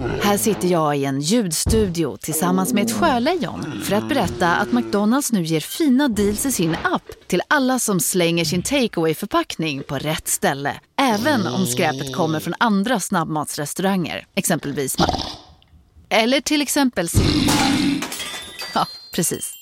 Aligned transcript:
Här 0.00 0.36
sitter 0.36 0.68
jag 0.68 0.96
i 0.96 1.04
en 1.04 1.20
ljudstudio 1.20 2.16
tillsammans 2.16 2.72
med 2.72 2.84
ett 2.84 2.92
sjölejon 2.92 3.80
för 3.84 3.96
att 3.96 4.08
berätta 4.08 4.54
att 4.54 4.72
McDonalds 4.72 5.32
nu 5.32 5.42
ger 5.42 5.60
fina 5.60 6.08
deals 6.08 6.46
i 6.46 6.52
sin 6.52 6.76
app 6.82 7.02
till 7.26 7.42
alla 7.48 7.78
som 7.78 8.00
slänger 8.00 8.44
sin 8.44 8.62
takeaway 8.62 9.14
förpackning 9.14 9.82
på 9.82 9.98
rätt 9.98 10.28
ställe. 10.28 10.74
Även 11.00 11.46
om 11.46 11.66
skräpet 11.66 12.14
kommer 12.14 12.40
från 12.40 12.54
andra 12.58 13.00
snabbmatsrestauranger, 13.00 14.26
exempelvis 14.34 14.96
Eller 16.08 16.40
till 16.40 16.62
exempel 16.62 17.08
Ja, 18.74 18.86
precis. 19.14 19.54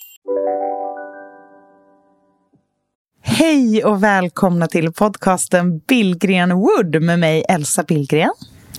Hej 3.22 3.84
och 3.84 4.02
välkomna 4.02 4.66
till 4.66 4.92
podcasten 4.92 5.78
Billgren 5.78 6.52
Wood 6.52 7.02
med 7.02 7.18
mig 7.18 7.44
Elsa 7.48 7.82
Billgren. 7.82 8.30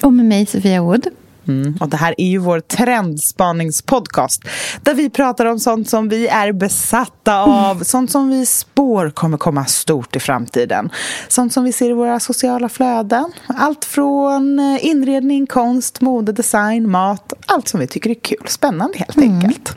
Och 0.03 0.13
med 0.13 0.25
mig 0.25 0.45
Sofia 0.45 0.81
Wood. 0.81 1.07
Mm, 1.51 1.77
och 1.79 1.89
det 1.89 1.97
här 1.97 2.15
är 2.17 2.27
ju 2.27 2.37
vår 2.37 2.59
trendspaningspodcast 2.59 4.43
där 4.81 4.93
vi 4.93 5.09
pratar 5.09 5.45
om 5.45 5.59
sånt 5.59 5.89
som 5.89 6.09
vi 6.09 6.27
är 6.27 6.51
besatta 6.51 7.39
av, 7.41 7.71
mm. 7.71 7.85
sånt 7.85 8.11
som 8.11 8.29
vi 8.29 8.45
spår 8.45 9.09
kommer 9.09 9.37
komma 9.37 9.65
stort 9.65 10.15
i 10.15 10.19
framtiden. 10.19 10.89
Sånt 11.27 11.53
som 11.53 11.63
vi 11.63 11.71
ser 11.71 11.89
i 11.89 11.93
våra 11.93 12.19
sociala 12.19 12.69
flöden. 12.69 13.31
Allt 13.47 13.85
från 13.85 14.59
eh, 14.59 14.85
inredning, 14.85 15.47
konst, 15.47 16.01
mode, 16.01 16.31
design, 16.31 16.89
mat, 16.89 17.33
allt 17.45 17.67
som 17.67 17.79
vi 17.79 17.87
tycker 17.87 18.09
är 18.09 18.13
kul, 18.13 18.47
spännande 18.47 18.97
helt 18.97 19.17
mm. 19.17 19.33
enkelt. 19.33 19.75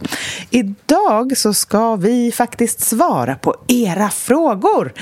Idag 0.51 1.37
så 1.37 1.55
ska 1.55 1.97
vi 1.97 2.33
faktiskt 2.33 2.81
svara 2.81 3.35
på 3.35 3.55
era 3.69 4.11
frågor. 4.11 4.93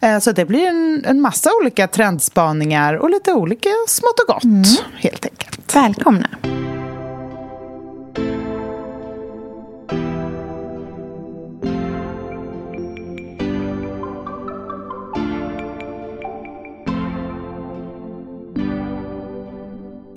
Eh, 0.00 0.18
så 0.18 0.32
det 0.32 0.44
blir 0.44 0.66
en, 0.66 1.04
en 1.04 1.20
massa 1.20 1.50
olika 1.60 1.88
trendspaningar 1.88 2.94
och 2.94 3.10
lite 3.10 3.32
olika 3.32 3.68
smått 3.88 4.20
och 4.20 4.34
gott 4.34 4.44
mm. 4.44 4.64
helt 4.96 5.24
enkelt. 5.24 5.76
Välkomna 5.76 6.21
välkomna. 6.22 6.52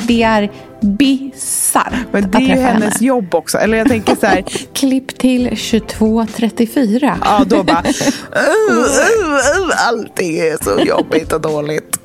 Det 0.07 0.23
är 0.23 0.51
bisarrt 0.81 1.93
Men 2.11 2.31
det 2.31 2.37
är 2.37 2.41
ju 2.41 2.47
hennes 2.47 2.93
henne. 2.93 3.07
jobb 3.07 3.35
också. 3.35 3.57
Eller 3.57 3.77
jag 3.77 3.87
tänker 3.87 4.15
så 4.15 4.25
här. 4.25 4.41
Klipp 4.73 5.17
till 5.17 5.49
22.34. 5.49 7.17
Ja, 7.23 7.43
då 7.47 7.63
bara. 7.63 7.83
Uh, 7.83 7.91
uh, 8.71 8.83
uh, 9.61 9.87
allting 9.87 10.37
är 10.37 10.63
så 10.63 10.79
jobbigt 10.85 11.33
och 11.33 11.41
dåligt. 11.41 11.99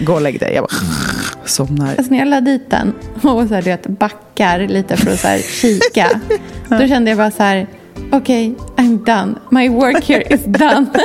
Gå 0.00 0.14
och 0.14 0.20
lägg 0.20 0.40
dig. 0.40 0.54
Jag 0.54 0.64
bara 0.64 0.76
somnar. 1.46 1.88
Alltså 1.88 2.10
när 2.10 2.18
jag 2.18 2.28
la 2.28 2.40
dit 2.40 2.70
den 2.70 2.92
och 3.14 3.48
så 3.48 3.54
här, 3.54 3.62
vet, 3.62 3.86
backar 3.86 4.58
lite 4.58 4.96
för 4.96 5.10
att 5.10 5.20
så 5.20 5.28
här, 5.28 5.38
kika. 5.38 6.20
Då 6.68 6.88
kände 6.88 7.10
jag 7.10 7.18
bara 7.18 7.30
så 7.30 7.42
här. 7.42 7.66
Okej, 8.12 8.54
okay, 8.58 8.84
I'm 8.84 9.04
done. 9.04 9.34
My 9.50 9.68
work 9.68 10.04
here 10.08 10.34
is 10.34 10.44
done. 10.44 10.86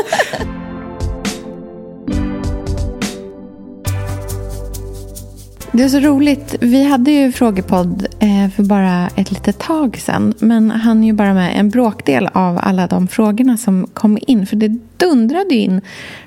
Det 5.73 5.84
är 5.84 5.89
så 5.89 6.00
roligt. 6.00 6.56
Vi 6.59 6.84
hade 6.84 7.12
ju 7.12 7.31
frågepodd 7.31 8.08
eh, 8.19 8.50
för 8.56 8.64
bara 8.64 9.08
ett 9.16 9.31
litet 9.31 9.59
tag 9.59 9.97
sedan. 9.97 10.34
Men 10.39 10.72
han 10.72 11.03
är 11.03 11.08
ju 11.08 11.14
bara 11.14 11.34
med 11.34 11.59
en 11.59 11.69
bråkdel 11.69 12.30
av 12.34 12.59
alla 12.64 12.88
de 12.88 13.08
frågorna 13.08 13.58
som 13.58 13.88
kom 13.94 14.17
in. 14.22 14.47
För 14.47 14.56
det 14.56 14.67
dundrade 14.97 15.56
in 15.56 15.81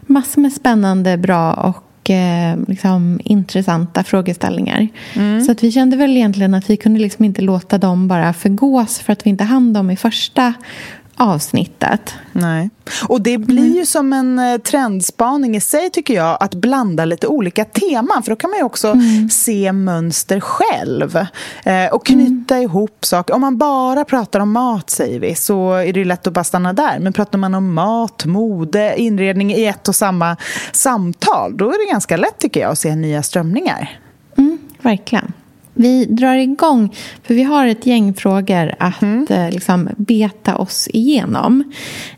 massor 0.06 0.40
med 0.40 0.52
spännande, 0.52 1.16
bra 1.16 1.52
och 1.52 1.84
eh, 2.10 2.56
liksom, 2.68 3.20
intressanta 3.24 4.04
frågeställningar. 4.04 4.88
Mm. 5.14 5.44
Så 5.44 5.52
att 5.52 5.62
vi 5.62 5.72
kände 5.72 5.96
väl 5.96 6.16
egentligen 6.16 6.54
att 6.54 6.70
vi 6.70 6.76
kunde 6.76 7.00
liksom 7.00 7.24
inte 7.24 7.42
låta 7.42 7.78
dem 7.78 8.08
bara 8.08 8.32
förgås 8.32 8.98
för 8.98 9.12
att 9.12 9.26
vi 9.26 9.30
inte 9.30 9.44
hann 9.44 9.72
dem 9.72 9.90
i 9.90 9.96
första 9.96 10.54
avsnittet. 11.16 12.14
Nej. 12.32 12.70
Och 13.08 13.20
det 13.20 13.38
blir 13.38 13.76
ju 13.76 13.86
som 13.86 14.12
en 14.12 14.38
eh, 14.38 14.58
trendspaning 14.58 15.56
i 15.56 15.60
sig 15.60 15.90
tycker 15.90 16.14
jag 16.14 16.36
att 16.40 16.54
blanda 16.54 17.04
lite 17.04 17.26
olika 17.26 17.64
teman 17.64 18.22
för 18.22 18.30
då 18.30 18.36
kan 18.36 18.50
man 18.50 18.58
ju 18.58 18.64
också 18.64 18.88
mm. 18.88 19.30
se 19.30 19.72
mönster 19.72 20.40
själv 20.40 21.16
eh, 21.64 21.86
och 21.92 22.06
knyta 22.06 22.54
mm. 22.54 22.70
ihop 22.70 23.04
saker. 23.04 23.34
Om 23.34 23.40
man 23.40 23.58
bara 23.58 24.04
pratar 24.04 24.40
om 24.40 24.52
mat 24.52 24.90
säger 24.90 25.20
vi 25.20 25.34
så 25.34 25.72
är 25.72 25.92
det 25.92 26.04
lätt 26.04 26.26
att 26.26 26.32
bara 26.32 26.44
stanna 26.44 26.72
där. 26.72 26.98
Men 26.98 27.12
pratar 27.12 27.38
man 27.38 27.54
om 27.54 27.74
mat, 27.74 28.24
mode, 28.24 28.94
inredning 28.96 29.52
i 29.52 29.66
ett 29.66 29.88
och 29.88 29.96
samma 29.96 30.36
samtal 30.72 31.56
då 31.56 31.68
är 31.68 31.86
det 31.86 31.92
ganska 31.92 32.16
lätt 32.16 32.38
tycker 32.38 32.60
jag 32.60 32.70
att 32.70 32.78
se 32.78 32.94
nya 32.94 33.22
strömningar. 33.22 33.98
Mm, 34.36 34.58
verkligen. 34.82 35.32
Vi 35.74 36.04
drar 36.04 36.34
igång, 36.34 36.94
för 37.22 37.34
vi 37.34 37.42
har 37.42 37.66
ett 37.66 37.86
gäng 37.86 38.14
frågor 38.14 38.74
att 38.78 39.02
mm. 39.02 39.26
Eh, 39.30 39.50
liksom, 39.50 39.88
beta 39.96 40.56
oss 40.56 40.88
igenom. 40.92 41.72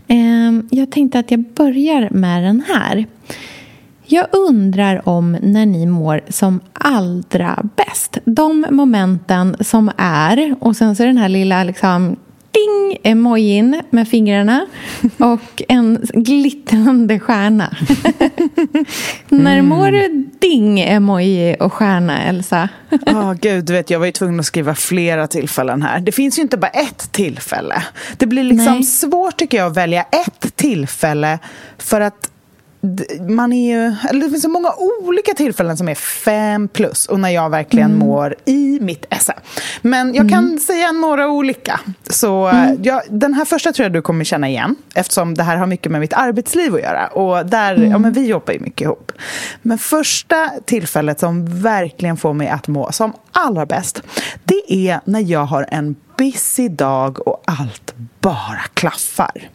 Ehm, 0.08 0.68
jag 0.70 0.90
tänkte 0.90 1.18
att 1.18 1.30
jag 1.30 1.44
börjar 1.54 2.08
med 2.10 2.42
den 2.42 2.62
här. 2.68 3.06
Jag 4.04 4.26
undrar 4.32 5.08
om 5.08 5.36
när 5.42 5.66
ni 5.66 5.86
mår 5.86 6.20
som 6.28 6.60
allra 6.72 7.64
bäst. 7.76 8.18
De 8.24 8.66
momenten 8.70 9.56
som 9.60 9.90
är, 9.96 10.54
och 10.60 10.76
sen 10.76 10.96
så 10.96 11.02
den 11.02 11.18
här 11.18 11.28
lilla 11.28 11.64
liksom, 11.64 12.16
ding 12.56 12.98
emojin 13.02 13.82
med 13.90 14.08
fingrarna 14.08 14.66
och 15.18 15.62
en 15.68 16.06
glittrande 16.14 17.20
stjärna. 17.20 17.76
Mm. 19.30 19.44
När 19.44 19.62
mår 19.62 19.90
du 19.90 20.28
ding 20.40 20.80
emoji 20.80 21.56
och 21.60 21.72
stjärna, 21.72 22.22
Elsa? 22.22 22.68
oh, 23.06 23.34
gud, 23.34 23.64
du 23.64 23.72
vet, 23.72 23.90
jag 23.90 23.98
var 23.98 24.06
ju 24.06 24.12
tvungen 24.12 24.40
att 24.40 24.46
skriva 24.46 24.74
flera 24.74 25.26
tillfällen 25.26 25.82
här. 25.82 26.00
Det 26.00 26.12
finns 26.12 26.38
ju 26.38 26.42
inte 26.42 26.56
bara 26.56 26.68
ett 26.68 27.12
tillfälle. 27.12 27.82
Det 28.16 28.26
blir 28.26 28.44
liksom 28.44 28.74
Nej. 28.74 28.82
svårt 28.82 29.36
tycker 29.36 29.58
jag 29.58 29.66
att 29.66 29.76
välja 29.76 30.02
ett 30.02 30.56
tillfälle 30.56 31.38
för 31.78 32.00
att 32.00 32.30
man 33.28 33.52
är 33.52 33.74
ju, 33.74 33.94
eller 34.10 34.20
det 34.20 34.30
finns 34.30 34.42
så 34.42 34.48
många 34.48 34.72
olika 34.78 35.34
tillfällen 35.34 35.76
som 35.76 35.88
är 35.88 35.94
fem 35.94 36.68
plus 36.68 37.06
och 37.06 37.20
när 37.20 37.28
jag 37.28 37.50
verkligen 37.50 37.90
mm. 37.90 38.06
mår 38.06 38.34
i 38.44 38.78
mitt 38.80 39.06
esse. 39.10 39.34
Men 39.82 40.14
jag 40.14 40.28
kan 40.28 40.44
mm. 40.44 40.58
säga 40.58 40.92
några 40.92 41.28
olika. 41.28 41.80
Så 42.10 42.46
mm. 42.46 42.82
jag, 42.82 43.02
den 43.10 43.34
här 43.34 43.44
första 43.44 43.72
tror 43.72 43.84
jag 43.84 43.92
du 43.92 44.02
kommer 44.02 44.24
känna 44.24 44.48
igen 44.48 44.76
eftersom 44.94 45.34
det 45.34 45.42
här 45.42 45.56
har 45.56 45.66
mycket 45.66 45.92
med 45.92 46.00
mitt 46.00 46.12
arbetsliv 46.12 46.74
att 46.74 46.82
göra. 46.82 47.06
Och 47.06 47.46
där, 47.46 47.76
ja 47.76 47.84
mm. 47.84 48.02
men 48.02 48.12
vi 48.12 48.26
jobbar 48.26 48.52
ju 48.52 48.60
mycket 48.60 48.80
ihop. 48.80 49.12
Men 49.62 49.78
första 49.78 50.50
tillfället 50.64 51.20
som 51.20 51.62
verkligen 51.62 52.16
får 52.16 52.32
mig 52.32 52.48
att 52.48 52.68
må 52.68 52.92
som 52.92 53.12
allra 53.32 53.66
bäst 53.66 54.02
det 54.44 54.88
är 54.88 55.00
när 55.04 55.20
jag 55.20 55.44
har 55.44 55.66
en 55.70 55.96
busy 56.16 56.68
dag 56.68 57.28
och 57.28 57.42
allt 57.44 57.94
bara 58.20 58.62
klaffar. 58.74 59.32
Mm. 59.36 59.50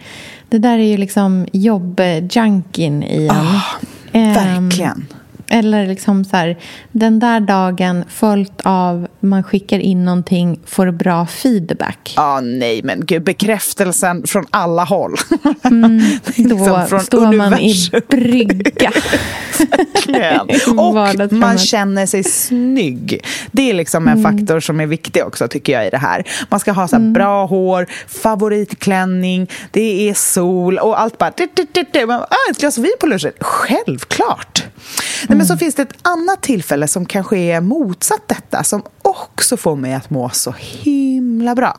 Det 0.49 0.57
där 0.57 0.79
är 0.79 0.83
ju 0.83 0.97
liksom 0.97 1.47
jobbjunkien 1.51 3.03
i 3.03 3.27
en. 3.27 4.27
Oh, 4.27 4.33
verkligen. 4.33 5.07
Eller 5.49 5.87
liksom 5.87 6.25
så 6.25 6.37
här, 6.37 6.57
den 6.91 7.19
där 7.19 7.39
dagen 7.39 8.03
följt 8.09 8.61
av 8.63 9.07
man 9.19 9.43
skickar 9.43 9.79
in 9.79 10.05
någonting, 10.05 10.59
får 10.65 10.91
bra 10.91 11.25
feedback. 11.25 12.13
Ja, 12.15 12.39
nej, 12.39 12.81
men 12.83 13.05
gud, 13.05 13.23
bekräftelsen 13.23 14.27
från 14.27 14.45
alla 14.49 14.83
håll. 14.83 15.15
Mm, 15.63 15.97
liksom 16.25 16.57
då 16.57 16.85
från 16.89 16.99
står 16.99 17.31
man 17.31 17.53
i 17.53 17.55
universum. 17.55 18.01
brygga. 18.09 18.91
Verkligen. 20.07 20.79
Och 20.79 21.33
man 21.33 21.57
känner 21.57 22.05
sig 22.05 22.23
snygg. 22.23 23.25
Det 23.51 23.69
är 23.69 23.73
liksom 23.73 24.07
en 24.07 24.17
Mm. 24.19 24.37
faktor 24.37 24.59
som 24.59 24.79
är 24.79 24.85
viktig 24.85 25.23
också 25.25 25.47
tycker 25.47 25.73
jag 25.73 25.87
i 25.87 25.89
det 25.89 25.97
här. 25.97 26.23
Man 26.49 26.59
ska 26.59 26.71
ha 26.71 26.87
så 26.87 26.95
Mm. 26.95 27.13
bra 27.13 27.45
hår, 27.45 27.87
favoritklänning, 28.07 29.49
det 29.71 30.09
är 30.09 30.13
sol 30.13 30.77
och 30.77 30.99
allt 31.01 31.17
bara... 31.17 31.31
du, 31.37 31.47
du, 31.53 31.67
du, 31.71 31.85
du. 31.93 32.05
Man, 32.05 32.21
ah, 32.21 32.51
ett 32.51 32.57
glas 32.59 32.77
vin 32.77 32.91
på 32.99 33.05
lunchen. 33.07 33.31
Självklart. 33.39 34.63
Nej, 34.63 35.25
men 35.27 35.37
Mm. 35.37 35.47
så 35.47 35.57
finns 35.57 35.75
det 35.75 35.81
ett 35.81 35.97
annat 36.01 36.41
tillfälle 36.41 36.87
som 36.87 37.05
kanske 37.05 37.37
är 37.37 37.61
motsatt 37.61 38.27
detta 38.27 38.63
som 38.63 38.83
också 39.01 39.57
får 39.57 39.75
mig 39.75 39.93
att 39.93 40.09
må 40.09 40.29
så 40.29 40.53
himla 40.59 41.55
bra. 41.55 41.77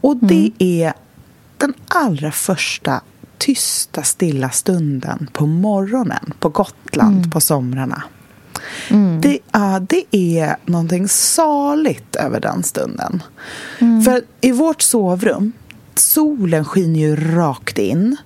Och 0.00 0.16
det 0.16 0.50
är 0.58 0.92
den 1.58 1.74
allra 1.88 2.30
första 2.32 3.00
tysta, 3.38 4.02
stilla 4.02 4.50
stunden 4.50 5.30
på 5.32 5.46
morgonen 5.46 6.32
på 6.38 6.48
Gotland 6.48 7.32
på 7.32 7.40
somrarna. 7.40 8.02
Det, 9.22 9.38
ja, 9.52 9.80
det 9.88 10.04
är 10.10 10.56
någonting 10.64 11.08
saligt 11.08 12.16
över 12.16 12.40
den 12.40 12.62
stunden. 12.62 13.22
För 14.04 14.22
i 14.40 14.52
vårt 14.52 14.82
sovrum, 14.82 15.52
solen 15.94 16.64
skiner 16.64 17.00
ju 17.00 17.16
rakt 17.16 17.78
in. 17.78 18.16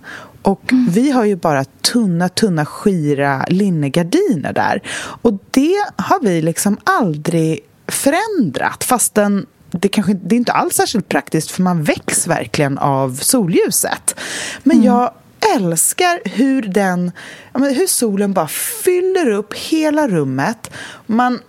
Och 0.42 0.72
vi 0.88 1.10
har 1.10 1.24
ju 1.24 1.36
bara 1.36 1.64
tunna, 1.64 2.28
tunna, 2.28 2.64
skira 2.64 3.44
linnegardiner 3.48 4.52
där. 4.52 4.82
Och 5.22 5.32
det 5.50 5.76
har 5.96 6.20
vi 6.22 6.42
liksom 6.42 6.76
aldrig 6.84 7.60
förändrat. 7.88 8.84
Fastän 8.84 9.46
det, 9.72 9.88
kanske, 9.88 10.14
det 10.14 10.34
är 10.34 10.36
inte 10.36 10.52
alls 10.52 10.74
särskilt 10.74 11.08
praktiskt 11.08 11.50
för 11.50 11.62
man 11.62 11.82
väcks 11.82 12.26
verkligen 12.26 12.78
av 12.78 13.14
solljuset. 13.14 14.14
Men 14.62 14.82
jag 14.82 15.10
älskar 15.56 16.20
hur 16.24 16.62
den 16.62 17.12
hur 17.54 17.86
solen 17.86 18.32
bara 18.32 18.48
fyller 18.84 19.30
upp 19.30 19.54
hela 19.54 20.08
rummet. 20.08 20.70
Man 21.06 21.40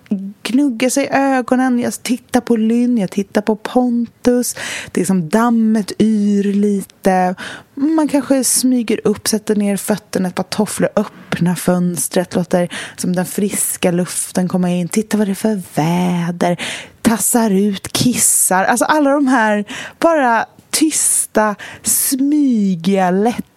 gnuggar 0.43 0.89
sig 0.89 1.03
i 1.03 1.09
ögonen, 1.11 1.79
jag 1.79 2.03
tittar 2.03 2.41
på 2.41 2.55
Lynn, 2.55 2.97
jag 2.97 3.11
tittar 3.11 3.41
på 3.41 3.55
Pontus. 3.55 4.55
Det 4.91 5.01
är 5.01 5.05
som 5.05 5.29
dammet 5.29 5.91
yr 5.99 6.53
lite. 6.53 7.35
Man 7.73 8.07
kanske 8.07 8.43
smyger 8.43 8.99
upp, 9.03 9.27
sätter 9.27 9.55
ner 9.55 9.77
fötterna, 9.77 10.27
ett 10.27 10.35
par 10.35 10.43
tofflor, 10.43 10.89
öppnar 10.95 11.55
fönstret, 11.55 12.35
låter 12.35 12.69
som 12.95 13.15
den 13.15 13.25
friska 13.25 13.91
luften 13.91 14.47
komma 14.47 14.69
in. 14.69 14.87
Titta 14.87 15.17
vad 15.17 15.27
det 15.27 15.31
är 15.31 15.35
för 15.35 15.61
väder. 15.75 16.61
Tassar 17.01 17.49
ut, 17.49 17.93
kissar. 17.93 18.63
Alltså 18.63 18.85
alla 18.85 19.11
de 19.11 19.27
här 19.27 19.65
bara 19.99 20.45
tysta, 20.69 21.55
smygiga, 21.83 23.11
lätta 23.11 23.52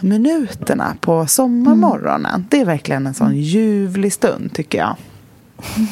minuterna 0.00 0.96
på 1.00 1.26
sommarmorgonen. 1.26 2.46
Det 2.50 2.60
är 2.60 2.64
verkligen 2.64 3.06
en 3.06 3.14
sån 3.14 3.36
ljuvlig 3.36 4.12
stund, 4.12 4.52
tycker 4.52 4.78
jag. 4.78 4.96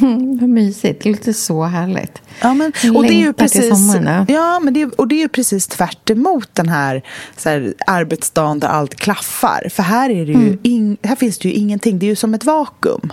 Vad 0.41 0.49
mysigt. 0.49 1.03
Det 1.03 1.11
låter 1.11 1.32
så 1.32 1.65
härligt. 1.65 2.23
Ja, 2.41 2.55
men, 2.55 2.73
och 2.94 3.03
det 3.03 3.12
är 3.15 3.21
ju 3.21 3.32
precis, 3.32 3.94
ja. 4.29 4.61
men 4.61 4.75
det, 4.75 4.82
är- 4.82 5.00
och 5.00 5.09
det 5.09 5.15
är 5.15 5.21
ju 5.21 5.29
precis 5.29 5.67
tvärt 5.67 6.11
den 6.53 6.69
här, 6.69 7.03
så 7.37 7.49
här 7.49 7.75
arbetsdagen 7.87 8.59
där 8.61 8.69
allt 8.69 8.94
klaffar. 8.94 9.69
För 9.71 9.83
här, 9.83 10.11
är 10.11 10.26
det 10.26 10.33
ju 10.33 10.59
in, 10.62 10.97
här 11.03 11.17
finns 11.17 11.38
det 11.38 11.49
ju 11.49 11.55
ingenting. 11.55 11.99
Det 11.99 12.06
är 12.06 12.09
ju 12.09 12.17
som 12.17 12.35
ett 12.35 12.44
vakuum. 12.44 13.12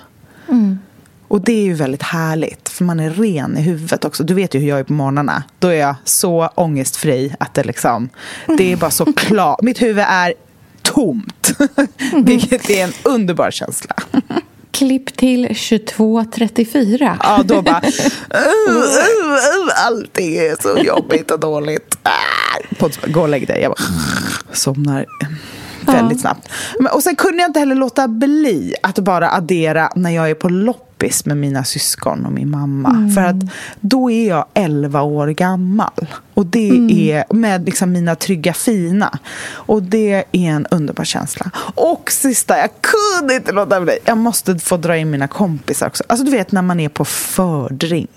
Och 1.27 1.41
det 1.41 1.51
är 1.51 1.63
ju 1.63 1.73
väldigt 1.73 2.03
härligt, 2.03 2.69
för 2.69 2.83
man 2.83 2.99
är 2.99 3.09
ren 3.09 3.57
i 3.57 3.61
huvudet 3.61 4.05
också. 4.05 4.23
Du 4.23 4.33
vet 4.33 4.55
ju 4.55 4.59
hur 4.59 4.67
jag 4.69 4.79
är 4.79 4.83
på 4.83 4.93
morgnarna. 4.93 5.43
Då 5.59 5.67
är 5.67 5.73
jag 5.79 5.95
så 6.03 6.47
ångestfri 6.55 7.35
att 7.39 7.53
det 7.53 7.63
liksom... 7.63 8.09
Det 8.57 8.71
är 8.71 8.77
bara 8.77 8.91
så 8.91 9.13
klart. 9.13 9.61
Mitt 9.61 9.81
huvud 9.81 10.05
är 10.07 10.33
tomt. 10.93 11.51
Vilket 12.23 12.69
är 12.69 12.83
en 12.83 12.93
underbar 13.03 13.51
känsla. 13.51 13.95
Klipp 14.71 15.17
till 15.17 15.47
22.34. 15.47 17.17
Ja, 17.23 17.43
då 17.45 17.61
bara... 17.61 17.81
Uh, 17.81 17.91
uh, 18.69 18.75
uh, 18.75 19.85
allting 19.87 20.35
är 20.35 20.61
så 20.61 20.83
jobbigt 20.83 21.31
och 21.31 21.39
dåligt. 21.39 21.97
Bara, 22.79 22.91
gå 23.07 23.21
och 23.21 23.29
lägg 23.29 23.47
dig. 23.47 23.61
Jag 23.61 23.71
bara 23.71 23.83
somnar 24.53 25.05
väldigt 25.81 26.21
snabbt. 26.21 26.49
Och 26.91 27.03
sen 27.03 27.15
kunde 27.15 27.37
jag 27.37 27.49
inte 27.49 27.59
heller 27.59 27.75
låta 27.75 28.07
bli 28.07 28.75
att 28.83 28.99
bara 28.99 29.31
addera 29.31 29.89
när 29.95 30.09
jag 30.09 30.29
är 30.29 30.35
på 30.35 30.49
loppis 30.97 31.25
med 31.25 31.38
mina 31.38 31.63
syskon 31.63 32.25
och 32.25 32.31
min 32.31 32.49
mamma. 32.49 33.11
För 33.15 33.21
att 33.21 33.35
då 33.79 34.11
är 34.11 34.27
jag 34.27 34.45
11 34.53 35.01
år 35.01 35.27
gammal. 35.27 36.07
Och 36.33 36.45
det 36.45 36.69
är 37.11 37.33
med 37.33 37.65
liksom 37.65 37.91
mina 37.91 38.15
trygga 38.15 38.53
fina. 38.53 39.19
Och 39.49 39.83
det 39.83 40.13
är 40.13 40.25
en 40.31 40.65
underbar 40.71 41.03
känsla. 41.03 41.51
Och 41.75 42.11
sista, 42.11 42.57
jag 42.57 42.69
kunde 42.81 43.35
inte 43.35 43.51
låta 43.51 43.81
bli. 43.81 43.97
Jag 44.05 44.17
måste 44.17 44.59
få 44.59 44.77
dra 44.77 44.97
in 44.97 45.09
mina 45.09 45.27
kompisar 45.27 45.88
också. 45.88 46.03
Alltså 46.07 46.25
du 46.25 46.31
vet 46.31 46.51
när 46.51 46.61
man 46.61 46.79
är 46.79 46.89
på 46.89 47.05
fördrink. 47.05 48.09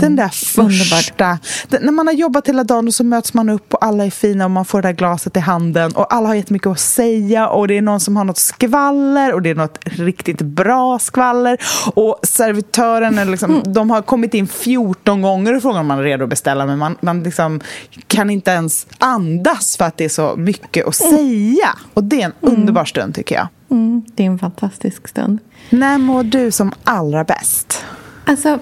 Den 0.00 0.16
där 0.16 0.28
första... 0.28 1.38
Den, 1.68 1.82
när 1.82 1.92
man 1.92 2.06
har 2.06 2.14
jobbat 2.14 2.48
hela 2.48 2.64
dagen 2.64 2.86
och 2.86 2.94
så 2.94 3.04
möts 3.04 3.34
man 3.34 3.48
upp 3.48 3.74
och 3.74 3.84
alla 3.84 4.04
är 4.04 4.10
fina 4.10 4.44
och 4.44 4.50
man 4.50 4.64
får 4.64 4.82
det 4.82 4.88
där 4.88 4.92
glaset 4.92 5.36
i 5.36 5.40
handen 5.40 5.92
och 5.92 6.14
alla 6.14 6.28
har 6.28 6.34
jättemycket 6.34 6.66
att 6.66 6.80
säga 6.80 7.48
och 7.48 7.68
det 7.68 7.78
är 7.78 7.82
någon 7.82 8.00
som 8.00 8.16
har 8.16 8.24
något 8.24 8.38
skvaller 8.38 9.32
och 9.32 9.42
det 9.42 9.50
är 9.50 9.54
något 9.54 9.78
riktigt 9.82 10.42
bra 10.42 10.98
skvaller 10.98 11.58
och 11.94 12.20
servitören 12.22 13.18
är 13.18 13.24
liksom, 13.24 13.62
de 13.66 13.90
har 13.90 14.02
kommit 14.02 14.34
in 14.34 14.46
14 14.46 15.22
gånger 15.22 15.56
och 15.56 15.62
frågar 15.62 15.80
om 15.80 15.86
man 15.86 15.98
är 15.98 16.02
redo 16.02 16.24
att 16.24 16.30
beställa 16.30 16.66
men 16.66 16.78
man, 16.78 16.96
man 17.00 17.22
liksom 17.22 17.60
kan 18.06 18.30
inte 18.30 18.50
ens 18.50 18.86
andas 18.98 19.76
för 19.76 19.84
att 19.84 19.96
det 19.96 20.04
är 20.04 20.08
så 20.08 20.34
mycket 20.36 20.88
att 20.88 20.96
säga. 20.96 21.68
Och 21.94 22.04
det 22.04 22.22
är 22.22 22.24
en 22.24 22.32
underbar 22.40 22.84
stund 22.84 23.14
tycker 23.14 23.34
jag. 23.34 23.48
Mm, 23.70 24.04
det 24.14 24.22
är 24.22 24.26
en 24.26 24.38
fantastisk 24.38 25.08
stund. 25.08 25.38
När 25.70 25.98
mår 25.98 26.22
du 26.22 26.50
som 26.50 26.72
allra 26.84 27.24
bäst? 27.24 27.84
Alltså, 28.24 28.58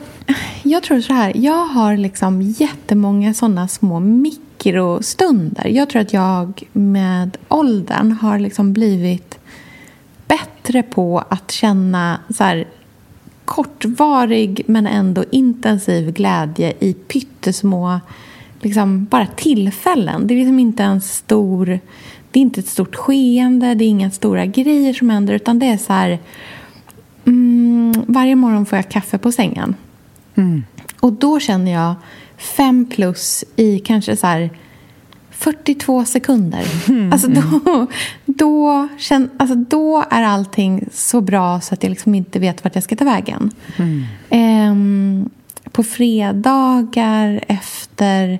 jag 0.63 0.83
tror 0.83 1.01
så 1.01 1.13
här. 1.13 1.33
Jag 1.37 1.67
har 1.67 1.97
liksom 1.97 2.43
jättemånga 2.43 3.35
såna 3.35 3.69
små 3.69 4.01
mikrostunder. 4.01 5.67
Jag 5.67 5.91
tror 5.91 6.03
att 6.03 6.13
jag 6.13 6.63
med 6.73 7.37
åldern 7.49 8.13
har 8.13 8.39
liksom 8.39 8.73
blivit 8.73 9.39
bättre 10.27 10.83
på 10.83 11.25
att 11.29 11.51
känna 11.51 12.21
så 12.35 12.45
här, 12.45 12.67
kortvarig 13.45 14.63
men 14.67 14.87
ändå 14.87 15.25
intensiv 15.31 16.13
glädje 16.13 16.73
i 16.81 16.95
pyttesmå 16.95 18.01
liksom, 18.61 19.05
bara 19.05 19.27
tillfällen. 19.27 20.27
Det 20.27 20.35
är 20.35 20.39
liksom 20.39 20.59
inte 20.59 20.83
en 20.83 21.01
stor... 21.01 21.81
Det 22.31 22.41
är 22.41 22.43
inte 22.43 22.61
ett 22.61 22.69
stort 22.69 22.95
skeende, 22.95 23.75
det 23.75 23.85
är 23.85 23.89
inga 23.89 24.11
stora 24.11 24.47
grejer 24.47 24.95
som 24.95 25.11
händer 25.11 25.35
utan 25.35 25.59
det 25.59 25.67
är 25.67 25.77
så 25.77 25.93
här... 25.93 26.19
Mm, 27.27 28.05
varje 28.09 28.37
morgon 28.37 28.67
får 28.67 28.77
jag 28.77 28.89
kaffe 28.89 29.19
på 29.19 29.33
sängen. 29.33 29.75
Och 31.01 31.13
då 31.13 31.41
känner 31.41 31.73
jag 31.73 31.95
fem 32.37 32.87
plus 32.91 33.45
i 33.57 33.79
kanske 33.79 34.17
så 34.17 34.27
här 34.27 34.51
42 35.31 36.05
sekunder. 36.05 36.65
Alltså 37.13 37.29
då, 37.29 37.87
då, 38.25 38.89
känn, 38.99 39.31
alltså 39.37 39.55
då 39.57 40.05
är 40.11 40.23
allting 40.23 40.89
så 40.93 41.21
bra 41.21 41.61
så 41.61 41.75
att 41.75 41.83
jag 41.83 41.91
liksom 41.91 42.15
inte 42.15 42.39
vet 42.39 42.65
vart 42.65 42.75
jag 42.75 42.85
ska 42.85 42.97
ta 42.97 43.05
vägen. 43.05 43.51
Ehm, 44.31 45.31
på 45.73 45.83
fredagar 45.83 47.45
efter 47.49 48.39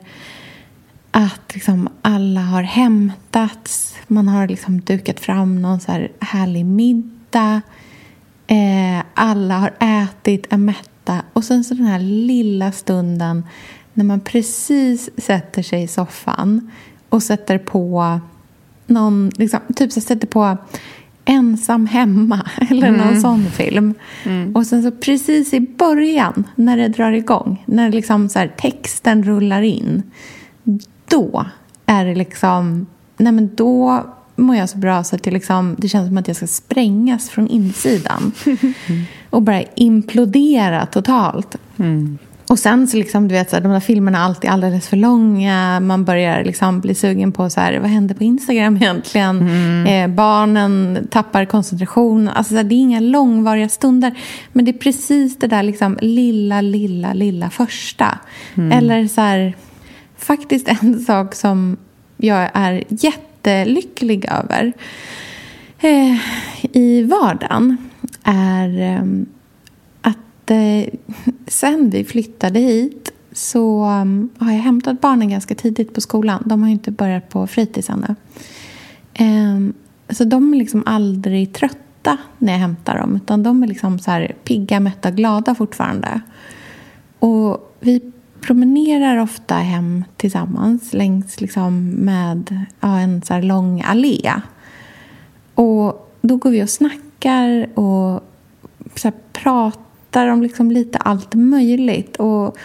att 1.11 1.55
liksom 1.55 1.89
alla 2.03 2.41
har 2.41 2.63
hämtats, 2.63 3.95
man 4.07 4.29
har 4.29 4.49
liksom 4.49 4.81
dukat 4.81 5.21
fram 5.21 5.63
någon 5.63 5.81
så 5.81 5.93
här 5.93 6.13
härlig 6.21 6.67
middag. 6.67 7.63
Eh, 8.53 9.05
alla 9.15 9.59
har 9.59 9.73
ätit, 9.81 10.53
är 10.53 10.57
mätta. 10.57 11.23
Och 11.33 11.45
sen 11.45 11.65
så 11.65 11.75
den 11.75 11.87
här 11.87 11.99
lilla 11.99 12.73
stunden 12.73 13.45
när 13.95 14.05
man 14.05 14.21
precis 14.21 15.11
sätter 15.17 15.63
sig 15.63 15.83
i 15.83 15.89
soffan 15.89 16.71
och 17.09 17.23
sätter 17.23 17.59
på 17.59 18.21
någon, 18.87 19.31
liksom, 19.37 19.61
typ 19.77 19.93
så 19.93 20.01
sätter 20.01 20.27
på 20.27 20.57
Ensam 21.25 21.87
hemma 21.87 22.51
eller 22.71 22.91
någon 22.91 23.21
sån 23.21 23.45
film. 23.51 23.95
Och 24.55 24.67
sen 24.67 24.83
så 24.83 24.91
precis 24.91 25.55
i 25.55 25.61
början 25.61 26.49
när 26.55 26.77
det 26.77 26.89
drar 26.89 27.13
igång, 27.13 27.65
när 27.67 27.93
liksom 27.93 28.29
så 28.29 28.49
texten 28.57 29.23
rullar 29.23 29.63
in, 29.63 30.03
då 31.09 31.47
är 31.87 32.05
det 32.05 32.15
liksom, 32.15 32.87
nej 33.17 33.33
men 33.33 33.55
då 33.55 34.05
mår 34.43 34.57
jag 34.57 34.69
så 34.69 34.79
bra 34.79 35.05
så 35.05 35.17
att 35.17 35.23
det, 35.23 35.31
liksom, 35.31 35.77
det 35.79 35.89
känns 35.89 36.09
som 36.09 36.19
att 36.19 36.29
jag 36.29 36.37
ska 36.37 36.47
sprängas 36.47 37.31
från 37.31 37.49
insidan. 37.49 38.33
och 39.31 39.43
bara 39.43 39.63
implodera 39.75 40.87
totalt. 40.87 41.57
Och 42.53 42.59
sen 42.59 42.89
så 42.89 42.97
liksom, 42.97 43.29
du 43.29 43.35
vet, 43.35 43.51
så 43.51 43.57
här, 43.57 43.63
de 43.63 43.73
där 43.73 43.81
filmerna 43.81 44.19
är 44.19 44.23
alltid 44.23 44.51
alldeles 44.51 44.89
för 44.89 44.97
långa. 44.97 45.81
Man 45.81 46.05
börjar 46.05 46.45
liksom 46.45 46.81
bli 46.81 46.95
sugen 46.95 47.33
på 47.33 47.51
så 47.51 47.61
här, 47.61 47.79
vad 47.79 47.91
händer 47.91 48.15
på 48.15 48.25
Instagram 48.25 48.77
egentligen? 48.77 49.41
Mm. 49.41 49.87
Eh, 49.87 50.17
barnen 50.17 51.09
tappar 51.11 51.45
koncentration. 51.45 52.29
Alltså, 52.29 52.51
så 52.51 52.57
här, 52.57 52.65
det 52.65 52.75
är 52.75 52.77
inga 52.77 53.01
långvariga 53.01 53.69
stunder. 53.69 54.19
Men 54.53 54.65
det 54.65 54.71
är 54.71 54.79
precis 54.79 55.39
det 55.39 55.47
där 55.47 55.63
liksom, 55.63 55.99
lilla, 56.01 56.61
lilla, 56.61 57.13
lilla 57.13 57.51
första. 57.51 58.19
Mm. 58.55 58.73
Eller 58.73 59.09
så 59.09 59.21
här, 59.21 59.55
faktiskt 60.17 60.69
en 60.69 61.01
sak 61.07 61.35
som 61.35 61.77
jag 62.17 62.51
är 62.55 62.85
jättelycklig 63.43 64.25
över 64.33 64.73
eh, 65.79 66.19
i 66.77 67.03
vardagen 67.03 67.77
är 68.23 68.81
eh, 68.81 70.13
eh, 70.51 70.89
sen 71.47 71.91
vi 71.91 72.05
flyttade 72.05 72.59
hit 72.59 73.13
så 73.33 73.85
um, 73.85 74.31
har 74.39 74.53
jag 74.53 74.59
hämtat 74.59 75.01
barnen 75.01 75.31
ganska 75.31 75.55
tidigt 75.55 75.95
på 75.95 76.01
skolan. 76.01 76.43
De 76.47 76.61
har 76.63 76.69
ju 76.69 76.73
inte 76.73 76.91
börjat 76.91 77.29
på 77.29 77.47
fritids 77.47 77.91
ännu. 77.91 78.15
Eh, 79.15 79.75
så 80.15 80.25
de 80.25 80.55
är 80.55 80.59
liksom 80.59 80.83
aldrig 80.87 81.53
trötta 81.53 82.17
när 82.39 82.53
jag 82.53 82.61
hämtar 82.61 82.99
dem. 82.99 83.17
Utan 83.17 83.43
de 83.43 83.63
är 83.63 83.67
liksom 83.67 83.99
så 83.99 84.11
här 84.11 84.35
pigga, 84.45 84.81
mätta, 84.81 85.11
glada 85.11 85.55
fortfarande. 85.55 86.21
Och 87.19 87.77
vi 87.81 88.13
promenerar 88.43 89.17
ofta 89.19 89.55
hem 89.55 90.05
tillsammans 90.17 90.93
längs 90.93 91.41
liksom 91.41 91.89
med 91.91 92.67
ja, 92.81 92.99
en 92.99 93.23
så 93.23 93.41
lång 93.41 93.83
allé. 93.83 94.33
Och 95.55 96.13
då 96.21 96.37
går 96.37 96.51
vi 96.51 96.63
och 96.63 96.71
snackar 96.71 97.79
och 97.79 98.23
så 98.97 99.13
pratar 99.33 99.83
pratar 100.13 100.29
om 100.29 100.43
liksom 100.43 100.71
lite 100.71 100.99
allt 100.99 101.35
möjligt. 101.35 102.17
Och 102.17 102.57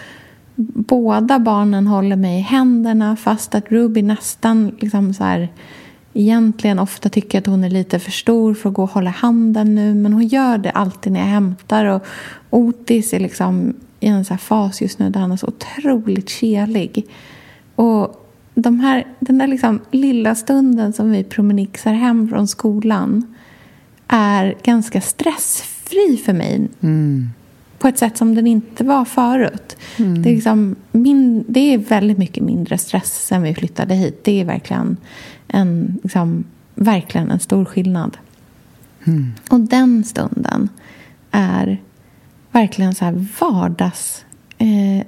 båda 0.55 1.39
barnen 1.39 1.87
håller 1.87 2.15
mig 2.15 2.39
i 2.39 2.41
händerna 2.41 3.15
fast 3.15 3.55
att 3.55 3.71
Ruby 3.71 4.01
nästan 4.01 4.75
liksom 4.79 5.13
så 5.13 5.23
här, 5.23 5.49
egentligen 6.13 6.79
ofta 6.79 7.09
tycker 7.09 7.37
att 7.37 7.47
hon 7.47 7.63
är 7.63 7.69
lite 7.69 7.99
för 7.99 8.11
stor 8.11 8.53
för 8.53 8.69
att 8.69 8.75
gå 8.75 8.83
och 8.83 8.89
hålla 8.89 9.09
handen 9.09 9.75
nu. 9.75 9.93
Men 9.93 10.13
hon 10.13 10.27
gör 10.27 10.57
det 10.57 10.71
alltid 10.71 11.13
när 11.13 11.19
jag 11.19 11.27
hämtar. 11.27 11.85
Och 11.85 12.03
Otis 12.49 13.13
är 13.13 13.19
liksom 13.19 13.73
i 13.99 14.07
en 14.07 14.25
så 14.25 14.37
fas 14.37 14.81
just 14.81 14.99
nu 14.99 15.09
där 15.09 15.19
han 15.19 15.31
är 15.31 15.37
så 15.37 15.47
otroligt 15.47 16.29
kelig. 16.29 17.05
Och 17.75 18.27
de 18.53 18.79
här, 18.79 19.07
den 19.19 19.37
där 19.37 19.47
liksom 19.47 19.79
lilla 19.91 20.35
stunden 20.35 20.93
som 20.93 21.11
vi 21.11 21.23
promenixar 21.23 21.93
hem 21.93 22.29
från 22.29 22.47
skolan 22.47 23.35
är 24.07 24.55
ganska 24.63 25.01
stressfri 25.01 26.21
för 26.25 26.33
mig. 26.33 26.69
Mm 26.81 27.29
på 27.79 27.87
ett 27.87 27.97
sätt 27.97 28.17
som 28.17 28.35
den 28.35 28.47
inte 28.47 28.83
var 28.83 29.05
förut. 29.05 29.77
Mm. 29.97 30.21
Det, 30.21 30.29
är 30.29 30.35
liksom 30.35 30.75
min, 30.91 31.45
det 31.47 31.73
är 31.73 31.77
väldigt 31.77 32.17
mycket 32.17 32.43
mindre 32.43 32.77
stress 32.77 33.25
sen 33.27 33.41
vi 33.41 33.53
flyttade 33.53 33.95
hit. 33.95 34.23
Det 34.23 34.41
är 34.41 34.45
verkligen 34.45 34.97
en, 35.47 35.99
liksom, 36.03 36.43
verkligen 36.75 37.31
en 37.31 37.39
stor 37.39 37.65
skillnad. 37.65 38.17
Mm. 39.03 39.31
Och 39.49 39.59
den 39.59 40.03
stunden 40.03 40.69
är 41.31 41.81
verkligen 42.51 42.95
så 42.95 43.05
här 43.05 43.25
vardags... 43.39 44.25
Eh, 44.57 45.05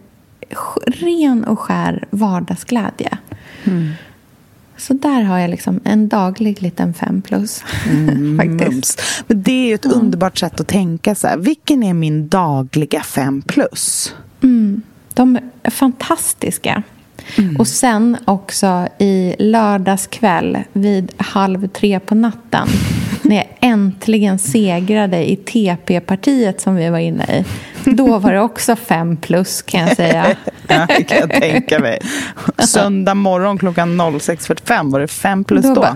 ren 0.88 1.44
och 1.44 1.60
skär 1.60 2.08
vardagsglädje. 2.10 3.18
Mm. 3.64 3.92
Så 4.78 4.94
där 4.94 5.22
har 5.22 5.40
jag 5.40 5.50
liksom 5.50 5.80
en 5.84 6.08
daglig 6.08 6.62
liten 6.62 6.94
fem 6.94 7.22
plus. 7.22 7.64
Mm, 7.90 8.38
faktiskt. 8.60 9.02
Men 9.28 9.44
det 9.44 9.52
är 9.52 9.68
ju 9.68 9.74
ett 9.74 9.86
mm. 9.86 10.00
underbart 10.00 10.38
sätt 10.38 10.60
att 10.60 10.68
tänka. 10.68 11.16
Så 11.16 11.28
här. 11.28 11.38
Vilken 11.38 11.84
är 11.84 11.94
min 11.94 12.28
dagliga 12.28 13.04
fem 13.04 13.42
plus? 13.42 14.16
Mm. 14.44 14.82
De 15.14 15.40
är 15.64 15.72
fantastiska. 15.72 16.84
Mm. 17.38 17.56
Och 17.56 17.68
sen 17.68 18.18
också 18.26 18.88
i 19.00 19.36
lördagskväll 19.40 20.58
vid 20.74 21.12
halv 21.18 21.68
tre 21.68 22.00
på 22.00 22.16
natten 22.16 22.68
när 23.30 23.36
jag 23.36 23.48
äntligen 23.60 24.40
segrade 24.40 25.32
i 25.32 25.36
TP-partiet 25.36 26.62
som 26.62 26.76
vi 26.76 26.90
var 26.90 27.00
inne 27.00 27.24
i. 27.24 27.46
Då 27.92 28.18
var 28.18 28.34
det 28.34 28.42
också 28.42 28.76
fem 28.76 29.18
plus 29.18 29.62
kan 29.62 29.82
jag 29.82 29.96
säga. 29.96 30.38
ja, 30.68 30.88
det 30.98 31.04
kan 31.04 31.18
jag 31.18 31.32
tänka 31.32 31.80
mig. 31.80 32.02
Söndag 32.58 33.14
morgon 33.14 33.58
klockan 33.58 34.02
06.45 34.02 34.92
var 34.92 35.00
det 35.00 35.08
fem 35.08 35.44
plus 35.44 35.64
då? 35.64 35.74
då? 35.74 35.82
Bara, 35.82 35.96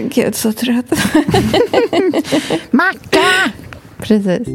Gud, 0.00 0.34
så 0.34 0.52
trött. 0.52 0.90
Macka! 2.70 3.50
Precis. 3.98 4.48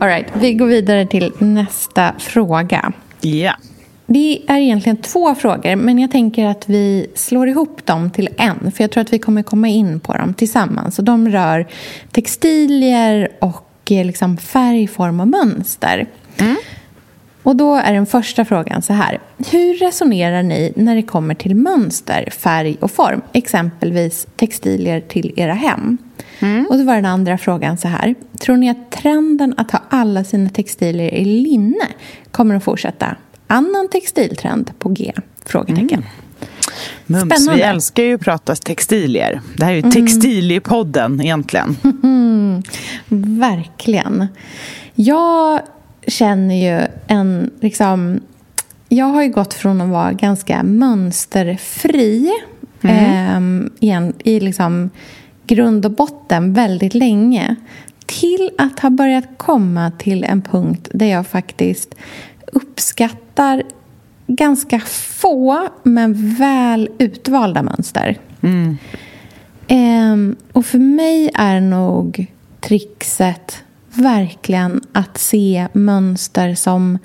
All 0.00 0.08
right, 0.08 0.26
vi 0.34 0.54
går 0.54 0.66
vidare 0.66 1.06
till 1.06 1.32
nästa 1.38 2.14
fråga. 2.18 2.92
Ja. 3.20 3.30
Yeah. 3.30 3.54
Det 4.12 4.42
är 4.46 4.56
egentligen 4.56 4.96
två 4.96 5.34
frågor, 5.34 5.76
men 5.76 5.98
jag 5.98 6.10
tänker 6.10 6.46
att 6.46 6.68
vi 6.68 7.06
slår 7.14 7.48
ihop 7.48 7.86
dem 7.86 8.10
till 8.10 8.28
en. 8.36 8.72
För 8.72 8.84
jag 8.84 8.90
tror 8.90 9.00
att 9.00 9.12
vi 9.12 9.18
kommer 9.18 9.42
komma 9.42 9.68
in 9.68 10.00
på 10.00 10.12
dem 10.12 10.34
tillsammans. 10.34 10.98
Och 10.98 11.04
de 11.04 11.28
rör 11.28 11.66
textilier 12.10 13.28
och 13.40 13.90
eh, 13.90 14.04
liksom 14.06 14.36
färg, 14.36 14.86
form 14.86 15.20
och 15.20 15.28
mönster. 15.28 16.06
Mm. 16.38 16.56
Och 17.42 17.56
då 17.56 17.74
är 17.74 17.92
den 17.92 18.06
första 18.06 18.44
frågan 18.44 18.82
så 18.82 18.92
här. 18.92 19.20
Hur 19.50 19.74
resonerar 19.74 20.42
ni 20.42 20.72
när 20.76 20.96
det 20.96 21.02
kommer 21.02 21.34
till 21.34 21.56
mönster, 21.56 22.28
färg 22.30 22.76
och 22.80 22.90
form? 22.90 23.20
Exempelvis 23.32 24.26
textilier 24.36 25.00
till 25.00 25.32
era 25.36 25.54
hem. 25.54 25.98
Mm. 26.40 26.66
Och 26.66 26.74
så 26.74 26.84
var 26.84 26.94
den 26.94 27.06
andra 27.06 27.38
frågan 27.38 27.78
så 27.78 27.88
här. 27.88 28.14
Tror 28.40 28.56
ni 28.56 28.70
att 28.70 28.90
trenden 28.90 29.54
att 29.56 29.70
ha 29.70 29.82
alla 29.88 30.24
sina 30.24 30.50
textilier 30.50 31.14
i 31.14 31.24
linne 31.24 31.86
kommer 32.30 32.54
att 32.54 32.64
fortsätta? 32.64 33.16
Annan 33.50 33.88
textiltrend 33.88 34.70
på 34.78 34.88
G? 34.88 35.12
Frågetecken. 35.44 35.92
Mm. 35.92 36.04
Mums, 37.06 37.34
Spännande. 37.34 37.54
vi 37.54 37.62
älskar 37.62 38.02
ju 38.02 38.14
att 38.14 38.20
prata 38.20 38.54
textilier. 38.54 39.40
Det 39.56 39.64
här 39.64 39.72
är 39.72 39.76
ju 39.76 39.80
mm. 39.80 39.92
textiliepodden 39.92 41.20
egentligen. 41.20 41.76
Mm, 42.02 42.62
verkligen. 43.38 44.26
Jag 44.94 45.60
känner 46.06 46.54
ju 46.54 46.86
en... 47.06 47.50
Liksom, 47.60 48.20
jag 48.88 49.06
har 49.06 49.22
ju 49.22 49.28
gått 49.28 49.54
från 49.54 49.80
att 49.80 49.88
vara 49.88 50.12
ganska 50.12 50.62
mönsterfri 50.62 52.32
mm. 52.82 53.66
eh, 53.66 53.70
igen, 53.80 54.12
i 54.24 54.40
liksom 54.40 54.90
grund 55.46 55.86
och 55.86 55.92
botten 55.92 56.54
väldigt 56.54 56.94
länge 56.94 57.56
till 58.06 58.50
att 58.58 58.80
ha 58.80 58.90
börjat 58.90 59.24
komma 59.36 59.92
till 59.98 60.24
en 60.24 60.42
punkt 60.42 60.88
där 60.92 61.06
jag 61.06 61.26
faktiskt 61.26 61.94
uppskattar 62.52 63.29
ganska 64.26 64.80
få, 64.80 65.68
men 65.82 66.34
väl 66.34 66.88
utvalda 66.98 67.62
mönster. 67.62 68.18
Mm. 68.40 68.76
Um, 69.68 70.36
och 70.52 70.66
för 70.66 70.78
mig 70.78 71.30
är 71.34 71.60
nog 71.60 72.26
trixet 72.60 73.62
verkligen 73.92 74.80
att 74.92 75.18
se 75.18 75.68
mönster 75.72 76.54
som 76.54 76.98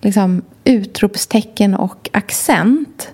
liksom, 0.00 0.42
utropstecken 0.64 1.74
och 1.74 2.10
accent 2.12 3.08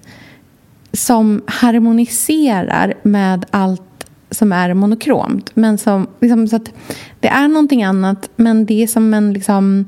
som 0.93 1.43
harmoniserar 1.47 2.95
med 3.03 3.47
allt 3.51 4.07
som 4.31 4.53
är 4.53 4.75
monokromt. 4.75 5.57
Men 5.57 5.79
som, 5.79 6.07
liksom, 6.21 6.49
så 6.49 6.57
att 6.57 6.73
det 7.21 7.29
är 7.29 7.49
någonting 7.49 7.83
annat, 7.83 8.31
men 8.37 8.67
det 8.67 8.83
är 8.83 8.87
som, 8.87 9.15
en, 9.15 9.33
liksom, 9.33 9.85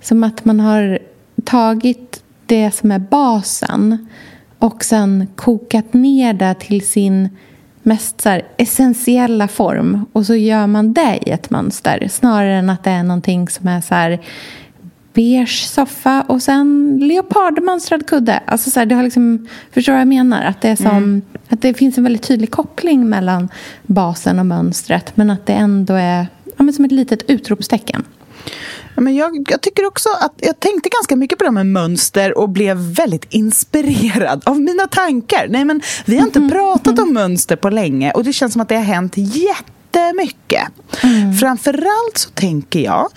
som 0.00 0.24
att 0.24 0.44
man 0.44 0.60
har 0.60 0.98
tagit 1.44 2.22
det 2.46 2.70
som 2.70 2.90
är 2.90 2.98
basen 2.98 4.08
och 4.58 4.84
sen 4.84 5.26
kokat 5.36 5.92
ner 5.92 6.32
det 6.32 6.54
till 6.54 6.86
sin 6.86 7.28
mest 7.82 8.20
så 8.20 8.40
essentiella 8.56 9.48
form 9.48 10.06
och 10.12 10.26
så 10.26 10.34
gör 10.34 10.66
man 10.66 10.92
det 10.92 11.18
i 11.26 11.30
ett 11.30 11.50
mönster 11.50 12.08
snarare 12.10 12.54
än 12.54 12.70
att 12.70 12.84
det 12.84 12.90
är 12.90 13.02
någonting 13.02 13.48
som 13.48 13.68
är 13.68 13.80
så 13.80 13.94
här 13.94 14.20
beige 15.12 15.66
soffa 15.66 16.24
och 16.28 16.42
sen 16.42 16.98
leopardmönstrad 17.02 18.06
kudde. 18.06 18.40
Alltså 18.46 18.70
så 18.70 18.80
här, 18.80 18.86
det 18.86 18.94
har 18.94 19.02
liksom, 19.02 19.46
förstår 19.72 19.92
du 19.92 19.94
vad 19.94 20.00
jag 20.00 20.08
menar? 20.08 20.44
Att 20.44 20.60
det, 20.60 20.68
är 20.68 20.76
som, 20.76 20.96
mm. 20.96 21.22
att 21.48 21.62
det 21.62 21.74
finns 21.74 21.98
en 21.98 22.04
väldigt 22.04 22.22
tydlig 22.22 22.50
koppling 22.50 23.08
mellan 23.08 23.48
basen 23.86 24.38
och 24.38 24.46
mönstret 24.46 25.16
men 25.16 25.30
att 25.30 25.46
det 25.46 25.52
ändå 25.52 25.94
är 25.94 26.26
ja, 26.44 26.62
men 26.62 26.74
som 26.74 26.84
ett 26.84 26.92
litet 26.92 27.30
utropstecken. 27.30 28.04
Men 28.94 29.14
jag, 29.16 29.46
jag, 29.50 29.60
tycker 29.60 29.86
också 29.86 30.08
att 30.20 30.32
jag 30.36 30.60
tänkte 30.60 30.88
ganska 30.88 31.16
mycket 31.16 31.38
på 31.38 31.44
det 31.44 31.50
med 31.50 31.66
mönster 31.66 32.38
och 32.38 32.48
blev 32.48 32.76
väldigt 32.76 33.26
inspirerad 33.30 34.42
av 34.46 34.60
mina 34.60 34.86
tankar. 34.86 35.46
Nej, 35.48 35.64
men 35.64 35.82
vi 36.04 36.16
har 36.16 36.26
inte 36.26 36.38
mm. 36.38 36.50
pratat 36.50 36.98
om 36.98 37.14
mönster 37.14 37.56
på 37.56 37.70
länge 37.70 38.10
och 38.12 38.24
det 38.24 38.32
känns 38.32 38.52
som 38.52 38.62
att 38.62 38.68
det 38.68 38.76
har 38.76 38.82
hänt 38.82 39.14
jättemycket. 39.16 40.68
Mm. 41.02 41.34
Framförallt 41.34 42.18
så 42.18 42.30
tänker 42.30 42.80
jag 42.80 43.08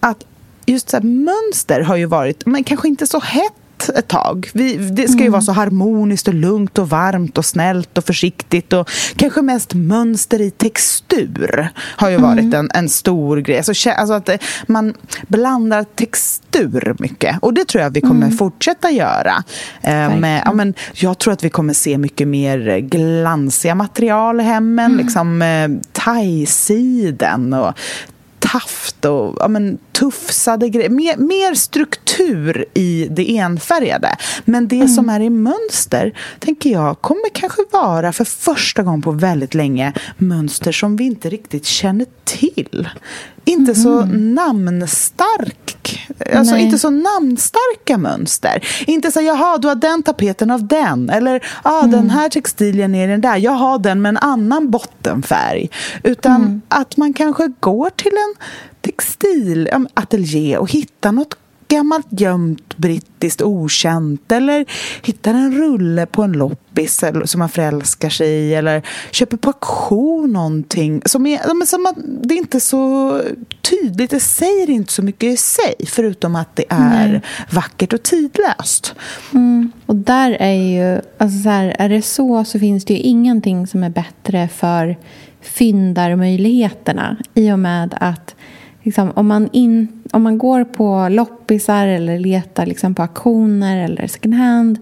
att 0.00 0.24
just 0.66 0.90
så 0.90 0.96
här, 0.96 1.04
mönster 1.04 1.80
har 1.80 1.96
ju 1.96 2.06
varit, 2.06 2.46
men 2.46 2.64
kanske 2.64 2.88
inte 2.88 3.06
så 3.06 3.18
hett 3.20 3.52
annat 3.78 3.98
ett 3.98 4.08
tag. 4.08 4.50
Vi, 4.54 4.76
det 4.76 5.08
ska 5.08 5.22
ju 5.22 5.28
vara 5.28 5.42
så 5.42 5.52
harmoniskt 5.52 6.28
och 6.28 6.34
lugnt 6.34 6.78
och 6.78 6.88
varmt 6.88 7.38
och 7.38 7.44
snällt 7.44 7.98
och 7.98 8.04
försiktigt 8.04 8.72
och 8.72 8.90
kanske 9.16 9.42
mest 9.42 9.74
mönster 9.74 10.40
i 10.40 10.50
textur 10.50 11.68
har 11.76 12.10
ju 12.10 12.16
varit 12.16 12.54
en, 12.54 12.70
en 12.74 12.88
stor 12.88 13.36
grej. 13.36 13.56
Alltså, 13.56 13.90
alltså 13.90 14.14
att 14.14 14.30
man 14.66 14.94
blandar 15.28 15.84
textur 15.94 16.96
mycket 16.98 17.38
och 17.42 17.54
det 17.54 17.64
tror 17.64 17.82
jag 17.82 17.90
vi 17.90 18.00
kommer 18.00 18.30
fortsätta 18.30 18.90
göra. 18.90 19.44
Eh, 19.82 20.16
med, 20.16 20.42
ja, 20.44 20.52
men 20.52 20.74
jag 20.94 21.18
tror 21.18 21.32
att 21.32 21.44
vi 21.44 21.50
kommer 21.50 21.74
se 21.74 21.98
mycket 21.98 22.28
mer 22.28 22.78
glansiga 22.78 23.74
material 23.74 24.40
i 24.40 24.44
hemmen, 24.44 24.96
liksom 24.96 25.42
eh, 25.42 25.68
thaisiden 25.92 27.52
och 27.52 27.72
taft 28.52 29.04
och 29.04 29.36
ja, 29.40 29.48
men, 29.48 29.78
tufsade 29.92 30.68
grejer. 30.68 30.90
Mer, 30.90 31.16
mer 31.16 31.54
struktur 31.54 32.64
i 32.74 33.08
det 33.10 33.38
enfärgade. 33.38 34.16
Men 34.44 34.68
det 34.68 34.76
mm. 34.76 34.88
som 34.88 35.08
är 35.08 35.20
i 35.20 35.30
mönster, 35.30 36.18
tänker 36.38 36.70
jag, 36.70 37.00
kommer 37.00 37.28
kanske 37.34 37.62
vara 37.72 38.12
för 38.12 38.24
första 38.24 38.82
gången 38.82 39.02
på 39.02 39.10
väldigt 39.10 39.54
länge 39.54 39.92
mönster 40.16 40.72
som 40.72 40.96
vi 40.96 41.04
inte 41.04 41.30
riktigt 41.30 41.64
känner 41.64 42.06
till. 42.24 42.88
Inte 43.44 43.72
mm. 43.72 43.74
så 43.74 44.04
namnstark. 44.04 46.08
Alltså 46.34 46.54
Nej. 46.54 46.64
inte 46.64 46.78
så 46.78 46.90
namnstarka 46.90 47.98
mönster. 47.98 48.68
Inte 48.86 49.12
så, 49.12 49.20
jaha, 49.20 49.58
du 49.58 49.68
har 49.68 49.74
den 49.74 50.02
tapeten 50.02 50.50
av 50.50 50.66
den. 50.66 51.10
Eller, 51.10 51.46
ah, 51.62 51.78
mm. 51.78 51.90
den 51.90 52.10
här 52.10 52.28
textilien 52.28 52.94
är 52.94 53.08
den 53.08 53.20
där. 53.20 53.36
Jag 53.36 53.52
har 53.52 53.78
den 53.78 54.02
med 54.02 54.08
en 54.08 54.16
annan 54.16 54.70
bottenfärg. 54.70 55.70
Utan 56.02 56.36
mm. 56.36 56.62
att 56.68 56.96
man 56.96 57.12
kanske 57.12 57.52
går 57.60 57.90
till 57.90 58.12
en 58.12 58.34
textilateljé 58.80 60.58
och 60.58 60.70
hittar 60.70 61.12
något 61.12 61.34
gammalt 61.68 62.06
gömt 62.10 62.76
brittiskt 62.76 63.42
okänt 63.42 64.32
eller 64.32 64.64
hittar 65.02 65.34
en 65.34 65.52
rulle 65.52 66.06
på 66.06 66.22
en 66.22 66.32
loppis 66.32 67.04
som 67.24 67.38
man 67.38 67.48
förälskar 67.48 68.10
sig 68.10 68.28
i 68.28 68.54
eller 68.54 68.82
köper 69.10 69.36
på 69.36 69.48
auktion 69.48 70.32
någonting 70.32 71.02
som 71.04 71.26
är, 71.26 71.66
som 71.66 71.86
att 71.86 71.96
det 72.22 72.34
är 72.34 72.38
inte 72.38 72.60
så 72.60 73.12
tydligt, 73.70 74.10
det 74.10 74.20
säger 74.20 74.70
inte 74.70 74.92
så 74.92 75.02
mycket 75.02 75.32
i 75.32 75.36
sig 75.36 75.74
förutom 75.86 76.36
att 76.36 76.56
det 76.56 76.64
är 76.68 77.08
Nej. 77.08 77.20
vackert 77.50 77.92
och 77.92 78.02
tidlöst. 78.02 78.94
Mm. 79.34 79.72
Och 79.86 79.96
där 79.96 80.30
är 80.30 80.52
ju, 80.52 81.00
alltså 81.18 81.42
så 81.42 81.48
här, 81.48 81.76
är 81.78 81.88
det 81.88 82.02
så 82.02 82.44
så 82.44 82.58
finns 82.58 82.84
det 82.84 82.94
ju 82.94 83.00
ingenting 83.00 83.66
som 83.66 83.82
är 83.82 83.90
bättre 83.90 84.48
för 84.48 84.96
fyndarmöjligheterna 85.40 87.16
i 87.34 87.52
och 87.52 87.58
med 87.58 87.98
att 88.00 88.34
liksom, 88.88 89.12
om, 89.14 89.26
man 89.26 89.48
in, 89.52 90.02
om 90.12 90.22
man 90.22 90.38
går 90.38 90.64
på 90.64 91.08
loppisar 91.08 91.86
eller 91.86 92.18
letar 92.18 92.66
liksom, 92.66 92.94
på 92.94 93.02
auktioner 93.02 93.84
eller 93.84 94.06
second 94.06 94.34
hand. 94.34 94.78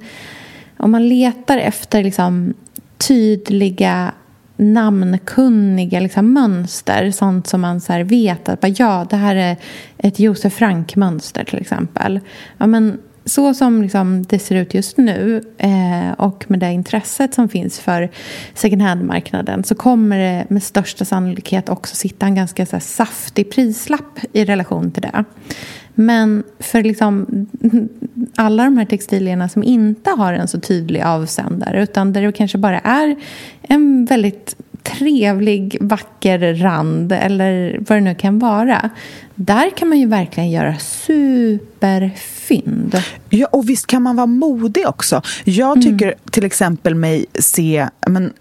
Om 0.76 0.90
man 0.90 1.08
letar 1.08 1.58
efter 1.58 2.04
liksom, 2.04 2.54
tydliga 2.96 4.12
namnkunniga 4.56 6.00
liksom, 6.00 6.32
mönster. 6.32 7.10
Sånt 7.10 7.46
som 7.46 7.60
man 7.60 7.80
så 7.80 8.04
vet 8.04 8.48
att 8.48 8.78
ja, 8.78 9.06
det 9.10 9.16
här 9.16 9.36
är 9.36 9.56
ett 9.98 10.18
Josef 10.20 10.54
Frank-mönster 10.54 11.44
till 11.44 11.58
exempel. 11.58 12.20
Ja, 12.58 12.66
men 12.66 12.98
så 13.26 13.54
som 13.54 13.83
liksom 13.83 14.23
det 14.23 14.38
ser 14.38 14.54
ut 14.54 14.75
just 14.75 14.97
nu 14.97 15.42
eh, 15.59 16.12
och 16.18 16.45
med 16.49 16.59
det 16.59 16.73
intresset 16.73 17.35
som 17.35 17.49
finns 17.49 17.80
för 17.80 18.11
second 18.54 18.83
hand-marknaden 18.83 19.64
så 19.64 19.75
kommer 19.75 20.18
det 20.18 20.45
med 20.49 20.62
största 20.62 21.04
sannolikhet 21.04 21.68
också 21.68 21.97
sitta 21.97 22.26
en 22.26 22.35
ganska 22.35 22.66
så 22.66 22.73
här, 22.73 22.80
saftig 22.80 23.50
prislapp 23.50 24.18
i 24.33 24.45
relation 24.45 24.90
till 24.90 25.02
det. 25.02 25.25
Men 25.95 26.42
för 26.59 26.83
liksom 26.83 27.26
alla 28.37 28.64
de 28.64 28.78
här 28.78 28.85
textilierna 28.85 29.49
som 29.49 29.62
inte 29.62 30.11
har 30.11 30.33
en 30.33 30.49
så 30.49 30.61
tydlig 30.61 31.02
avsändare 31.02 31.83
utan 31.83 32.12
där 32.12 32.23
det 32.23 32.33
kanske 32.33 32.59
bara 32.59 32.78
är 32.78 33.16
en 33.62 34.04
väldigt 34.04 34.56
trevlig, 34.83 35.76
vacker 35.80 36.54
rand 36.54 37.12
eller 37.12 37.78
vad 37.80 37.99
det 37.99 38.00
nu 38.00 38.14
kan 38.14 38.38
vara. 38.38 38.90
Där 39.36 39.70
kan 39.70 39.88
man 39.88 39.98
ju 39.98 40.06
verkligen 40.06 40.50
göra 40.50 40.78
superfynd. 40.78 42.22
Ja, 43.28 43.46
och 43.52 43.68
visst 43.68 43.86
kan 43.86 44.02
man 44.02 44.16
vara 44.16 44.26
modig 44.26 44.88
också. 44.88 45.22
Jag 45.44 45.76
mm. 45.76 45.82
tycker 45.82 46.06
mm. 46.06 46.18
till 46.30 46.44
exempel 46.44 46.94
mig 46.94 47.26
se 47.38 47.88
men, 48.06 48.32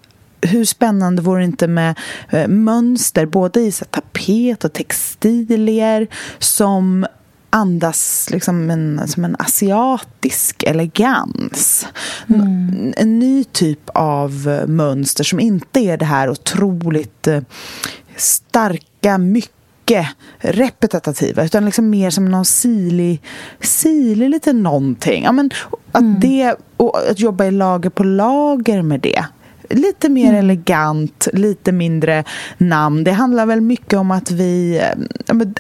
hur 0.42 0.66
spännande 0.66 1.22
vore 1.22 1.42
det 1.42 1.46
inte 1.46 1.68
med 1.68 1.96
eh, 2.30 2.48
mönster 2.48 3.26
både 3.26 3.60
i 3.60 3.72
så, 3.72 3.86
tapet 3.86 4.64
och 4.64 4.74
textilier 4.74 6.08
som 6.40 7.06
andas 7.50 8.30
liksom 8.32 8.70
en, 8.70 9.08
som 9.08 9.26
en 9.26 9.36
asiatisk 9.40 10.64
elegans. 10.64 11.88
Mm. 12.30 12.94
En 12.98 13.20
ny 13.20 13.44
typ 13.44 13.90
av 13.94 14.64
mönster 14.68 15.24
som 15.24 15.40
inte 15.40 15.80
är 15.80 15.98
det 15.98 16.06
här 16.06 16.30
otroligt 16.30 17.28
eh, 17.28 17.42
starka, 18.16 19.18
mycket 19.18 19.55
repetitiva 20.38 21.44
utan 21.44 21.66
liksom 21.66 21.90
mer 21.90 22.10
som 22.10 22.26
någon 22.26 22.46
silig, 22.46 23.22
silig 23.60 24.30
lite 24.30 24.54
någonting. 24.54 25.24
Ja, 25.24 25.32
men 25.32 25.52
att, 25.92 26.02
mm. 26.02 26.20
det, 26.20 26.56
och 26.78 27.10
att 27.12 27.20
jobba 27.20 27.46
i 27.46 27.52
lager 27.52 27.90
på 27.90 28.04
lager 28.04 28.82
med 28.82 29.00
det 29.00 29.26
lite 29.70 30.10
mer 30.10 30.30
mm. 30.30 30.36
elegant, 30.36 31.28
lite 31.34 31.72
mindre 31.72 32.24
namn. 32.58 33.04
Det 33.04 33.12
handlar 33.12 33.46
väl 33.46 33.62
mycket 33.62 33.94
om 33.94 34.12
att 34.12 34.32
vi, 34.32 34.82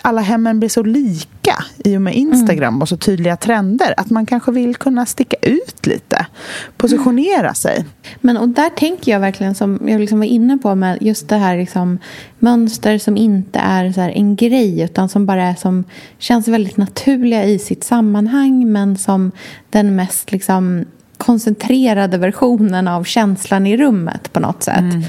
alla 0.01 0.21
hemmen 0.21 0.59
blir 0.59 0.69
så 0.69 0.83
lika 0.83 1.63
i 1.77 1.97
och 1.97 2.01
med 2.01 2.15
Instagram 2.15 2.73
mm. 2.73 2.81
och 2.81 2.89
så 2.89 2.97
tydliga 2.97 3.37
trender. 3.37 3.93
Att 3.97 4.09
man 4.09 4.25
kanske 4.25 4.51
vill 4.51 4.75
kunna 4.75 5.05
sticka 5.05 5.37
ut 5.41 5.85
lite, 5.85 6.25
positionera 6.77 7.39
mm. 7.39 7.55
sig. 7.55 7.85
Men 8.21 8.37
och 8.37 8.49
där 8.49 8.69
tänker 8.69 9.11
jag 9.11 9.19
verkligen 9.19 9.55
som 9.55 9.79
jag 9.85 9.99
liksom 10.01 10.19
var 10.19 10.25
inne 10.25 10.57
på 10.57 10.75
med 10.75 10.97
just 11.01 11.29
det 11.29 11.37
här 11.37 11.57
liksom, 11.57 11.99
mönster 12.39 12.97
som 12.97 13.17
inte 13.17 13.59
är 13.59 13.91
så 13.91 14.01
en 14.01 14.35
grej 14.35 14.81
utan 14.81 15.09
som 15.09 15.25
bara 15.25 15.43
är 15.43 15.55
som 15.55 15.83
känns 16.17 16.47
väldigt 16.47 16.77
naturliga 16.77 17.43
i 17.43 17.59
sitt 17.59 17.83
sammanhang 17.83 18.71
men 18.71 18.97
som 18.97 19.31
den 19.69 19.95
mest 19.95 20.31
liksom 20.31 20.85
koncentrerade 21.25 22.17
versionen 22.17 22.87
av 22.87 23.03
känslan 23.03 23.67
i 23.67 23.77
rummet 23.77 24.33
på 24.33 24.39
något 24.39 24.63
sätt. 24.63 24.77
Mm. 24.77 25.03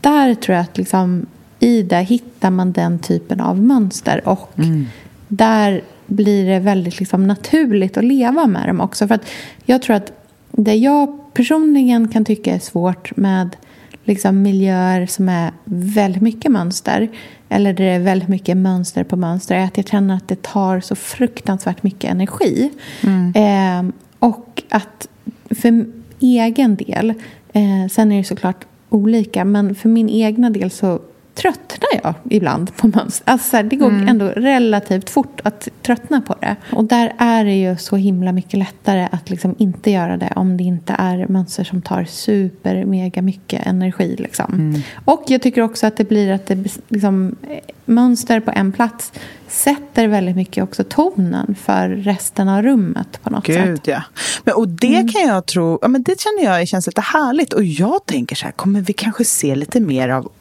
Där 0.00 0.34
tror 0.34 0.56
jag 0.56 0.62
att 0.62 0.78
liksom, 0.78 1.26
i 1.58 1.82
det 1.82 2.00
hittar 2.00 2.50
man 2.50 2.72
den 2.72 2.98
typen 2.98 3.40
av 3.40 3.60
mönster 3.60 4.28
och 4.28 4.58
mm. 4.58 4.86
där 5.28 5.82
blir 6.06 6.46
det 6.46 6.58
väldigt 6.58 7.00
liksom, 7.00 7.26
naturligt 7.26 7.96
att 7.96 8.04
leva 8.04 8.46
med 8.46 8.68
dem 8.68 8.80
också. 8.80 9.08
För 9.08 9.14
att 9.14 9.26
jag 9.64 9.82
tror 9.82 9.96
att 9.96 10.12
det 10.50 10.74
jag 10.74 11.18
personligen 11.34 12.08
kan 12.08 12.24
tycka 12.24 12.54
är 12.54 12.58
svårt 12.58 13.16
med 13.16 13.56
liksom, 14.04 14.42
miljöer 14.42 15.06
som 15.06 15.28
är 15.28 15.52
väldigt 15.64 16.22
mycket 16.22 16.52
mönster 16.52 17.08
eller 17.48 17.72
där 17.72 17.84
det 17.84 17.90
är 17.90 17.98
väldigt 17.98 18.28
mycket 18.28 18.56
mönster 18.56 19.04
på 19.04 19.16
mönster 19.16 19.56
är 19.56 19.64
att 19.64 19.76
jag 19.76 19.88
känner 19.88 20.16
att 20.16 20.28
det 20.28 20.42
tar 20.42 20.80
så 20.80 20.94
fruktansvärt 20.94 21.82
mycket 21.82 22.10
energi. 22.10 22.70
Mm. 23.02 23.32
Eh, 23.34 23.94
och 24.18 24.62
att 24.70 25.08
för 25.50 25.86
egen 26.20 26.76
del, 26.76 27.10
eh, 27.52 27.88
sen 27.90 28.12
är 28.12 28.18
det 28.18 28.24
såklart 28.24 28.66
olika, 28.88 29.44
men 29.44 29.74
för 29.74 29.88
min 29.88 30.08
egna 30.08 30.50
del 30.50 30.70
så 30.70 31.00
tröttnar 31.38 31.88
jag 32.02 32.14
ibland 32.30 32.76
på 32.76 32.88
mönster. 32.88 33.30
Alltså, 33.32 33.62
det 33.62 33.76
går 33.76 33.88
mm. 33.88 34.08
ändå 34.08 34.26
relativt 34.26 35.10
fort 35.10 35.40
att 35.44 35.68
tröttna 35.82 36.20
på 36.20 36.34
det. 36.40 36.56
Och 36.72 36.84
där 36.84 37.12
är 37.18 37.44
det 37.44 37.54
ju 37.54 37.76
så 37.76 37.96
himla 37.96 38.32
mycket 38.32 38.58
lättare 38.58 39.08
att 39.12 39.30
liksom 39.30 39.54
inte 39.58 39.90
göra 39.90 40.16
det 40.16 40.32
om 40.36 40.56
det 40.56 40.64
inte 40.64 40.94
är 40.98 41.26
mönster 41.28 41.64
som 41.64 41.82
tar 41.82 42.04
super, 42.04 42.84
mega 42.84 43.22
mycket 43.22 43.66
energi. 43.66 44.16
Liksom. 44.18 44.54
Mm. 44.54 44.80
Och 45.04 45.24
jag 45.26 45.42
tycker 45.42 45.62
också 45.62 45.86
att 45.86 45.96
det 45.96 46.04
blir 46.04 46.32
att 46.32 46.46
det 46.46 46.64
liksom, 46.88 47.36
mönster 47.84 48.40
på 48.40 48.50
en 48.54 48.72
plats 48.72 49.12
sätter 49.48 50.08
väldigt 50.08 50.36
mycket 50.36 50.64
också 50.64 50.84
tonen 50.84 51.54
för 51.60 51.88
resten 51.88 52.48
av 52.48 52.62
rummet 52.62 53.20
på 53.22 53.30
något 53.30 53.46
Gud, 53.46 53.56
sätt. 53.56 53.86
Ja. 53.86 54.02
Men, 54.44 54.54
och 54.54 54.68
det 54.68 54.96
mm. 54.96 55.08
kan 55.08 55.22
jag 55.22 55.46
tro, 55.46 55.78
ja, 55.82 55.88
men 55.88 56.02
det 56.02 56.20
känner 56.20 56.44
jag 56.44 56.68
känns 56.68 56.86
lite 56.86 57.00
härligt. 57.00 57.52
Och 57.52 57.64
jag 57.64 58.06
tänker 58.06 58.36
så 58.36 58.44
här, 58.44 58.52
kommer 58.52 58.80
vi 58.80 58.92
kanske 58.92 59.24
se 59.24 59.54
lite 59.54 59.80
mer 59.80 60.08
av 60.08 60.32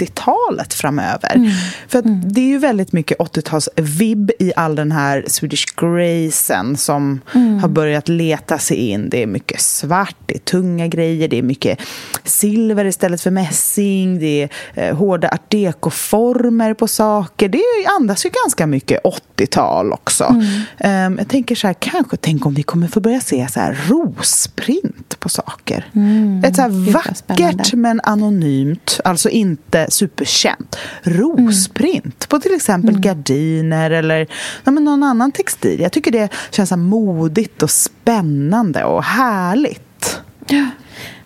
80-talet 0.00 0.74
framöver. 0.74 1.34
Mm. 1.34 1.50
För 1.88 1.98
mm. 1.98 2.32
det 2.32 2.40
är 2.40 2.46
ju 2.46 2.58
väldigt 2.58 2.92
mycket 2.92 3.18
80-tals-vibb 3.18 4.30
i 4.38 4.52
all 4.56 4.74
den 4.74 4.92
här 4.92 5.24
Swedish 5.26 5.64
Gracen 5.76 6.76
som 6.76 7.20
mm. 7.34 7.58
har 7.58 7.68
börjat 7.68 8.08
leta 8.08 8.58
sig 8.58 8.76
in. 8.76 9.10
Det 9.10 9.22
är 9.22 9.26
mycket 9.26 9.60
svart, 9.60 10.16
det 10.26 10.34
är 10.34 10.38
tunga 10.38 10.86
grejer, 10.86 11.28
det 11.28 11.38
är 11.38 11.42
mycket 11.42 11.78
silver 12.24 12.84
istället 12.84 13.20
för 13.20 13.30
mässing, 13.30 14.18
det 14.18 14.48
är 14.74 14.88
eh, 14.88 14.96
hårda 14.96 15.28
art 15.28 15.50
deco-former 15.52 16.74
på 16.74 16.88
saker. 16.88 17.48
Det 17.48 17.62
andas 17.98 18.26
ju 18.26 18.30
ganska 18.44 18.66
mycket 18.66 19.00
80-tal 19.02 19.92
också. 19.92 20.24
Um, 20.24 21.18
jag 21.18 21.28
tänker 21.28 21.54
så 21.54 21.66
här, 21.66 21.74
kanske 21.74 22.16
tänk 22.16 22.46
om 22.46 22.54
vi 22.54 22.62
kommer 22.62 22.88
få 22.88 23.00
börja 23.00 23.20
se 23.20 23.48
så 23.48 23.60
här 23.60 23.78
rosprint 23.88 25.20
på 25.20 25.28
saker. 25.28 25.90
Mm. 25.94 26.44
Ett 26.44 26.56
så 26.56 26.62
här 26.62 26.92
vackert 26.92 27.72
men 27.72 28.00
anonymt, 28.04 29.00
alltså 29.04 29.28
inte 29.28 29.86
superkänt. 29.90 30.76
Rosprint 31.02 32.28
på 32.28 32.38
till 32.38 32.54
exempel 32.54 32.90
mm. 32.90 33.00
gardiner 33.00 33.90
eller 33.90 34.26
ja, 34.64 34.70
men 34.70 34.84
någon 34.84 35.02
annan 35.02 35.32
textil. 35.32 35.80
Jag 35.80 35.92
tycker 35.92 36.10
det 36.10 36.28
känns 36.50 36.68
så 36.68 36.76
modigt 36.76 37.62
och 37.62 37.70
spännande 37.70 38.84
och 38.84 39.04
härligt. 39.04 40.20
Ja. 40.48 40.66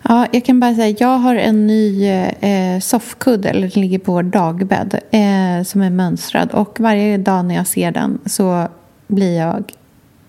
Ja, 0.09 0.27
jag 0.31 0.45
kan 0.45 0.59
bara 0.59 0.75
säga 0.75 0.97
jag 0.99 1.17
har 1.17 1.35
en 1.35 1.67
ny 1.67 2.07
eh, 2.39 2.79
soffkudde, 2.81 3.49
eller 3.49 3.69
den 3.69 3.81
ligger 3.81 3.99
på 3.99 4.11
vår 4.11 4.23
dagbädd, 4.23 4.93
eh, 5.11 5.63
som 5.65 5.81
är 5.81 5.89
mönstrad. 5.89 6.51
Och 6.51 6.79
varje 6.79 7.17
dag 7.17 7.45
när 7.45 7.55
jag 7.55 7.67
ser 7.67 7.91
den 7.91 8.19
så 8.25 8.67
blir 9.07 9.37
jag 9.37 9.71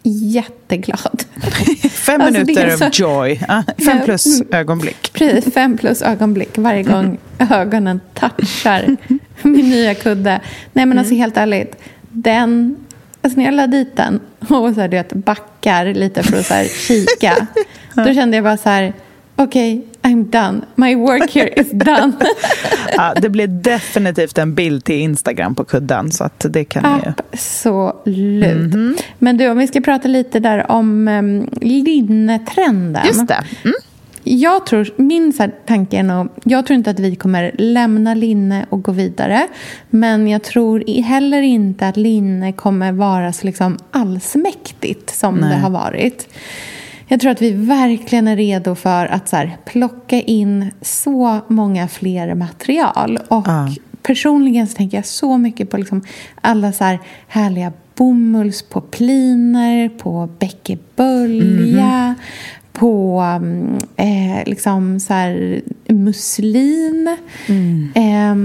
jätteglad. 0.02 1.24
Fem 2.06 2.20
alltså, 2.20 2.40
minuter 2.40 2.76
så... 2.76 2.86
of 2.86 3.00
joy. 3.00 3.40
fem 3.86 3.98
plus 4.04 4.42
ögonblick. 4.50 5.12
Precis, 5.12 5.54
fem 5.54 5.78
plus 5.78 6.02
ögonblick 6.02 6.58
varje 6.58 6.82
gång 6.82 7.18
ögonen 7.50 8.00
touchar 8.14 8.96
min 9.42 9.70
nya 9.70 9.94
kudde. 9.94 10.40
Nej, 10.72 10.86
men 10.86 10.98
alltså 10.98 11.12
mm. 11.12 11.20
helt 11.20 11.36
ärligt. 11.36 11.76
Den, 12.10 12.76
alltså 13.22 13.38
när 13.38 13.44
jag 13.44 13.54
la 13.54 13.66
dit 13.66 13.96
den 13.96 14.20
och 14.40 14.74
så 14.74 14.80
här, 14.80 14.88
du 14.88 14.96
vet, 14.96 15.12
backar 15.12 15.94
lite 15.94 16.22
för 16.22 16.38
att 16.38 16.46
så 16.46 16.54
här, 16.54 16.64
kika. 16.64 17.46
Då 17.94 18.14
kände 18.14 18.36
jag 18.36 18.44
bara 18.44 18.56
så 18.56 18.68
här 18.68 18.92
okej, 19.36 19.78
okay, 19.78 19.88
I'm 20.06 20.30
done. 20.30 20.66
My 20.74 20.94
work 20.94 21.30
here 21.30 21.48
is 21.56 21.70
done. 21.70 22.12
ja, 22.96 23.14
det 23.22 23.28
blir 23.28 23.46
definitivt 23.46 24.38
en 24.38 24.54
bild 24.54 24.84
till 24.84 24.94
Instagram 24.94 25.54
på 25.54 25.64
kudden. 25.64 26.12
Så 26.12 26.24
att 26.24 26.46
det 26.48 26.64
kan 26.64 27.02
Absolut. 27.32 28.44
Mm 28.44 28.70
-hmm. 28.70 29.02
Men 29.18 29.36
du, 29.36 29.48
om 29.48 29.58
vi 29.58 29.66
ska 29.66 29.80
prata 29.80 30.08
lite 30.08 30.40
där 30.40 30.70
om 30.70 31.08
um, 31.08 31.48
linnetrenden. 31.60 33.06
Just 33.06 33.28
det. 33.28 33.44
Mm. 33.64 33.74
Jag 34.28 34.66
tror, 34.66 34.88
min 34.96 35.32
tanke 35.66 35.96
är 35.96 36.02
nog, 36.02 36.28
jag 36.44 36.66
tror 36.66 36.74
inte 36.74 36.90
att 36.90 37.00
vi 37.00 37.16
kommer 37.16 37.52
lämna 37.58 38.14
linne 38.14 38.66
och 38.68 38.82
gå 38.82 38.92
vidare. 38.92 39.46
Men 39.90 40.28
jag 40.28 40.42
tror 40.42 41.02
heller 41.02 41.42
inte 41.42 41.88
att 41.88 41.96
linne 41.96 42.52
kommer 42.52 42.92
vara 42.92 43.32
så 43.32 43.46
liksom 43.46 43.78
allsmäktigt 43.90 45.10
som 45.10 45.34
Nej. 45.34 45.50
det 45.50 45.56
har 45.56 45.70
varit. 45.70 46.28
Jag 47.08 47.20
tror 47.20 47.30
att 47.30 47.42
vi 47.42 47.52
verkligen 47.52 48.28
är 48.28 48.36
redo 48.36 48.74
för 48.74 49.06
att 49.06 49.28
så 49.28 49.36
här, 49.36 49.56
plocka 49.64 50.16
in 50.16 50.70
så 50.80 51.40
många 51.48 51.88
fler 51.88 52.34
material. 52.34 53.18
Och 53.28 53.48
uh. 53.48 53.68
personligen 54.02 54.66
så 54.66 54.76
tänker 54.76 54.98
jag 54.98 55.06
så 55.06 55.38
mycket 55.38 55.70
på 55.70 55.76
liksom 55.76 56.02
alla 56.40 56.72
så 56.72 56.84
här 56.84 56.98
härliga 57.28 57.72
bomullspopliner, 57.94 59.88
på 59.88 60.28
bäckebölja, 60.38 61.84
mm 61.84 62.14
-hmm. 62.14 62.72
på 62.72 63.22
eh, 63.96 64.44
liksom 64.46 65.00
så 65.00 65.12
här, 65.12 65.60
muslin. 65.88 67.16
Mm. 67.46 67.92
Eh, 67.94 68.36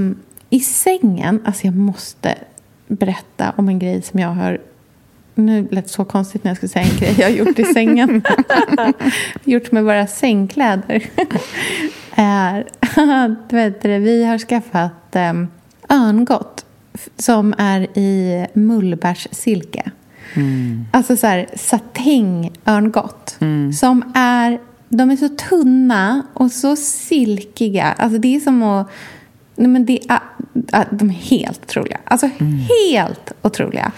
I 0.49 0.59
sängen, 0.59 1.41
alltså 1.45 1.67
jag 1.67 1.75
måste 1.75 2.35
berätta 2.87 3.53
om 3.55 3.69
en 3.69 3.79
grej 3.79 4.01
som 4.01 4.19
jag 4.19 4.29
har 4.29 4.59
nu 5.35 5.67
lät 5.71 5.85
det 5.85 5.91
så 5.91 6.05
konstigt 6.05 6.43
när 6.43 6.51
jag 6.51 6.57
skulle 6.57 6.69
säga 6.69 6.85
en 6.85 6.97
grej 6.97 7.15
jag 7.19 7.25
har 7.25 7.35
gjort 7.35 7.59
i 7.59 7.63
sängen. 7.63 8.21
gjort 9.43 9.71
med 9.71 9.83
våra 9.83 10.07
sängkläder. 10.07 11.03
är, 12.15 12.67
du 13.49 13.55
vet 13.55 13.81
det, 13.81 13.99
vi 13.99 14.25
har 14.25 14.37
skaffat 14.37 15.15
um, 15.15 15.47
örngott 15.89 16.65
som 17.17 17.53
är 17.57 17.97
i 17.97 18.45
mullbärssilke. 18.53 19.91
Mm. 20.33 20.85
Alltså 20.91 21.17
så 21.17 21.27
här 21.27 21.47
satängörngott. 21.55 23.37
Mm. 23.39 23.73
Som 23.73 24.11
är, 24.15 24.59
de 24.89 25.11
är 25.11 25.15
så 25.15 25.29
tunna 25.29 26.23
och 26.33 26.51
så 26.51 26.75
silkiga. 26.75 27.95
Alltså 27.97 28.19
det 28.19 28.35
är 28.35 28.39
som 28.39 28.63
att 28.63 28.91
Nej, 29.61 29.69
men 29.69 29.85
det 29.85 29.99
är, 30.09 30.85
de 30.91 31.09
är 31.09 31.13
helt 31.13 31.61
otroliga. 31.63 31.97
Alltså 32.03 32.29
mm. 32.39 32.59
helt 32.91 33.31
otroliga. 33.41 33.91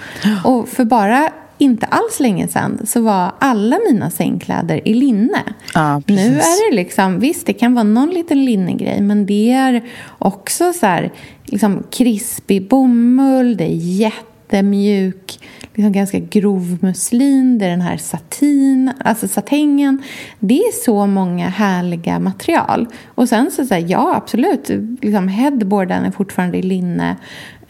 Och 0.43 0.69
för 0.69 0.85
bara 0.85 1.29
inte 1.57 1.85
alls 1.85 2.19
länge 2.19 2.47
sedan 2.47 2.79
så 2.85 3.01
var 3.01 3.31
alla 3.39 3.79
mina 3.89 4.09
sängkläder 4.09 4.87
i 4.87 4.93
linne. 4.93 5.43
Ja, 5.73 6.01
nu 6.07 6.37
är 6.37 6.71
det 6.71 6.75
liksom, 6.75 7.19
visst 7.19 7.45
det 7.45 7.53
kan 7.53 7.73
vara 7.73 7.83
någon 7.83 8.09
liten 8.09 8.45
linnegrej 8.45 9.01
men 9.01 9.25
det 9.25 9.51
är 9.51 9.83
också 10.17 10.73
så 10.73 10.85
här, 10.85 11.11
liksom 11.45 11.83
krispig 11.91 12.67
bomull, 12.67 13.57
det 13.57 13.63
är 13.63 13.75
jättemjuk 13.75 15.39
liksom 15.75 15.91
ganska 15.91 16.19
grov 16.19 16.77
muslin, 16.81 17.57
det 17.57 17.65
är 17.65 17.69
den 17.69 17.81
här 17.81 17.97
satin, 17.97 18.91
alltså 18.99 19.27
satängen. 19.27 20.03
Det 20.39 20.59
är 20.59 20.83
så 20.83 21.05
många 21.05 21.49
härliga 21.49 22.19
material. 22.19 22.87
Och 23.05 23.29
sen 23.29 23.51
så 23.51 23.65
säger 23.65 23.89
ja 23.89 24.15
absolut, 24.15 24.69
liksom 25.01 25.27
headboarden 25.27 26.05
är 26.05 26.11
fortfarande 26.11 26.57
i 26.57 26.61
linne. 26.61 27.15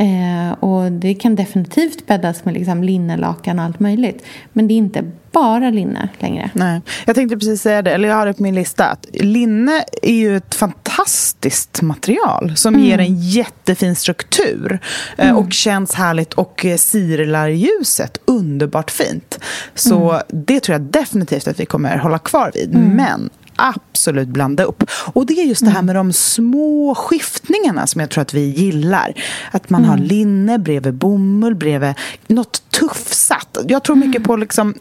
Eh, 0.04 0.52
och 0.60 0.92
det 0.92 1.14
kan 1.14 1.36
definitivt 1.36 2.08
bäddas 2.08 2.46
med 2.46 2.54
liksom 2.54 2.84
linnelakan 2.84 3.60
och 3.60 3.66
allt 3.66 3.80
möjligt. 3.80 4.26
Men 4.54 4.68
det 4.68 4.74
är 4.74 4.78
inte 4.78 5.12
bara 5.32 5.70
linne 5.70 6.10
längre. 6.20 6.50
Nej. 6.54 6.82
Jag 7.06 7.16
tänkte 7.16 7.38
precis 7.38 7.62
säga 7.62 7.82
det, 7.82 7.92
eller 7.92 8.10
jag 8.10 8.16
har 8.16 8.26
det 8.26 8.34
på 8.34 8.44
min 8.44 8.56
lista. 8.56 8.86
Att 8.86 9.08
linne 9.14 9.84
är 10.02 10.14
ju 10.14 10.38
ett 10.38 10.56
fantastiskt 10.56 11.82
material 11.82 12.54
som 12.56 12.76
mm. 12.76 12.88
ger 12.88 12.98
en 12.98 13.20
jättefin 13.20 13.96
struktur. 13.96 14.80
Eh, 15.18 15.30
mm. 15.30 15.38
Och 15.38 15.54
känns 15.54 15.94
härligt 15.94 16.34
och 16.34 16.66
eh, 16.66 16.78
sirlar 16.78 17.48
ljuset 17.48 18.18
underbart 18.26 18.92
fint. 18.92 19.40
Så 19.76 20.12
mm. 20.12 20.24
det 20.28 20.60
tror 20.60 20.74
jag 20.74 20.82
definitivt 20.82 21.48
att 21.48 21.60
vi 21.60 21.66
kommer 21.66 21.98
hålla 21.98 22.20
kvar 22.20 22.52
vid. 22.54 22.76
Mm. 22.76 22.96
Men 22.96 23.30
absolut 23.56 24.28
blanda 24.28 24.64
upp. 24.64 24.84
Och 25.14 25.26
det 25.26 25.34
är 25.34 25.46
just 25.46 25.66
det 25.66 25.70
här 25.70 25.80
mm. 25.80 25.86
med 25.86 25.96
de 25.96 26.14
små 26.14 26.96
skiftningarna 26.96 27.88
som 27.88 28.02
jag 28.02 28.10
tror 28.10 28.22
att 28.22 28.34
vi 28.34 28.50
gillar. 28.50 29.14
Att 29.52 29.70
man 29.70 29.84
mm. 29.84 29.90
har 29.90 29.98
linne 29.98 30.60
bredvid 30.60 30.94
bomull, 30.94 31.56
bredvid 31.56 31.94
något 32.28 32.70
tuffsat. 32.70 33.58
Jag 33.68 33.84
tror 33.84 33.96
mycket 33.96 34.16
mm. 34.16 34.24
på 34.24 34.36
liksom 34.36 34.74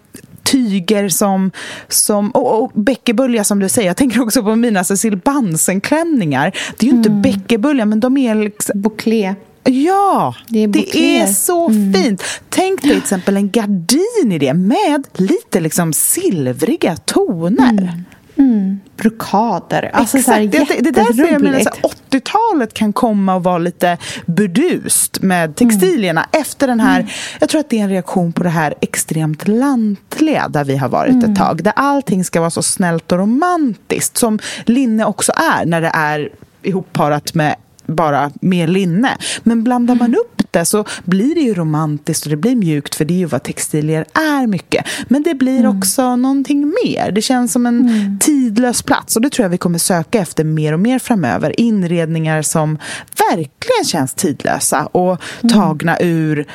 tyger 0.42 1.08
som, 1.08 1.50
som 1.88 2.30
och, 2.30 2.62
och 2.62 2.70
bäckebölja 2.74 3.44
som 3.44 3.58
du 3.58 3.68
säger. 3.68 3.88
Jag 3.88 3.96
tänker 3.96 4.22
också 4.22 4.42
på 4.42 4.56
mina 4.56 4.84
Cecil 4.84 5.16
Bansen-klänningar. 5.16 6.52
Det 6.78 6.86
är 6.86 6.90
ju 6.90 6.96
inte 6.96 7.08
mm. 7.08 7.22
bäckebölja 7.22 7.84
men 7.84 8.00
de 8.00 8.16
är 8.16 8.34
liksom... 8.34 8.82
Bouclé. 8.82 9.34
Ja, 9.64 10.34
det 10.48 10.62
är, 10.62 10.68
det 10.68 11.18
är 11.18 11.26
så 11.26 11.68
mm. 11.68 11.94
fint. 11.94 12.22
Tänk 12.48 12.82
dig 12.82 12.90
till 12.90 12.98
exempel 12.98 13.36
en 13.36 13.50
gardin 13.50 14.32
i 14.32 14.38
det 14.38 14.54
med 14.54 15.06
lite 15.14 15.60
liksom 15.60 15.92
silvriga 15.92 16.96
toner. 16.96 17.70
Mm. 17.70 18.04
Mm. 18.36 18.80
Brokader. 18.96 19.90
Alltså 19.92 20.18
Exakt. 20.18 20.36
Här, 20.36 20.46
det, 20.46 20.64
det 20.80 20.88
är 20.88 20.92
därför 20.92 21.32
jag 21.32 21.42
menar 21.42 21.60
80-talet 21.60 22.74
kan 22.74 22.92
komma 22.92 23.34
och 23.34 23.42
vara 23.42 23.58
lite 23.58 23.98
burdust 24.26 25.22
med 25.22 25.56
textilierna 25.56 26.24
mm. 26.32 26.42
efter 26.42 26.66
den 26.66 26.80
här, 26.80 27.00
mm. 27.00 27.10
jag 27.40 27.48
tror 27.48 27.60
att 27.60 27.70
det 27.70 27.78
är 27.78 27.82
en 27.82 27.88
reaktion 27.90 28.32
på 28.32 28.42
det 28.42 28.48
här 28.48 28.74
extremt 28.80 29.48
lantliga 29.48 30.48
där 30.48 30.64
vi 30.64 30.76
har 30.76 30.88
varit 30.88 31.12
mm. 31.12 31.30
ett 31.30 31.38
tag. 31.38 31.62
Där 31.62 31.72
allting 31.76 32.24
ska 32.24 32.40
vara 32.40 32.50
så 32.50 32.62
snällt 32.62 33.12
och 33.12 33.18
romantiskt 33.18 34.16
som 34.16 34.38
linne 34.66 35.04
också 35.04 35.32
är 35.36 35.66
när 35.66 35.80
det 35.80 35.90
är 35.94 36.28
ihopparat 36.62 37.34
med 37.34 37.56
bara 37.86 38.30
mer 38.40 38.66
linne. 38.66 39.16
Men 39.42 39.64
blandar 39.64 39.94
man 39.94 40.06
mm. 40.06 40.20
upp 40.20 40.41
det 40.52 40.64
så 40.64 40.84
blir 41.04 41.34
det 41.34 41.40
ju 41.40 41.54
romantiskt 41.54 42.24
och 42.24 42.30
det 42.30 42.36
blir 42.36 42.56
mjukt 42.56 42.94
för 42.94 43.04
det 43.04 43.14
är 43.14 43.18
ju 43.18 43.26
vad 43.26 43.42
textilier 43.42 44.04
är 44.14 44.46
mycket. 44.46 44.86
Men 45.08 45.22
det 45.22 45.34
blir 45.34 45.60
mm. 45.60 45.78
också 45.78 46.16
någonting 46.16 46.74
mer. 46.84 47.12
Det 47.12 47.22
känns 47.22 47.52
som 47.52 47.66
en 47.66 47.80
mm. 47.80 48.18
tidlös 48.18 48.82
plats 48.82 49.16
och 49.16 49.22
det 49.22 49.30
tror 49.30 49.44
jag 49.44 49.50
vi 49.50 49.58
kommer 49.58 49.78
söka 49.78 50.18
efter 50.18 50.44
mer 50.44 50.72
och 50.72 50.80
mer 50.80 50.98
framöver. 50.98 51.60
Inredningar 51.60 52.42
som 52.42 52.78
verkligen 53.30 53.84
känns 53.84 54.14
tidlösa 54.14 54.86
och 54.86 55.22
mm. 55.42 55.54
tagna 55.54 56.00
ur 56.00 56.46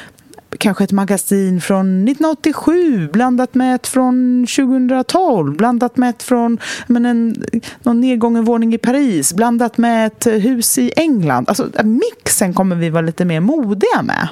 kanske 0.58 0.84
ett 0.84 0.92
magasin 0.92 1.62
från 1.62 2.08
1987 2.08 3.08
blandat 3.08 3.56
med 3.56 3.76
ett 3.76 3.88
från 3.88 4.48
2012 4.56 5.58
blandat 5.58 5.98
med 5.98 6.10
ett 6.10 6.24
från 6.24 6.58
men 6.88 7.06
en, 7.06 7.44
någon 7.84 8.02
nedgången 8.02 8.46
våning 8.46 8.74
i 8.74 8.78
Paris 8.78 9.34
blandat 9.34 9.78
med 9.78 10.08
ett 10.08 10.28
hus 10.28 10.78
i 10.78 10.92
England. 10.96 11.50
Alltså 11.50 11.70
mixen 11.84 12.54
kommer 12.54 12.76
vi 12.76 12.90
vara 12.90 13.02
lite 13.02 13.26
mer 13.26 13.40
modiga 13.40 14.02
med. 14.04 14.28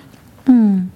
Mm. 0.48 0.90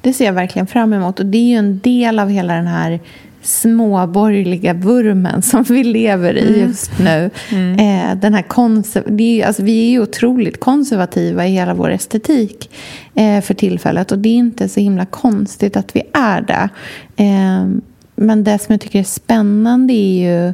Det 0.00 0.12
ser 0.12 0.24
jag 0.24 0.32
verkligen 0.32 0.66
fram 0.66 0.92
emot 0.92 1.20
och 1.20 1.26
det 1.26 1.38
är 1.38 1.48
ju 1.48 1.56
en 1.56 1.78
del 1.78 2.18
av 2.18 2.28
hela 2.28 2.54
den 2.54 2.66
här 2.66 3.00
småborgerliga 3.44 4.74
vurmen 4.74 5.42
som 5.42 5.62
vi 5.62 5.84
lever 5.84 6.36
i 6.36 6.48
mm. 6.48 6.60
just 6.60 6.98
nu. 6.98 7.30
Mm. 7.52 7.72
Eh, 7.78 8.16
den 8.20 8.34
här 8.34 8.42
konser- 8.42 9.04
det 9.08 9.42
är, 9.42 9.46
alltså, 9.46 9.62
vi 9.62 9.86
är 9.86 9.90
ju 9.90 10.00
otroligt 10.00 10.60
konservativa 10.60 11.46
i 11.46 11.50
hela 11.50 11.74
vår 11.74 11.90
estetik 11.90 12.70
eh, 13.14 13.40
för 13.40 13.54
tillfället. 13.54 14.12
Och 14.12 14.18
det 14.18 14.28
är 14.28 14.34
inte 14.34 14.68
så 14.68 14.80
himla 14.80 15.06
konstigt 15.06 15.76
att 15.76 15.96
vi 15.96 16.02
är 16.12 16.40
det. 16.40 16.68
Eh, 17.16 17.68
men 18.16 18.44
det 18.44 18.58
som 18.58 18.72
jag 18.72 18.80
tycker 18.80 18.98
är 18.98 19.04
spännande 19.04 19.92
är 19.92 20.46
ju 20.46 20.52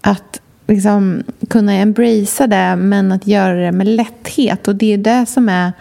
att 0.00 0.40
liksom, 0.66 1.22
kunna 1.48 1.72
embracea 1.72 2.46
det 2.46 2.76
men 2.76 3.12
att 3.12 3.26
göra 3.26 3.54
det 3.54 3.72
med 3.72 3.86
lätthet. 3.86 4.68
Och 4.68 4.76
det 4.76 4.92
är 4.92 4.98
det 4.98 5.26
som 5.26 5.48
är 5.48 5.72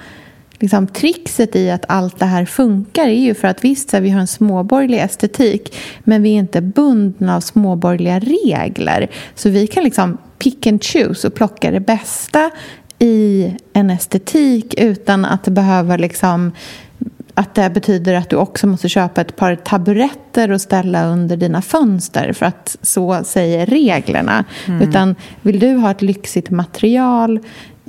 liksom, 0.59 0.87
trixet 0.87 1.55
i 1.55 1.71
att 1.71 1.85
allt 1.87 2.19
det 2.19 2.25
här 2.25 2.45
funkar 2.45 3.07
är 3.07 3.19
ju 3.19 3.33
för 3.33 3.47
att 3.47 3.63
visst, 3.63 3.93
vi 3.93 4.09
har 4.09 4.19
en 4.19 4.27
småborgerlig 4.27 4.99
estetik 4.99 5.75
men 6.03 6.23
vi 6.23 6.29
är 6.29 6.39
inte 6.39 6.61
bundna 6.61 7.35
av 7.35 7.41
småborgerliga 7.41 8.19
regler. 8.19 9.07
Så 9.35 9.49
vi 9.49 9.67
kan 9.67 9.83
liksom 9.83 10.17
pick 10.39 10.67
and 10.67 10.83
choose 10.83 11.27
och 11.27 11.33
plocka 11.33 11.71
det 11.71 11.79
bästa 11.79 12.51
i 12.99 13.53
en 13.73 13.89
estetik 13.89 14.73
utan 14.77 15.25
att 15.25 15.43
det 15.43 15.51
behöver 15.51 15.97
liksom 15.97 16.51
att 17.33 17.55
det 17.55 17.69
betyder 17.69 18.13
att 18.13 18.29
du 18.29 18.35
också 18.35 18.67
måste 18.67 18.89
köpa 18.89 19.21
ett 19.21 19.35
par 19.35 19.55
taburetter 19.55 20.51
och 20.51 20.61
ställa 20.61 21.05
under 21.05 21.37
dina 21.37 21.61
fönster 21.61 22.33
för 22.33 22.45
att 22.45 22.77
så 22.81 23.23
säger 23.23 23.65
reglerna. 23.65 24.45
Mm. 24.67 24.89
Utan 24.89 25.15
vill 25.41 25.59
du 25.59 25.75
ha 25.75 25.91
ett 25.91 26.01
lyxigt 26.01 26.49
material 26.49 27.39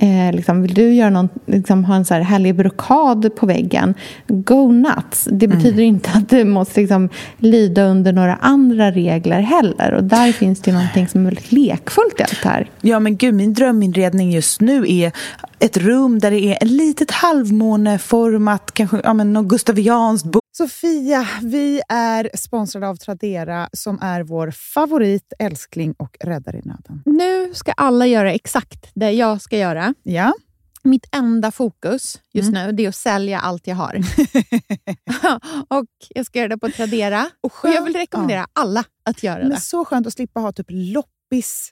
Eh, 0.01 0.35
liksom, 0.35 0.61
vill 0.61 0.73
du 0.73 0.93
göra 0.93 1.09
någon, 1.09 1.29
liksom, 1.45 1.85
ha 1.85 1.95
en 1.95 2.05
så 2.05 2.13
här 2.13 2.21
härlig 2.21 2.55
brokad 2.55 3.35
på 3.35 3.45
väggen, 3.45 3.93
go 4.27 4.71
nuts. 4.71 5.27
Det 5.31 5.45
mm. 5.45 5.57
betyder 5.57 5.83
mm. 5.83 5.85
inte 5.85 6.09
att 6.11 6.29
du 6.29 6.43
måste 6.43 6.79
liksom, 6.79 7.09
lyda 7.37 7.83
under 7.83 8.13
några 8.13 8.35
andra 8.35 8.91
regler 8.91 9.41
heller. 9.41 9.93
Och 9.93 10.03
där 10.03 10.31
finns 10.31 10.61
det 10.61 10.71
någonting 10.71 11.07
som 11.07 11.21
är 11.21 11.25
väldigt 11.25 11.51
lekfullt 11.51 12.19
i 12.19 12.23
allt 12.23 12.43
det 12.43 12.49
här. 12.49 12.69
Ja, 12.81 12.99
men 12.99 13.17
gud, 13.17 13.33
min 13.33 13.53
dröminredning 13.53 14.31
just 14.31 14.61
nu 14.61 14.85
är 14.87 15.11
ett 15.59 15.77
rum 15.77 16.19
där 16.19 16.31
det 16.31 16.39
är 16.39 16.57
ett 16.63 16.71
litet 16.71 17.11
halvmåneformat, 17.11 18.71
kanske 18.73 19.01
ja, 19.03 19.13
men 19.13 19.33
något 19.33 19.47
gustavianskt 19.47 20.25
Sofia, 20.59 21.27
vi 21.41 21.81
är 21.89 22.29
sponsrade 22.33 22.87
av 22.87 22.95
Tradera 22.95 23.69
som 23.73 23.99
är 24.01 24.23
vår 24.23 24.51
favorit, 24.51 25.33
älskling 25.39 25.93
och 25.97 26.17
räddare 26.19 26.57
i 26.57 26.61
nöden. 26.61 27.03
Nu 27.05 27.53
ska 27.53 27.71
alla 27.71 28.05
göra 28.05 28.33
exakt 28.33 28.91
det 28.93 29.11
jag 29.11 29.41
ska 29.41 29.57
göra. 29.57 29.93
Ja. 30.03 30.33
Mitt 30.83 31.07
enda 31.11 31.51
fokus 31.51 32.21
just 32.33 32.49
mm. 32.49 32.65
nu 32.65 32.71
det 32.71 32.85
är 32.85 32.89
att 32.89 32.95
sälja 32.95 33.39
allt 33.39 33.67
jag 33.67 33.75
har. 33.75 33.95
och 35.79 35.85
Jag 36.09 36.25
ska 36.25 36.39
göra 36.39 36.49
det 36.49 36.57
på 36.57 36.69
Tradera. 36.69 37.29
Och, 37.41 37.53
och 37.63 37.69
jag 37.69 37.83
vill 37.83 37.95
rekommendera 37.95 38.39
ja. 38.39 38.47
alla 38.53 38.83
att 39.03 39.23
göra 39.23 39.39
Men 39.39 39.49
det. 39.49 39.59
Så 39.59 39.85
skönt 39.85 40.07
att 40.07 40.13
slippa 40.13 40.39
ha 40.39 40.51
typ 40.51 40.67
loppis 40.69 41.71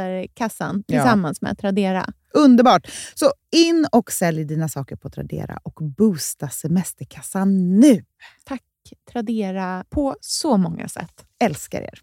semesterkassan 0.00 0.82
tillsammans 0.82 1.38
ja. 1.40 1.48
med 1.48 1.58
Tradera. 1.58 2.06
Underbart! 2.34 2.90
Så 3.14 3.32
in 3.50 3.86
och 3.92 4.12
sälj 4.12 4.44
dina 4.44 4.68
saker 4.68 4.96
på 4.96 5.10
Tradera 5.10 5.58
och 5.62 5.78
boosta 5.96 6.48
semesterkassan 6.48 7.80
nu! 7.80 8.04
Tack 8.44 8.62
Tradera 9.12 9.84
på 9.90 10.16
så 10.20 10.56
många 10.56 10.88
sätt. 10.88 11.24
Älskar 11.44 11.80
er! 11.80 12.00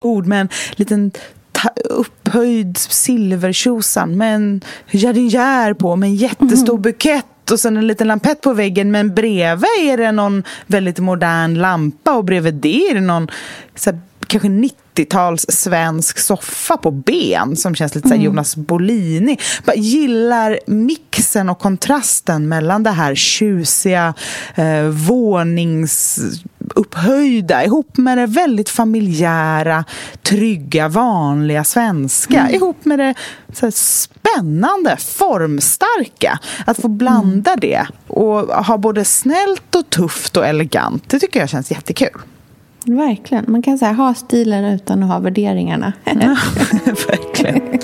Ord 0.00 0.26
med 0.26 0.40
en 0.40 0.48
liten 0.76 1.12
upphöjd 1.84 2.76
silvertjosan 2.76 4.16
med 4.16 4.34
en 4.34 4.60
jardinjär 4.90 5.74
på 5.74 5.96
med 5.96 6.08
en 6.08 6.14
jättestor 6.14 6.74
mm. 6.74 6.82
bukett 6.82 7.26
och 7.50 7.60
sen 7.60 7.76
en 7.76 7.86
liten 7.86 8.08
lampett 8.08 8.40
på 8.40 8.52
väggen 8.52 8.90
men 8.90 9.14
bredvid 9.14 9.68
är 9.80 9.96
det 9.96 10.12
någon 10.12 10.42
väldigt 10.66 10.98
modern 10.98 11.54
lampa 11.54 12.16
och 12.16 12.24
bredvid 12.24 12.54
det 12.54 12.90
är 12.90 12.94
det 12.94 13.00
någon 13.00 13.28
så 13.74 13.90
här, 13.90 14.00
kanske 14.26 14.48
90-tals 14.48 15.46
svensk 15.48 16.18
soffa 16.18 16.76
på 16.76 16.90
ben 16.90 17.56
som 17.56 17.74
känns 17.74 17.94
lite 17.94 18.08
mm. 18.08 18.20
Jonas 18.20 18.56
Bolini. 18.56 19.38
Jag 19.64 19.76
gillar 19.76 20.58
mixen 20.66 21.48
och 21.48 21.58
kontrasten 21.58 22.48
mellan 22.48 22.82
det 22.82 22.90
här 22.90 23.14
tjusiga 23.14 24.14
eh, 24.54 24.82
våningsupphöjda 26.74 27.64
ihop 27.64 27.96
med 27.96 28.18
det 28.18 28.26
väldigt 28.26 28.68
familjära, 28.68 29.84
trygga, 30.22 30.88
vanliga 30.88 31.64
svenska. 31.64 32.40
Mm. 32.40 32.54
Ihop 32.54 32.84
med 32.84 32.98
det 32.98 33.14
så 33.52 33.70
spännande, 33.70 34.96
formstarka. 34.96 36.38
Att 36.66 36.80
få 36.80 36.88
blanda 36.88 37.50
mm. 37.50 37.60
det 37.60 37.86
och 38.06 38.64
ha 38.64 38.78
både 38.78 39.04
snällt 39.04 39.74
och 39.74 39.90
tufft 39.90 40.36
och 40.36 40.46
elegant. 40.46 41.08
Det 41.08 41.18
tycker 41.18 41.40
jag 41.40 41.48
känns 41.48 41.70
jättekul. 41.70 42.20
Verkligen. 42.86 43.44
Man 43.48 43.62
kan 43.62 43.78
säga 43.78 43.92
ha 43.92 44.14
stilen 44.14 44.64
utan 44.64 45.02
att 45.02 45.08
ha 45.08 45.18
värderingarna. 45.18 45.92
Ja, 46.04 46.12
verkligen. 46.84 47.78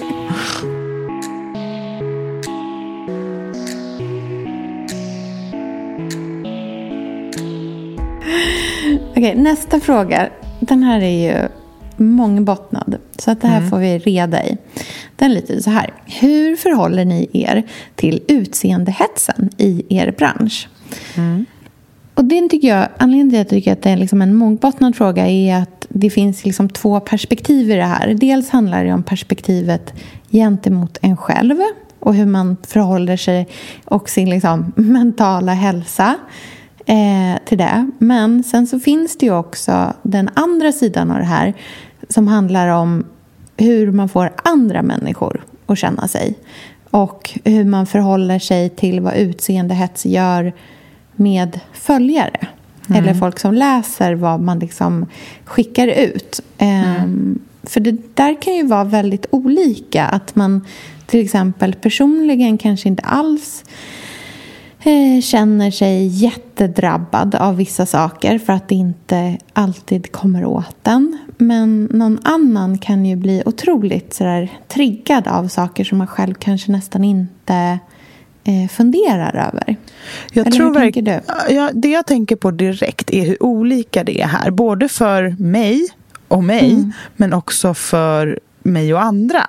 Okej, 9.16 9.34
nästa 9.34 9.80
fråga. 9.80 10.28
Den 10.60 10.82
här 10.82 11.00
är 11.00 11.32
ju 11.32 11.48
mångbottnad. 11.96 12.96
Så 13.18 13.30
att 13.30 13.40
det 13.40 13.48
här 13.48 13.58
mm. 13.58 13.70
får 13.70 13.78
vi 13.78 13.98
reda 13.98 14.44
i. 14.44 14.56
Den 15.16 15.34
lyder 15.34 15.60
så 15.60 15.70
här. 15.70 15.92
Hur 16.04 16.56
förhåller 16.56 17.04
ni 17.04 17.28
er 17.32 17.62
till 17.94 18.22
utseendehetsen 18.28 19.50
i 19.56 19.84
er 19.88 20.14
bransch? 20.18 20.68
Mm. 21.16 21.46
Och 22.14 22.24
det 22.24 22.48
tycker 22.48 22.68
jag, 22.68 22.88
anledningen 22.96 23.30
till 23.30 23.40
att 23.40 23.52
jag 23.52 23.58
tycker 23.58 23.72
att 23.72 23.82
det 23.82 23.90
är 23.90 23.96
liksom 23.96 24.22
en 24.22 24.34
mångbottnad 24.34 24.96
fråga 24.96 25.26
är 25.26 25.62
att 25.62 25.86
det 25.88 26.10
finns 26.10 26.44
liksom 26.44 26.68
två 26.68 27.00
perspektiv 27.00 27.70
i 27.70 27.74
det 27.74 27.84
här. 27.84 28.14
Dels 28.14 28.50
handlar 28.50 28.84
det 28.84 28.92
om 28.92 29.02
perspektivet 29.02 29.94
gentemot 30.30 30.98
en 31.02 31.16
själv 31.16 31.56
och 32.00 32.14
hur 32.14 32.26
man 32.26 32.56
förhåller 32.66 33.16
sig 33.16 33.48
och 33.84 34.08
sin 34.08 34.30
liksom 34.30 34.72
mentala 34.76 35.52
hälsa 35.52 36.14
eh, 36.86 37.38
till 37.44 37.58
det. 37.58 37.90
Men 37.98 38.42
sen 38.42 38.66
så 38.66 38.80
finns 38.80 39.16
det 39.16 39.26
ju 39.26 39.34
också 39.34 39.92
den 40.02 40.30
andra 40.34 40.72
sidan 40.72 41.10
av 41.10 41.18
det 41.18 41.24
här 41.24 41.54
som 42.08 42.28
handlar 42.28 42.68
om 42.68 43.04
hur 43.56 43.92
man 43.92 44.08
får 44.08 44.32
andra 44.36 44.82
människor 44.82 45.44
att 45.66 45.78
känna 45.78 46.08
sig 46.08 46.34
och 46.90 47.38
hur 47.44 47.64
man 47.64 47.86
förhåller 47.86 48.38
sig 48.38 48.68
till 48.68 49.00
vad 49.00 49.14
utseendehets 49.14 50.06
gör 50.06 50.52
med 51.12 51.60
följare. 51.72 52.46
Mm. 52.88 53.02
Eller 53.02 53.14
folk 53.14 53.38
som 53.38 53.54
läser 53.54 54.14
vad 54.14 54.40
man 54.40 54.58
liksom 54.58 55.06
skickar 55.44 55.88
ut. 55.88 56.40
Mm. 56.58 57.02
Um, 57.02 57.38
för 57.62 57.80
det 57.80 58.16
där 58.16 58.42
kan 58.42 58.54
ju 58.54 58.66
vara 58.66 58.84
väldigt 58.84 59.26
olika. 59.30 60.04
Att 60.04 60.36
man 60.36 60.66
till 61.06 61.24
exempel 61.24 61.74
personligen 61.74 62.58
kanske 62.58 62.88
inte 62.88 63.02
alls 63.02 63.64
känner 65.22 65.70
sig 65.70 66.06
jättedrabbad 66.06 67.34
av 67.34 67.56
vissa 67.56 67.86
saker 67.86 68.38
för 68.38 68.52
att 68.52 68.68
det 68.68 68.74
inte 68.74 69.38
alltid 69.52 70.12
kommer 70.12 70.44
åt 70.44 70.76
den. 70.82 71.18
Men 71.38 71.84
någon 71.84 72.18
annan 72.22 72.78
kan 72.78 73.06
ju 73.06 73.16
bli 73.16 73.42
otroligt 73.46 74.14
sådär, 74.14 74.52
triggad 74.68 75.28
av 75.28 75.48
saker 75.48 75.84
som 75.84 75.98
man 75.98 76.06
själv 76.06 76.34
kanske 76.34 76.72
nästan 76.72 77.04
inte 77.04 77.78
eh, 78.44 78.68
funderar 78.70 79.48
över? 79.48 79.76
Jag 80.32 80.46
Eller 80.46 80.56
tror 80.56 80.74
hur 80.74 80.80
tänker 80.80 81.02
du? 81.02 81.20
Ja, 81.54 81.70
det 81.74 81.88
jag 81.88 82.06
tänker 82.06 82.36
på 82.36 82.50
direkt 82.50 83.10
är 83.10 83.24
hur 83.24 83.42
olika 83.42 84.04
det 84.04 84.20
är 84.20 84.26
här. 84.26 84.50
Både 84.50 84.88
för 84.88 85.36
mig 85.38 85.88
och 86.28 86.44
mig, 86.44 86.70
mm. 86.70 86.92
men 87.16 87.32
också 87.32 87.74
för 87.74 88.40
mig 88.62 88.94
och 88.94 89.02
andra. 89.02 89.46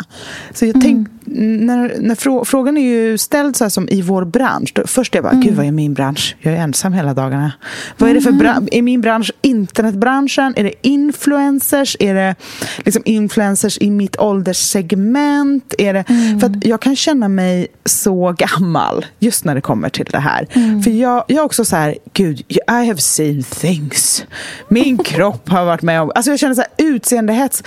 Så 0.53 0.65
jag, 0.65 0.73
tänk, 0.73 1.07
mm. 1.07 1.14
När, 1.25 1.95
när 1.99 2.15
frå, 2.15 2.45
frågan 2.45 2.77
är 2.77 2.81
ju 2.81 3.17
ställd 3.17 3.55
så 3.55 3.63
här 3.63 3.69
som 3.69 3.89
i 3.89 4.01
vår 4.01 4.25
bransch. 4.25 4.71
Då, 4.75 4.87
först 4.87 5.15
är 5.15 5.17
jag 5.17 5.23
bara, 5.23 5.41
gud 5.41 5.55
vad 5.55 5.65
är 5.65 5.71
min 5.71 5.93
bransch? 5.93 6.35
Jag 6.39 6.53
är 6.53 6.57
ensam 6.57 6.93
hela 6.93 7.13
dagarna. 7.13 7.51
Vad 7.97 8.09
är 8.09 8.13
det 8.13 8.21
för 8.21 8.31
bransch? 8.31 8.69
Är 8.71 8.81
min 8.81 9.01
bransch 9.01 9.31
internetbranschen? 9.41 10.53
Är 10.55 10.63
det 10.63 10.73
influencers? 10.81 11.97
Är 11.99 12.13
det 12.13 12.35
liksom 12.77 13.01
influencers 13.05 13.77
i 13.81 13.91
mitt 13.91 14.19
ålderssegment? 14.19 15.73
Är 15.77 15.93
det, 15.93 16.03
För 16.39 16.47
att 16.47 16.65
jag 16.65 16.81
kan 16.81 16.95
känna 16.95 17.27
mig 17.27 17.67
så 17.85 18.35
gammal 18.37 19.05
just 19.19 19.45
när 19.45 19.55
det 19.55 19.61
kommer 19.61 19.89
till 19.89 20.05
det 20.11 20.19
här. 20.19 20.47
För 20.83 20.91
jag, 20.91 21.23
jag 21.27 21.37
är 21.37 21.45
också 21.45 21.65
så 21.65 21.75
här, 21.75 21.95
gud, 22.13 22.39
I 22.49 22.87
have 22.87 22.97
seen 22.97 23.43
things. 23.43 24.25
Min 24.67 24.97
kropp 25.03 25.49
har 25.49 25.65
varit 25.65 25.81
med 25.81 26.01
om... 26.01 26.11
Alltså 26.15 26.31
jag 26.31 26.39
känner 26.39 26.55
så 26.55 26.61
här, 26.61 26.87
utseendehets. 26.87 27.63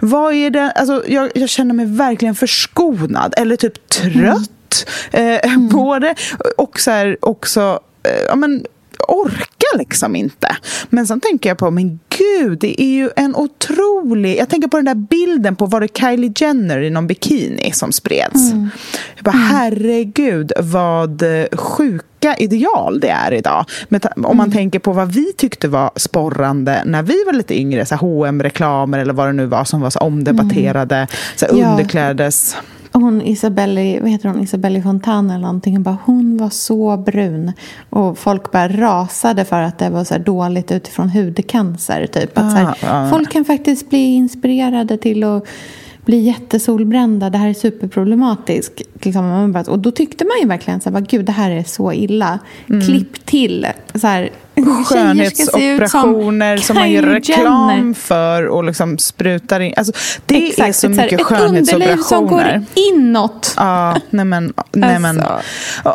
Vad 0.00 0.34
är 0.34 0.50
det? 0.50 0.70
Alltså 0.70 1.04
jag, 1.08 1.30
jag 1.34 1.48
känner 1.48 1.74
mig 1.74 1.86
verkligen 1.86 2.34
förskonad 2.34 3.01
eller 3.36 3.56
typ 3.56 3.88
trött. 3.88 4.88
Eh, 5.10 5.58
både 5.58 6.14
och 6.56 6.80
så 6.80 6.90
här, 6.90 7.16
också... 7.20 7.80
Eh, 8.02 8.22
ja, 8.28 8.36
men, 8.36 8.66
orkar 9.08 9.78
liksom 9.78 10.16
inte. 10.16 10.56
Men 10.88 11.06
sen 11.06 11.20
tänker 11.20 11.50
jag 11.50 11.58
på, 11.58 11.70
men 11.70 12.00
gud, 12.18 12.58
det 12.58 12.82
är 12.82 12.94
ju 12.94 13.10
en 13.16 13.36
otrolig... 13.36 14.38
Jag 14.38 14.48
tänker 14.48 14.68
på 14.68 14.76
den 14.76 14.84
där 14.84 14.94
bilden 14.94 15.56
på, 15.56 15.66
var 15.66 15.80
det 15.80 15.98
Kylie 15.98 16.32
Jenner 16.36 16.78
i 16.78 16.90
någon 16.90 17.06
bikini 17.06 17.72
som 17.72 17.92
spreds? 17.92 18.52
Mm. 18.52 18.68
Jag 19.16 19.24
bara, 19.24 19.36
herregud 19.36 20.52
vad 20.60 21.22
sjuka 21.52 22.36
ideal 22.38 23.00
det 23.00 23.08
är 23.08 23.32
idag. 23.32 23.64
Men 23.88 24.00
om 24.16 24.36
man 24.36 24.46
mm. 24.46 24.52
tänker 24.52 24.78
på 24.78 24.92
vad 24.92 25.12
vi 25.12 25.32
tyckte 25.32 25.68
var 25.68 25.90
sporrande 25.96 26.82
när 26.86 27.02
vi 27.02 27.24
var 27.24 27.32
lite 27.32 27.58
yngre, 27.58 27.86
så 27.86 27.96
hm 27.96 28.42
reklamer 28.42 28.98
eller 28.98 29.14
vad 29.14 29.28
det 29.28 29.32
nu 29.32 29.46
var 29.46 29.64
som 29.64 29.80
var 29.80 29.90
så 29.90 29.98
omdebatterade, 29.98 30.96
mm. 30.96 31.08
så 31.36 31.46
underklädes 31.46 32.56
hon 32.92 33.22
Isabelli, 33.22 33.98
vad 34.00 34.10
heter 34.10 34.28
hon, 34.28 34.40
Isabelli 34.40 34.82
Fontana 34.82 35.34
eller 35.34 35.42
någonting. 35.42 35.82
Bara, 35.82 35.98
hon 36.04 36.36
var 36.36 36.50
så 36.50 36.96
brun. 36.96 37.52
Och 37.90 38.18
folk 38.18 38.52
bara 38.52 38.68
rasade 38.68 39.44
för 39.44 39.62
att 39.62 39.78
det 39.78 39.90
var 39.90 40.04
så 40.04 40.18
dåligt 40.18 40.72
utifrån 40.72 41.10
hudcancer. 41.10 42.06
Typ. 42.06 42.38
Att, 42.38 42.44
ah, 42.44 42.56
här, 42.56 42.76
ah. 42.82 43.10
Folk 43.10 43.32
kan 43.32 43.44
faktiskt 43.44 43.90
bli 43.90 44.14
inspirerade 44.14 44.98
till 44.98 45.24
att 45.24 45.46
bli 46.04 46.18
jättesolbrända. 46.18 47.30
Det 47.30 47.38
här 47.38 47.48
är 47.48 47.54
superproblematiskt. 47.54 48.82
Liksom, 49.02 49.56
och 49.68 49.78
då 49.78 49.90
tyckte 49.90 50.24
man 50.24 50.40
ju 50.40 50.46
verkligen 50.46 50.80
så 50.80 50.90
här, 50.90 51.00
gud 51.00 51.24
det 51.24 51.32
här 51.32 51.50
är 51.50 51.64
så 51.64 51.92
illa. 51.92 52.38
Mm. 52.68 52.86
Klipp 52.86 53.26
till. 53.26 53.66
Så 53.94 54.06
här, 54.06 54.30
skönhetsoperationer 54.86 56.56
som, 56.56 56.66
som 56.66 56.76
man 56.76 56.90
gör 56.90 57.02
reklam 57.02 57.70
Jenner. 57.70 57.94
för 57.94 58.46
och 58.46 58.64
liksom 58.64 58.98
sprutar 58.98 59.60
in. 59.60 59.74
Alltså, 59.76 59.92
det 60.26 60.48
Exakt, 60.48 60.68
är 60.68 60.72
så 60.72 60.88
mycket 60.88 61.20
ett 61.20 61.26
skönhetsoperationer. 61.26 61.94
Ett 61.94 62.04
som 62.04 62.26
går 62.26 62.64
inåt. 62.74 63.54
Ja, 63.56 63.96
nej 64.10 64.24
men. 64.24 64.52
Nej 64.72 64.98
men. 64.98 65.20
Alltså. 65.20 65.42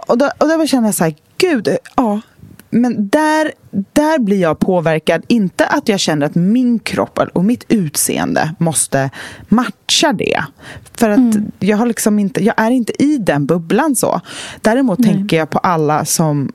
Och, 0.08 0.17
då, 0.17 0.30
och 0.38 0.48
då 0.48 0.67
känner 0.67 0.88
jag 0.88 0.96
så 0.96 1.04
här, 1.04 1.15
gud, 1.38 1.70
ja, 1.96 2.22
men 2.70 3.10
där, 3.10 3.54
där 3.72 4.20
blir 4.20 4.42
jag 4.42 4.60
påverkad. 4.60 5.24
Inte 5.28 5.68
att 5.68 5.90
jag 5.90 6.00
känner 6.00 6.26
att 6.26 6.36
min 6.36 6.80
kropp 6.80 7.20
och 7.34 7.46
mitt 7.46 7.66
utseende 7.68 8.56
måste 8.58 9.10
matcha 9.48 10.14
det. 10.14 10.44
För 10.94 11.10
att 11.10 11.18
mm. 11.18 11.52
jag, 11.60 11.78
har 11.78 11.86
liksom 11.86 12.20
inte, 12.20 12.44
jag 12.44 12.56
är 12.58 12.72
inte 12.72 13.04
i 13.04 13.18
den 13.18 13.46
bubblan 13.46 13.96
så. 13.96 14.22
Däremot 14.62 15.00
Nej. 15.00 15.14
tänker 15.14 15.38
jag 15.38 15.50
på 15.50 15.58
alla 15.58 16.06
som 16.06 16.52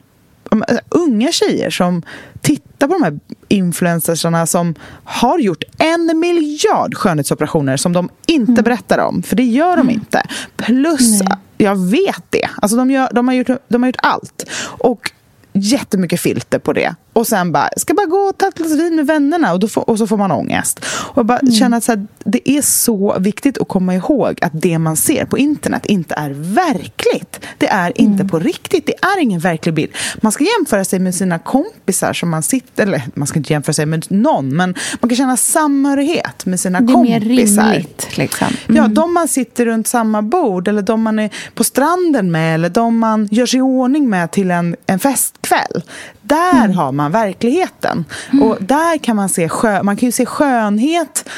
unga 0.89 1.33
tjejer 1.33 1.71
som 1.71 2.03
tittar 2.41 2.89
på 2.89 2.95
de 2.95 3.03
här 3.03 3.21
influencersarna 3.49 4.47
som 4.47 4.75
har 5.05 5.39
gjort 5.39 5.65
en 5.79 6.21
miljard 6.21 6.95
skönhetsoperationer 6.95 7.77
som 7.77 7.93
de 7.93 8.09
inte 8.27 8.53
mm. 8.53 8.65
berättar 8.65 8.99
om, 8.99 9.23
för 9.23 9.37
det 9.37 9.43
gör 9.43 9.77
de 9.77 9.81
mm. 9.81 9.95
inte. 9.95 10.23
Plus, 10.57 11.21
Nej. 11.21 11.39
jag 11.59 11.91
vet 11.91 12.25
det. 12.31 12.49
Alltså 12.57 12.77
de, 12.77 12.91
gör, 12.91 13.09
de, 13.13 13.29
har 13.29 13.35
gjort, 13.35 13.51
de 13.69 13.83
har 13.83 13.89
gjort 13.89 13.97
allt. 14.03 14.51
Och 14.63 15.11
jättemycket 15.53 16.21
filter 16.21 16.59
på 16.59 16.73
det. 16.73 16.95
Och 17.13 17.27
sen 17.27 17.53
bara, 17.53 17.69
ska 17.77 17.95
bara 17.95 18.07
gå 18.07 18.17
och 18.17 18.39
ta 18.39 18.49
ett 18.49 18.55
glas 18.55 18.73
vin 18.73 18.97
med 18.97 19.07
vännerna 19.07 19.53
och, 19.53 19.61
då 19.61 19.69
får, 19.69 19.91
och 19.91 19.99
så 19.99 20.07
får 20.07 20.17
man 20.17 20.31
ångest. 20.33 20.85
Och 20.87 21.25
bara 21.25 21.39
mm. 21.39 21.53
känna 21.53 21.77
att 21.77 21.85
så 21.85 21.93
här, 21.93 22.07
det 22.25 22.51
är 22.51 22.63
så 22.63 23.17
viktigt 23.19 23.59
att 23.59 23.69
komma 23.69 23.95
ihåg 23.95 24.39
att 24.45 24.53
det 24.55 24.79
man 24.79 24.97
ser 24.97 25.25
på 25.25 25.39
internet 25.39 25.87
inte 25.87 26.15
är 26.15 26.31
verkligt. 26.31 27.41
Det 27.59 27.67
är 27.67 28.01
inte 28.01 28.21
mm. 28.21 28.29
på 28.29 28.39
riktigt. 28.39 28.87
Det 28.87 28.95
är 28.95 29.21
ingen 29.21 29.41
verklig 29.41 29.75
bild. 29.75 29.91
Man 30.21 30.33
ska 30.33 30.45
jämföra 30.59 30.85
sig 30.85 30.99
med 30.99 31.15
sina 31.15 31.39
kompisar 31.39 32.13
som 32.13 32.31
man 32.31 32.43
sitter... 32.43 32.83
Eller 32.83 33.03
man 33.15 33.27
ska 33.27 33.39
inte 33.39 33.53
jämföra 33.53 33.75
sig 33.75 33.87
med 33.87 34.07
någon, 34.11 34.57
men 34.57 34.75
man 35.01 35.09
kan 35.09 35.17
känna 35.17 35.37
samhörighet 35.37 36.47
med 36.47 36.61
sina 36.61 36.79
kompisar. 36.79 37.05
Det 37.05 37.15
är 37.15 37.21
kompisar. 37.21 37.63
mer 37.63 37.73
rimligt. 37.73 38.19
Liksom. 38.19 38.49
Mm. 38.69 38.77
Ja, 38.77 38.89
de 38.89 39.15
man 39.15 39.29
sitter 39.29 39.67
runt 39.67 39.87
samma 39.87 40.23
bord 40.23 40.69
eller 40.69 40.83
de 40.83 41.03
man 41.03 41.19
är 41.19 41.31
på 41.55 41.65
stranden 41.65 42.33
med 42.33 42.55
eller 42.55 42.69
de 42.69 42.99
man 42.99 43.29
gör 43.31 43.47
sig 43.47 43.59
i 43.59 43.63
ordning 43.63 44.11
med 44.11 44.31
till 44.31 44.51
en, 44.51 44.77
en 44.87 44.99
festkväll. 44.99 45.83
Där 46.33 46.65
mm. 46.65 46.77
har 46.77 46.93
man 46.93 47.13
verkligheten. 47.13 48.05
Mm. 48.33 48.43
Och 48.43 48.57
där 48.61 48.99
kan 48.99 49.17
man 49.17 49.29
se 49.29 49.49
skö 49.49 49.83
man 49.83 49.97
kan 49.97 50.07
ju 50.07 50.13
se 50.13 50.27
skönhet 50.27 51.29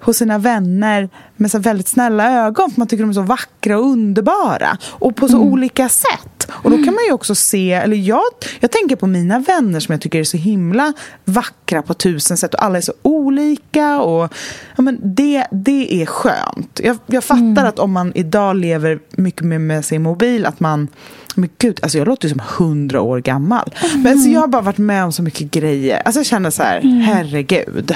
hos 0.00 0.16
sina 0.16 0.38
vänner 0.38 1.08
med 1.36 1.50
så 1.50 1.58
väldigt 1.58 1.88
snälla 1.88 2.46
ögon 2.46 2.70
för 2.70 2.80
man 2.80 2.88
tycker 2.88 3.04
de 3.04 3.10
är 3.10 3.14
så 3.14 3.22
vackra 3.22 3.78
och 3.78 3.84
underbara 3.84 4.78
och 4.88 5.16
på 5.16 5.28
så 5.28 5.36
mm. 5.36 5.48
olika 5.48 5.88
sätt. 5.88 6.50
Och 6.50 6.70
då 6.70 6.76
kan 6.76 6.94
man 6.94 7.04
ju 7.08 7.12
också 7.12 7.34
se, 7.34 7.72
eller 7.72 7.96
jag, 7.96 8.22
jag 8.60 8.70
tänker 8.70 8.96
på 8.96 9.06
mina 9.06 9.38
vänner 9.38 9.80
som 9.80 9.92
jag 9.92 10.00
tycker 10.00 10.20
är 10.20 10.24
så 10.24 10.36
himla 10.36 10.92
vackra 11.24 11.82
på 11.82 11.94
tusen 11.94 12.36
sätt 12.36 12.54
och 12.54 12.64
alla 12.64 12.78
är 12.78 12.82
så 12.82 12.92
olika 13.02 14.00
och 14.00 14.34
ja, 14.76 14.82
men 14.82 14.98
det, 15.02 15.46
det 15.50 16.02
är 16.02 16.06
skönt. 16.06 16.80
Jag, 16.84 16.98
jag 17.06 17.24
fattar 17.24 17.42
mm. 17.42 17.66
att 17.66 17.78
om 17.78 17.92
man 17.92 18.12
idag 18.14 18.56
lever 18.56 19.00
mycket 19.10 19.42
mer 19.42 19.58
med 19.58 19.84
sin 19.84 20.02
mobil 20.02 20.46
att 20.46 20.60
man 20.60 20.88
men 21.36 21.48
gud, 21.58 21.80
alltså 21.82 21.98
jag 21.98 22.08
låter 22.08 22.28
ju 22.28 22.34
som 22.34 22.42
hundra 22.58 23.00
år 23.00 23.20
gammal. 23.20 23.74
Mm. 23.90 24.02
Men 24.02 24.12
alltså 24.12 24.28
jag 24.28 24.40
har 24.40 24.48
bara 24.48 24.62
varit 24.62 24.78
med 24.78 25.04
om 25.04 25.12
så 25.12 25.22
mycket 25.22 25.50
grejer. 25.50 26.02
Alltså 26.04 26.18
jag 26.18 26.26
känner 26.26 26.50
så 26.50 26.62
här, 26.62 26.80
mm. 26.80 27.00
herregud. 27.00 27.94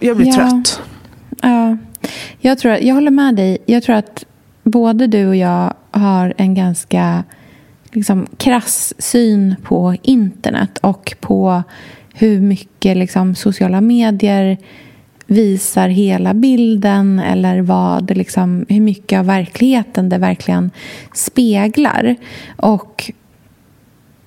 Jag 0.00 0.16
blir 0.16 0.26
ja. 0.26 0.34
trött. 0.34 0.80
Ja. 1.42 1.76
Jag, 2.38 2.58
tror, 2.58 2.74
jag 2.74 2.94
håller 2.94 3.10
med 3.10 3.36
dig. 3.36 3.58
Jag 3.66 3.82
tror 3.82 3.96
att 3.96 4.24
både 4.62 5.06
du 5.06 5.26
och 5.26 5.36
jag 5.36 5.74
har 5.90 6.34
en 6.36 6.54
ganska 6.54 7.24
liksom, 7.92 8.26
krass 8.36 8.94
syn 8.98 9.56
på 9.62 9.96
internet 10.02 10.78
och 10.78 11.14
på 11.20 11.62
hur 12.14 12.40
mycket 12.40 12.96
liksom, 12.96 13.34
sociala 13.34 13.80
medier 13.80 14.58
visar 15.26 15.88
hela 15.88 16.34
bilden 16.34 17.18
eller 17.18 17.60
vad, 17.60 18.16
liksom, 18.16 18.66
hur 18.68 18.80
mycket 18.80 19.18
av 19.18 19.26
verkligheten 19.26 20.08
det 20.08 20.18
verkligen 20.18 20.70
speglar. 21.14 22.16
Och 22.56 23.10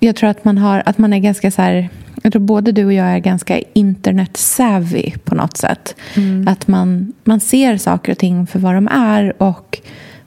jag 0.00 0.16
tror 0.16 0.30
att 0.30 0.44
man, 0.44 0.58
har, 0.58 0.82
att 0.86 0.98
man 0.98 1.12
är 1.12 1.18
ganska 1.18 1.50
så 1.50 1.62
här, 1.62 1.88
jag 2.22 2.32
tror 2.32 2.42
både 2.42 2.72
du 2.72 2.84
och 2.84 2.92
jag 2.92 3.06
är 3.06 3.18
ganska 3.18 3.60
internet-savvy 3.72 5.12
på 5.24 5.34
något 5.34 5.56
sätt. 5.56 5.94
Mm. 6.16 6.48
Att 6.48 6.68
man, 6.68 7.12
man 7.24 7.40
ser 7.40 7.76
saker 7.76 8.12
och 8.12 8.18
ting 8.18 8.46
för 8.46 8.58
vad 8.58 8.74
de 8.74 8.88
är 8.88 9.42
och 9.42 9.78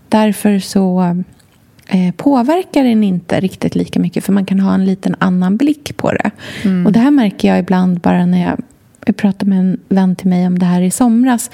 därför 0.09 0.59
så 0.59 1.01
eh, 1.87 2.13
påverkar 2.17 2.83
den 2.83 3.03
inte 3.03 3.39
riktigt 3.39 3.75
lika 3.75 3.99
mycket 3.99 4.23
för 4.23 4.33
man 4.33 4.45
kan 4.45 4.59
ha 4.59 4.73
en 4.73 4.85
liten 4.85 5.15
annan 5.19 5.57
blick 5.57 5.97
på 5.97 6.11
det. 6.11 6.31
Mm. 6.63 6.85
Och 6.85 6.91
det 6.91 6.99
här 6.99 7.11
märker 7.11 7.47
jag 7.47 7.59
ibland 7.59 7.99
bara 7.99 8.25
när 8.25 8.43
jag 8.43 8.57
jag 9.05 9.17
pratade 9.17 9.49
med 9.49 9.59
en 9.59 9.79
vän 9.89 10.15
till 10.15 10.27
mig 10.27 10.47
om 10.47 10.59
det 10.59 10.65
här 10.65 10.81
i 10.81 10.91
somras. 10.91 11.51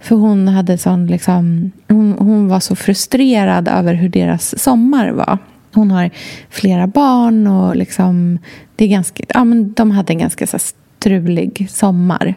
För 0.00 0.16
hon, 0.16 0.48
hade 0.48 0.78
sån, 0.78 1.06
liksom, 1.06 1.70
hon, 1.88 2.12
hon 2.18 2.48
var 2.48 2.60
så 2.60 2.76
frustrerad 2.76 3.68
över 3.68 3.94
hur 3.94 4.08
deras 4.08 4.62
sommar 4.62 5.10
var. 5.10 5.38
Hon 5.74 5.90
har 5.90 6.10
flera 6.50 6.86
barn 6.86 7.46
och 7.46 7.76
liksom, 7.76 8.38
det 8.76 8.84
är 8.84 8.88
ganska, 8.88 9.24
ja, 9.28 9.44
men 9.44 9.72
de 9.72 9.90
hade 9.90 10.12
en 10.12 10.18
ganska 10.18 10.46
så 10.46 10.58
strulig 10.58 11.66
sommar. 11.70 12.34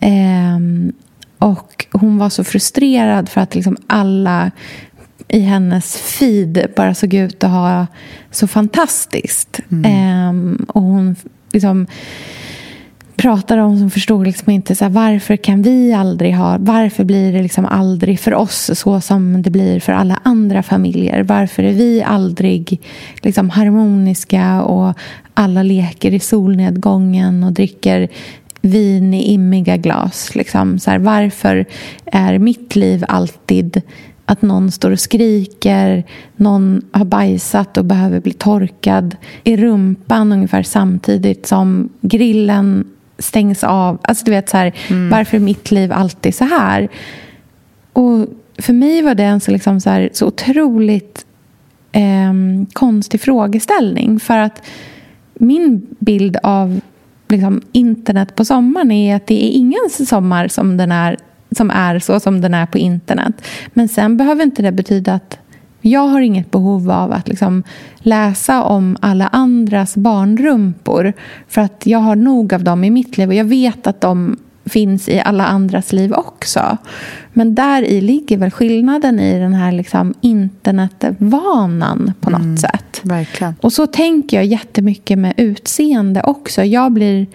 Ehm, 0.00 0.92
och 1.38 1.86
hon 1.92 2.18
var 2.18 2.28
så 2.28 2.44
frustrerad 2.44 3.28
för 3.28 3.40
att 3.40 3.54
liksom 3.54 3.76
alla 3.86 4.50
i 5.28 5.40
hennes 5.40 5.96
feed 5.96 6.66
bara 6.76 6.94
såg 6.94 7.14
ut 7.14 7.44
att 7.44 7.50
ha 7.50 7.86
så 8.30 8.46
fantastiskt. 8.46 9.60
Mm. 9.70 9.84
Ehm, 9.84 10.66
och 10.68 10.82
hon 10.82 11.16
liksom 11.52 11.86
pratade 13.20 13.62
om 13.62 13.78
som 13.78 13.90
förstod 13.90 14.26
liksom 14.26 14.50
inte 14.50 14.74
så 14.74 14.84
här, 14.84 14.90
varför 14.90 15.36
kan 15.36 15.62
vi 15.62 15.92
aldrig 15.92 16.34
ha, 16.34 16.56
varför 16.60 17.04
blir 17.04 17.32
det 17.32 17.42
liksom 17.42 17.66
aldrig 17.66 18.20
för 18.20 18.34
oss 18.34 18.70
så 18.74 19.00
som 19.00 19.42
det 19.42 19.50
blir 19.50 19.80
för 19.80 19.92
alla 19.92 20.20
andra 20.22 20.62
familjer? 20.62 21.22
Varför 21.22 21.62
är 21.62 21.72
vi 21.72 22.02
aldrig 22.02 22.80
liksom 23.22 23.50
harmoniska 23.50 24.62
och 24.62 24.98
alla 25.34 25.62
leker 25.62 26.14
i 26.14 26.20
solnedgången 26.20 27.44
och 27.44 27.52
dricker 27.52 28.08
vin 28.60 29.14
i 29.14 29.32
immiga 29.32 29.76
glas? 29.76 30.34
Liksom. 30.34 30.78
Så 30.78 30.90
här, 30.90 30.98
varför 30.98 31.64
är 32.04 32.38
mitt 32.38 32.76
liv 32.76 33.04
alltid 33.08 33.82
att 34.24 34.42
någon 34.42 34.70
står 34.70 34.90
och 34.90 35.00
skriker, 35.00 36.04
någon 36.36 36.82
har 36.92 37.04
bajsat 37.04 37.76
och 37.76 37.84
behöver 37.84 38.20
bli 38.20 38.32
torkad 38.32 39.16
i 39.44 39.56
rumpan 39.56 40.32
ungefär 40.32 40.62
samtidigt 40.62 41.46
som 41.46 41.88
grillen 42.00 42.84
stängs 43.20 43.64
av. 43.64 43.98
Alltså 44.02 44.24
du 44.24 44.30
vet 44.30 44.48
så 44.48 44.56
här, 44.56 44.72
mm. 44.88 45.10
varför 45.10 45.36
är 45.36 45.40
mitt 45.40 45.70
liv 45.70 45.92
alltid 45.92 46.34
så 46.34 46.44
här? 46.44 46.88
Och 47.92 48.26
för 48.58 48.72
mig 48.72 49.02
var 49.02 49.14
det 49.14 49.24
en 49.24 49.40
så, 49.40 49.50
liksom 49.50 49.80
så, 49.80 49.90
här, 49.90 50.10
så 50.12 50.26
otroligt 50.26 51.26
eh, 51.92 52.32
konstig 52.72 53.20
frågeställning. 53.20 54.20
För 54.20 54.38
att 54.38 54.62
min 55.34 55.86
bild 55.98 56.36
av 56.42 56.80
liksom, 57.28 57.62
internet 57.72 58.34
på 58.34 58.44
sommaren 58.44 58.90
är 58.90 59.16
att 59.16 59.26
det 59.26 59.44
är 59.44 59.50
ingen 59.50 59.90
sommar 59.90 60.48
som, 60.48 60.76
den 60.76 60.92
är, 60.92 61.16
som 61.56 61.70
är 61.70 61.98
så 61.98 62.20
som 62.20 62.40
den 62.40 62.54
är 62.54 62.66
på 62.66 62.78
internet. 62.78 63.34
Men 63.72 63.88
sen 63.88 64.16
behöver 64.16 64.42
inte 64.42 64.62
det 64.62 64.72
betyda 64.72 65.14
att 65.14 65.38
jag 65.80 66.08
har 66.08 66.20
inget 66.20 66.50
behov 66.50 66.90
av 66.90 67.12
att 67.12 67.28
liksom 67.28 67.62
läsa 67.98 68.62
om 68.62 68.96
alla 69.00 69.26
andras 69.26 69.96
barnrumpor 69.96 71.12
för 71.48 71.60
att 71.60 71.82
jag 71.86 71.98
har 71.98 72.16
nog 72.16 72.54
av 72.54 72.64
dem 72.64 72.84
i 72.84 72.90
mitt 72.90 73.18
liv 73.18 73.28
och 73.28 73.34
jag 73.34 73.44
vet 73.44 73.86
att 73.86 74.00
de 74.00 74.36
finns 74.64 75.08
i 75.08 75.20
alla 75.20 75.46
andras 75.46 75.92
liv 75.92 76.12
också. 76.12 76.76
Men 77.32 77.54
där 77.54 77.82
i 77.82 78.00
ligger 78.00 78.36
väl 78.36 78.50
skillnaden 78.50 79.20
i 79.20 79.38
den 79.38 79.54
här 79.54 79.72
liksom 79.72 80.14
internetvanan 80.20 82.12
på 82.20 82.30
något 82.30 82.40
mm, 82.40 82.56
sätt. 82.56 83.00
Verkligen. 83.02 83.54
Och 83.60 83.72
så 83.72 83.86
tänker 83.86 84.36
jag 84.36 84.46
jättemycket 84.46 85.18
med 85.18 85.34
utseende 85.36 86.22
också. 86.22 86.64
Jag 86.64 86.92
blir 86.92 87.26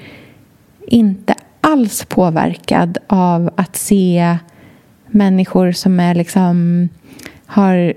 inte 0.88 1.36
alls 1.62 2.06
påverkad 2.06 2.98
av 3.08 3.50
att 3.56 3.76
se 3.76 4.38
människor 5.08 5.72
som 5.72 6.00
är 6.00 6.16
liksom 6.16 6.90
har 7.46 7.94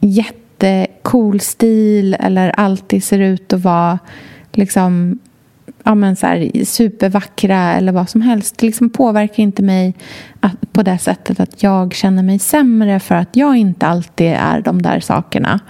jättecool 0.00 1.40
stil 1.40 2.16
eller 2.20 2.50
alltid 2.50 3.04
ser 3.04 3.18
ut 3.18 3.52
att 3.52 3.60
vara 3.60 3.98
liksom 4.52 5.18
ja, 5.82 5.94
men 5.94 6.16
så 6.16 6.26
här, 6.26 6.64
supervackra 6.64 7.72
eller 7.72 7.92
vad 7.92 8.08
som 8.08 8.20
helst. 8.20 8.58
Det 8.58 8.66
liksom 8.66 8.90
påverkar 8.90 9.42
inte 9.42 9.62
mig 9.62 9.94
att, 10.40 10.72
på 10.72 10.82
det 10.82 10.98
sättet 10.98 11.40
att 11.40 11.62
jag 11.62 11.94
känner 11.94 12.22
mig 12.22 12.38
sämre 12.38 13.00
för 13.00 13.14
att 13.14 13.36
jag 13.36 13.56
inte 13.56 13.86
alltid 13.86 14.32
är 14.32 14.60
de 14.60 14.82
där 14.82 15.00
sakerna. 15.00 15.60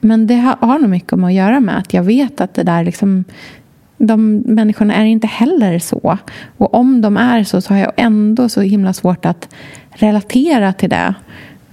Men 0.00 0.26
det 0.26 0.34
har, 0.34 0.56
har 0.60 0.78
nog 0.78 0.90
mycket 0.90 1.12
att 1.12 1.32
göra 1.32 1.60
med 1.60 1.78
att 1.78 1.94
jag 1.94 2.02
vet 2.02 2.40
att 2.40 2.54
det 2.54 2.62
där 2.62 2.84
liksom 2.84 3.24
de 3.98 4.36
människorna 4.36 4.94
är 4.94 5.04
inte 5.04 5.26
heller 5.26 5.78
så. 5.78 6.18
Och 6.56 6.74
om 6.74 7.00
de 7.00 7.16
är 7.16 7.44
så 7.44 7.60
så 7.60 7.74
har 7.74 7.80
jag 7.80 7.92
ändå 7.96 8.48
så 8.48 8.60
himla 8.60 8.92
svårt 8.92 9.26
att 9.26 9.48
relatera 9.90 10.72
till 10.72 10.90
det. 10.90 11.14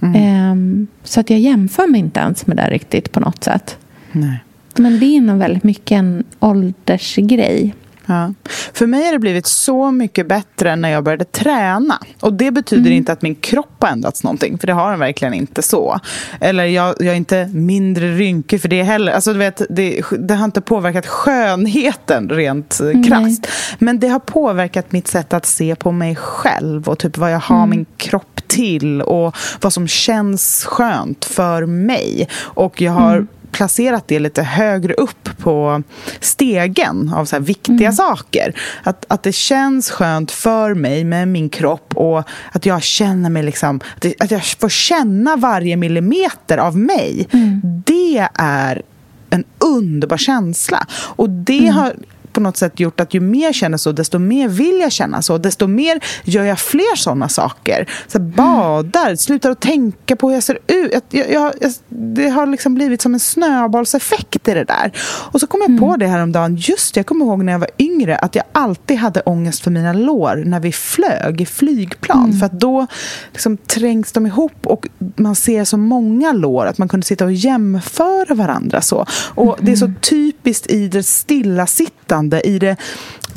Mm. 0.02 0.50
Um, 0.50 0.86
så 1.02 1.20
att 1.20 1.30
jag 1.30 1.40
jämför 1.40 1.86
mig 1.86 2.00
inte 2.00 2.20
ens 2.20 2.46
med 2.46 2.56
det 2.56 2.70
riktigt 2.70 3.12
på 3.12 3.20
något 3.20 3.44
sätt. 3.44 3.78
Nej. 4.12 4.38
Men 4.76 5.00
det 5.00 5.16
är 5.16 5.20
nog 5.20 5.38
väldigt 5.38 5.64
mycket 5.64 5.92
en 5.92 6.24
åldersgrej. 6.40 7.74
Ja. 8.12 8.34
För 8.72 8.86
mig 8.86 9.04
har 9.04 9.12
det 9.12 9.18
blivit 9.18 9.46
så 9.46 9.90
mycket 9.90 10.28
bättre 10.28 10.76
när 10.76 10.88
jag 10.88 11.04
började 11.04 11.24
träna. 11.24 11.98
Och 12.20 12.32
det 12.32 12.50
betyder 12.50 12.82
mm. 12.82 12.92
inte 12.92 13.12
att 13.12 13.22
min 13.22 13.34
kropp 13.34 13.76
har 13.78 13.88
ändrats 13.88 14.24
någonting, 14.24 14.58
för 14.58 14.66
det 14.66 14.72
har 14.72 14.90
den 14.90 15.00
verkligen 15.00 15.34
inte 15.34 15.62
så. 15.62 16.00
Eller 16.40 16.64
jag, 16.64 16.94
jag 16.98 17.08
är 17.08 17.14
inte 17.14 17.50
mindre 17.54 18.16
rynkig 18.16 18.60
för 18.60 18.68
det 18.68 18.82
heller. 18.82 19.12
Alltså, 19.12 19.32
du 19.32 19.38
vet, 19.38 19.62
det, 19.70 20.02
det 20.18 20.34
har 20.34 20.44
inte 20.44 20.60
påverkat 20.60 21.06
skönheten 21.06 22.28
rent 22.28 22.80
mm. 22.80 23.04
krasst. 23.04 23.46
Men 23.78 23.98
det 23.98 24.08
har 24.08 24.18
påverkat 24.20 24.92
mitt 24.92 25.08
sätt 25.08 25.32
att 25.32 25.46
se 25.46 25.74
på 25.74 25.92
mig 25.92 26.16
själv 26.16 26.88
och 26.88 26.98
typ 26.98 27.18
vad 27.18 27.32
jag 27.32 27.40
har 27.40 27.56
mm. 27.56 27.70
min 27.70 27.86
kropp 27.96 28.40
till 28.46 29.02
och 29.02 29.36
vad 29.60 29.72
som 29.72 29.88
känns 29.88 30.64
skönt 30.64 31.24
för 31.24 31.66
mig. 31.66 32.28
Och 32.40 32.80
jag 32.80 32.92
har 32.92 33.16
mm 33.16 33.28
placerat 33.52 34.08
det 34.08 34.18
lite 34.18 34.42
högre 34.42 34.94
upp 34.94 35.38
på 35.38 35.82
stegen 36.20 37.12
av 37.14 37.24
så 37.24 37.38
viktiga 37.38 37.76
mm. 37.76 37.92
saker. 37.92 38.54
Att, 38.82 39.04
att 39.08 39.22
det 39.22 39.32
känns 39.32 39.90
skönt 39.90 40.30
för 40.30 40.74
mig 40.74 41.04
med 41.04 41.28
min 41.28 41.48
kropp 41.48 41.96
och 41.96 42.22
att 42.52 42.66
jag 42.66 42.82
känner 42.82 43.30
mig 43.30 43.42
liksom, 43.42 43.80
att 44.18 44.30
jag 44.30 44.44
får 44.44 44.68
känna 44.68 45.36
varje 45.36 45.76
millimeter 45.76 46.58
av 46.58 46.78
mig. 46.78 47.28
Mm. 47.32 47.60
Det 47.86 48.28
är 48.34 48.82
en 49.30 49.44
underbar 49.58 50.16
känsla. 50.16 50.86
Och 50.92 51.30
det 51.30 51.58
mm. 51.58 51.74
har 51.74 51.94
på 52.32 52.40
något 52.40 52.56
sätt 52.56 52.80
gjort 52.80 53.00
att 53.00 53.14
ju 53.14 53.20
mer 53.20 53.52
jag 53.52 53.54
känner 53.54 53.78
så, 53.78 53.92
desto 53.92 54.18
mer 54.18 54.48
vill 54.48 54.80
jag 54.80 54.92
känna 54.92 55.22
så. 55.22 55.38
Desto 55.38 55.66
mer 55.66 56.00
gör 56.24 56.44
jag 56.44 56.58
fler 56.58 56.96
sådana 56.96 57.28
saker. 57.28 57.90
Så 58.08 58.20
badar, 58.20 59.06
mm. 59.06 59.16
slutar 59.16 59.50
att 59.50 59.60
tänka 59.60 60.16
på 60.16 60.28
hur 60.28 60.36
jag 60.36 60.42
ser 60.42 60.58
ut. 60.66 61.02
Jag, 61.10 61.30
jag, 61.30 61.52
jag, 61.60 61.72
det 61.88 62.28
har 62.28 62.46
liksom 62.46 62.74
blivit 62.74 63.02
som 63.02 63.14
en 63.14 63.20
snöbollseffekt 63.20 64.48
i 64.48 64.54
det 64.54 64.64
där. 64.64 64.92
Och 65.32 65.40
så 65.40 65.46
kom 65.46 65.60
jag 65.60 65.70
mm. 65.70 65.80
på 65.80 65.96
det 65.96 66.06
här 66.06 66.22
om 66.22 66.32
dagen. 66.32 66.56
Just 66.56 66.96
jag 66.96 67.06
kommer 67.06 67.24
ihåg 67.24 67.44
när 67.44 67.52
jag 67.52 67.58
var 67.58 67.70
yngre 67.78 68.16
att 68.16 68.34
jag 68.34 68.44
alltid 68.52 68.96
hade 68.96 69.20
ångest 69.20 69.60
för 69.60 69.70
mina 69.70 69.92
lår 69.92 70.42
när 70.46 70.60
vi 70.60 70.72
flög 70.72 71.40
i 71.40 71.46
flygplan. 71.46 72.24
Mm. 72.24 72.38
För 72.38 72.46
att 72.46 72.60
då 72.60 72.86
liksom 73.32 73.56
trängs 73.56 74.12
de 74.12 74.26
ihop 74.26 74.66
och 74.66 74.88
man 75.16 75.34
ser 75.34 75.64
så 75.64 75.76
många 75.76 76.32
lår 76.32 76.66
att 76.66 76.78
man 76.78 76.88
kunde 76.88 77.06
sitta 77.06 77.24
och 77.24 77.32
jämföra 77.32 78.34
varandra 78.34 78.80
så. 78.80 79.06
Och 79.34 79.58
det 79.60 79.72
är 79.72 79.76
så 79.76 79.92
typiskt 80.00 80.70
i 80.70 80.88
det 80.88 81.02
stillasittande 81.02 82.21
närvarande 82.22 82.48
i 82.48 82.58
det, 82.58 82.76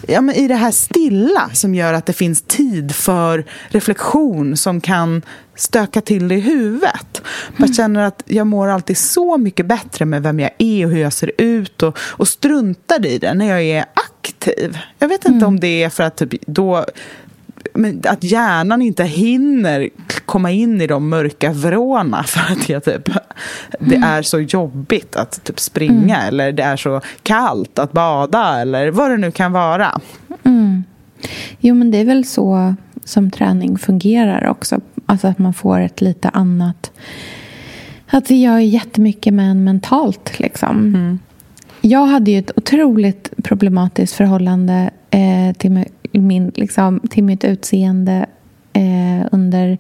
ja, 0.08 0.22
men 0.22 0.36
i 0.36 0.48
det 0.48 0.56
här 0.56 0.72
stilla 0.72 1.50
som 1.54 1.76
gör 1.76 1.94
att 1.94 2.06
det 2.06 2.14
finns 2.14 2.42
tid 2.42 2.96
för 2.96 3.46
reflektion 3.70 4.58
som 4.58 4.82
kan 4.82 5.22
stöka 5.56 6.02
till 6.02 6.28
det 6.28 6.36
i 6.36 6.40
huvudet. 6.40 7.22
Mm. 7.48 7.58
Jag 7.58 7.76
känner 7.76 8.04
att 8.04 8.24
jag 8.26 8.48
mår 8.48 8.68
alltid 8.68 8.98
så 8.98 9.38
mycket 9.38 9.66
bättre 9.66 10.06
med 10.06 10.24
vem 10.24 10.40
jag 10.40 10.52
är 10.58 10.86
och 10.86 10.92
hur 10.92 11.02
jag 11.02 11.14
ser 11.14 11.32
ut 11.38 11.84
och, 11.84 11.98
och 12.18 12.28
struntar 12.28 13.06
i 13.06 13.18
det 13.18 13.34
när 13.34 13.46
jag 13.46 13.62
är 13.62 13.86
aktiv. 13.94 14.78
Jag 15.00 15.08
vet 15.08 15.26
inte 15.26 15.46
mm. 15.46 15.48
om 15.48 15.60
det 15.60 15.84
är 15.84 15.90
för 15.90 16.04
att 16.04 16.18
typ 16.18 16.48
då 16.48 16.86
men 17.74 18.02
att 18.06 18.24
hjärnan 18.24 18.82
inte 18.82 19.04
hinner 19.04 19.90
komma 20.36 20.52
in 20.52 20.82
i 20.82 20.88
de 20.88 21.10
mörka 21.10 21.52
vrårna 21.52 22.24
för 22.28 22.54
att 22.54 22.70
jag 22.70 22.84
typ, 22.84 23.10
det 23.80 23.96
mm. 23.96 24.10
är 24.10 24.22
så 24.22 24.40
jobbigt 24.40 25.16
att 25.16 25.44
typ 25.44 25.60
springa 25.60 26.18
mm. 26.18 26.28
eller 26.28 26.52
det 26.52 26.64
är 26.64 26.78
så 26.78 27.02
kallt 27.24 27.80
att 27.80 27.92
bada 27.92 28.62
eller 28.62 28.92
vad 28.92 29.12
det 29.12 29.18
nu 29.18 29.32
kan 29.32 29.52
vara. 29.52 30.00
Mm. 30.44 30.84
Jo, 31.60 31.76
men 31.76 31.92
det 31.92 31.98
är 31.98 32.06
väl 32.06 32.26
så 32.26 32.76
som 33.04 33.32
träning 33.32 33.78
fungerar 33.78 34.48
också. 34.48 34.80
Alltså 35.06 35.28
att 35.28 35.40
man 35.40 35.54
får 35.54 35.80
ett 35.80 36.02
lite 36.02 36.30
annat... 36.30 36.92
Att 38.08 38.26
det 38.26 38.36
gör 38.36 38.60
jättemycket 38.60 39.34
med 39.34 39.52
en 39.52 39.64
mentalt. 39.64 40.40
Liksom. 40.40 40.78
Mm. 40.78 41.20
Jag 41.82 42.06
hade 42.06 42.32
ju 42.32 42.40
ett 42.40 42.52
otroligt 42.58 43.34
problematiskt 43.44 44.14
förhållande 44.14 44.90
eh, 45.10 45.56
till, 45.58 45.86
min, 46.12 46.52
liksom, 46.56 47.00
till 47.10 47.24
mitt 47.24 47.44
utseende 47.44 48.26
eh, 48.76 49.28
under 49.32 49.78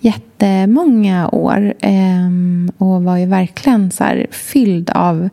jättemånga 0.00 1.28
år 1.28 1.74
eh, 1.80 2.30
och 2.78 3.02
var 3.02 3.16
ju 3.16 3.26
verkligen 3.26 3.90
så 3.90 4.04
här 4.04 4.26
fylld 4.30 4.90
av 4.90 5.28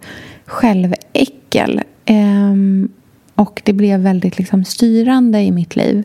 själväckel. 0.45 1.81
Eh, 2.05 2.53
och 3.35 3.61
det 3.65 3.73
blev 3.73 3.99
väldigt 3.99 4.37
liksom, 4.37 4.65
styrande 4.65 5.41
i 5.41 5.51
mitt 5.51 5.75
liv. 5.75 6.03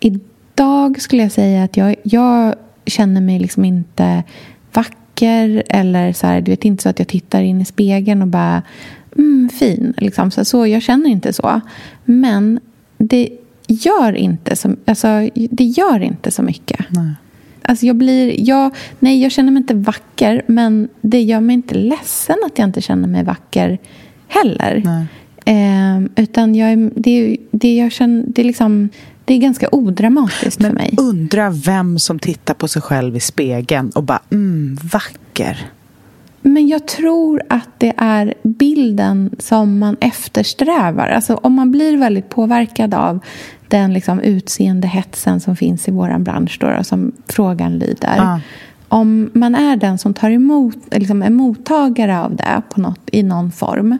Idag 0.00 1.00
skulle 1.00 1.22
jag 1.22 1.32
säga 1.32 1.64
att 1.64 1.76
jag, 1.76 1.96
jag 2.02 2.54
känner 2.86 3.20
mig 3.20 3.38
liksom 3.38 3.64
inte 3.64 4.22
vacker 4.72 5.62
eller 5.68 6.12
så 6.12 6.26
här, 6.26 6.40
du 6.40 6.50
vet 6.50 6.64
inte 6.64 6.82
så 6.82 6.88
att 6.88 6.98
jag 6.98 7.08
tittar 7.08 7.42
in 7.42 7.60
i 7.60 7.64
spegeln 7.64 8.22
och 8.22 8.28
bara 8.28 8.62
mm, 9.16 9.48
fin. 9.48 9.94
Liksom. 9.96 10.30
Så, 10.30 10.44
så, 10.44 10.66
jag 10.66 10.82
känner 10.82 11.10
inte 11.10 11.32
så. 11.32 11.60
Men 12.04 12.60
det 12.98 13.28
gör 13.66 14.12
inte 14.12 14.56
så, 14.56 14.76
alltså, 14.84 15.28
det 15.34 15.64
gör 15.64 16.00
inte 16.02 16.30
så 16.30 16.42
mycket. 16.42 16.80
Nej. 16.88 17.14
Alltså 17.68 17.86
jag 17.86 17.96
blir, 17.96 18.34
jag, 18.48 18.74
nej, 18.98 19.22
jag 19.22 19.32
känner 19.32 19.52
mig 19.52 19.60
inte 19.60 19.74
vacker, 19.74 20.42
men 20.46 20.88
det 21.00 21.22
gör 21.22 21.40
mig 21.40 21.54
inte 21.54 21.74
ledsen 21.74 22.36
att 22.46 22.58
jag 22.58 22.68
inte 22.68 22.80
känner 22.80 23.08
mig 23.08 23.24
vacker 23.24 23.78
heller. 24.28 24.82
Eh, 25.44 26.00
utan 26.16 26.54
jag, 26.54 26.90
det, 26.96 27.36
det, 27.50 27.76
jag 27.76 27.92
känner, 27.92 28.24
det, 28.26 28.42
är 28.42 28.46
liksom, 28.46 28.88
det 29.24 29.34
är 29.34 29.38
ganska 29.38 29.68
odramatiskt 29.72 30.60
men 30.60 30.70
för 30.70 30.78
mig. 30.78 30.94
Undra 30.98 31.50
vem 31.50 31.98
som 31.98 32.18
tittar 32.18 32.54
på 32.54 32.68
sig 32.68 32.82
själv 32.82 33.16
i 33.16 33.20
spegeln 33.20 33.90
och 33.90 34.02
bara 34.02 34.22
mm, 34.30 34.78
vacker. 34.92 35.70
Men 36.46 36.68
jag 36.68 36.88
tror 36.88 37.42
att 37.48 37.68
det 37.78 37.92
är 37.96 38.34
bilden 38.42 39.36
som 39.38 39.78
man 39.78 39.96
eftersträvar. 40.00 41.08
Alltså 41.08 41.34
om 41.34 41.52
man 41.52 41.70
blir 41.70 41.96
väldigt 41.96 42.28
påverkad 42.28 42.94
av 42.94 43.20
den 43.68 43.92
liksom 43.92 44.20
utseendehetsen 44.20 45.40
som 45.40 45.56
finns 45.56 45.88
i 45.88 45.90
vår 45.90 46.18
bransch, 46.18 46.58
då, 46.60 46.84
som 46.84 47.12
frågan 47.28 47.78
lyder. 47.78 48.18
Ah. 48.18 48.40
Om 48.88 49.30
man 49.34 49.54
är 49.54 49.76
den 49.76 49.98
som 49.98 50.14
tar 50.14 50.30
emot, 50.30 50.76
liksom 50.90 51.22
är 51.22 51.30
mottagare 51.30 52.20
av 52.20 52.36
det 52.36 52.62
på 52.70 52.80
något, 52.80 53.00
i 53.12 53.22
någon 53.22 53.52
form 53.52 53.98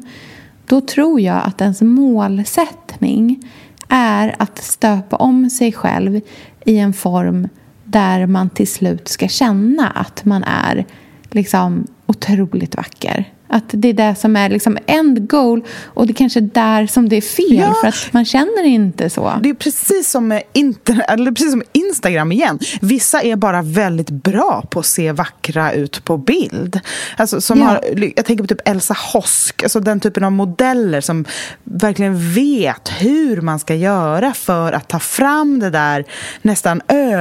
då 0.67 0.81
tror 0.81 1.21
jag 1.21 1.41
att 1.45 1.61
ens 1.61 1.83
målsättning 1.83 3.43
är 3.89 4.35
att 4.39 4.59
stöpa 4.59 5.17
om 5.17 5.51
sig 5.51 5.73
själv 5.73 6.21
i 6.65 6.79
en 6.79 6.93
form 6.93 7.49
där 7.85 8.27
man 8.27 8.51
till 8.51 8.69
slut 8.69 9.09
ska 9.09 9.29
känna 9.29 9.91
att 9.91 10.25
man 10.25 10.45
är 10.45 10.87
liksom 11.31 11.87
otroligt 12.07 12.77
vacker. 12.77 13.33
Att 13.55 13.65
det 13.69 13.89
är 13.89 13.93
det 13.93 14.15
som 14.15 14.37
är 14.37 14.49
liksom 14.49 14.79
end 14.87 15.29
goal 15.31 15.65
och 15.85 16.07
det 16.07 16.13
kanske 16.13 16.41
är 16.41 16.49
där 16.55 16.87
som 16.87 17.09
det 17.09 17.17
är 17.17 17.21
fel 17.21 17.57
Ja. 17.59 17.75
för 17.81 17.89
att 17.89 18.13
man 18.13 18.25
känner 18.25 18.65
inte 18.65 19.11
så. 19.11 19.33
Det 19.43 19.51
är 19.51 19.55
precis 19.55 20.11
som, 20.11 20.29
med 20.29 20.43
internet, 20.53 21.05
eller 21.09 21.33
precis 21.33 21.51
som 21.51 21.63
Instagram 21.73 22.33
igen. 22.33 22.59
Vissa 22.81 23.23
är 23.23 23.37
bara 23.37 23.63
väldigt 23.63 24.11
bra 24.11 24.63
på 24.71 24.81
att 24.81 24.87
se 24.87 25.13
vackra 25.13 25.73
ut 25.73 26.05
på 26.05 26.17
bild. 26.17 26.81
Alltså, 27.17 27.41
som 27.41 27.59
Ja. 27.59 27.65
har, 27.67 27.81
jag 28.17 28.25
tänker 28.25 28.45
på 28.45 28.49
typ 28.49 28.69
Elsa 28.69 28.97
Hosk, 29.13 29.63
alltså 29.63 29.81
den 29.81 30.01
typen 30.01 30.25
av 30.25 30.33
modeller 30.33 31.01
som 31.01 31.25
verkligen 31.65 32.33
vet 32.35 32.93
hur 32.99 33.41
man 33.41 33.59
ska 33.59 33.75
göra 33.75 34.35
för 34.35 34.73
att 34.73 34.89
ta 34.89 34.99
fram 34.99 35.59
det 35.59 35.71
där 35.71 36.05
nästan 36.43 36.83
Hon 36.89 36.99
är 36.99 37.21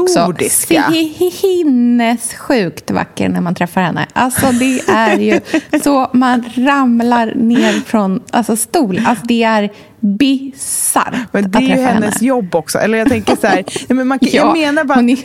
också 0.00 0.18
överjordiska. 0.18 0.84
sinnessjukt 1.32 2.90
vacker 2.90 3.28
när 3.28 3.40
man 3.40 3.54
träffar 3.54 3.80
henne. 3.82 4.06
Alltså 4.12 4.46
det 4.52 4.80
är 4.88 5.18
ju 5.18 5.40
så 5.80 6.10
man 6.12 6.44
ramlar 6.56 7.32
ner 7.36 7.72
från 7.72 8.20
alltså, 8.30 8.56
stol. 8.56 9.00
Alltså 9.06 9.26
det 9.26 9.42
är 9.42 9.70
bisarrt 10.00 11.14
Men 11.32 11.44
att 11.44 11.52
det 11.52 11.58
är 11.58 11.62
ju 11.62 11.68
träffa 11.68 11.82
hennes 11.92 12.14
henne. 12.14 12.26
jobb 12.26 12.54
också. 12.54 12.78
Eller 12.78 12.98
jag 12.98 13.08
tänker 13.08 13.36
så 13.36 13.46
här, 13.46 13.56
nej, 13.88 13.96
men 13.96 14.06
man, 14.08 14.18
Ja, 14.20 14.28
jag 14.32 14.52
menar 14.58 14.84
bara 14.84 14.94
hon 14.94 15.08
är 15.10 15.18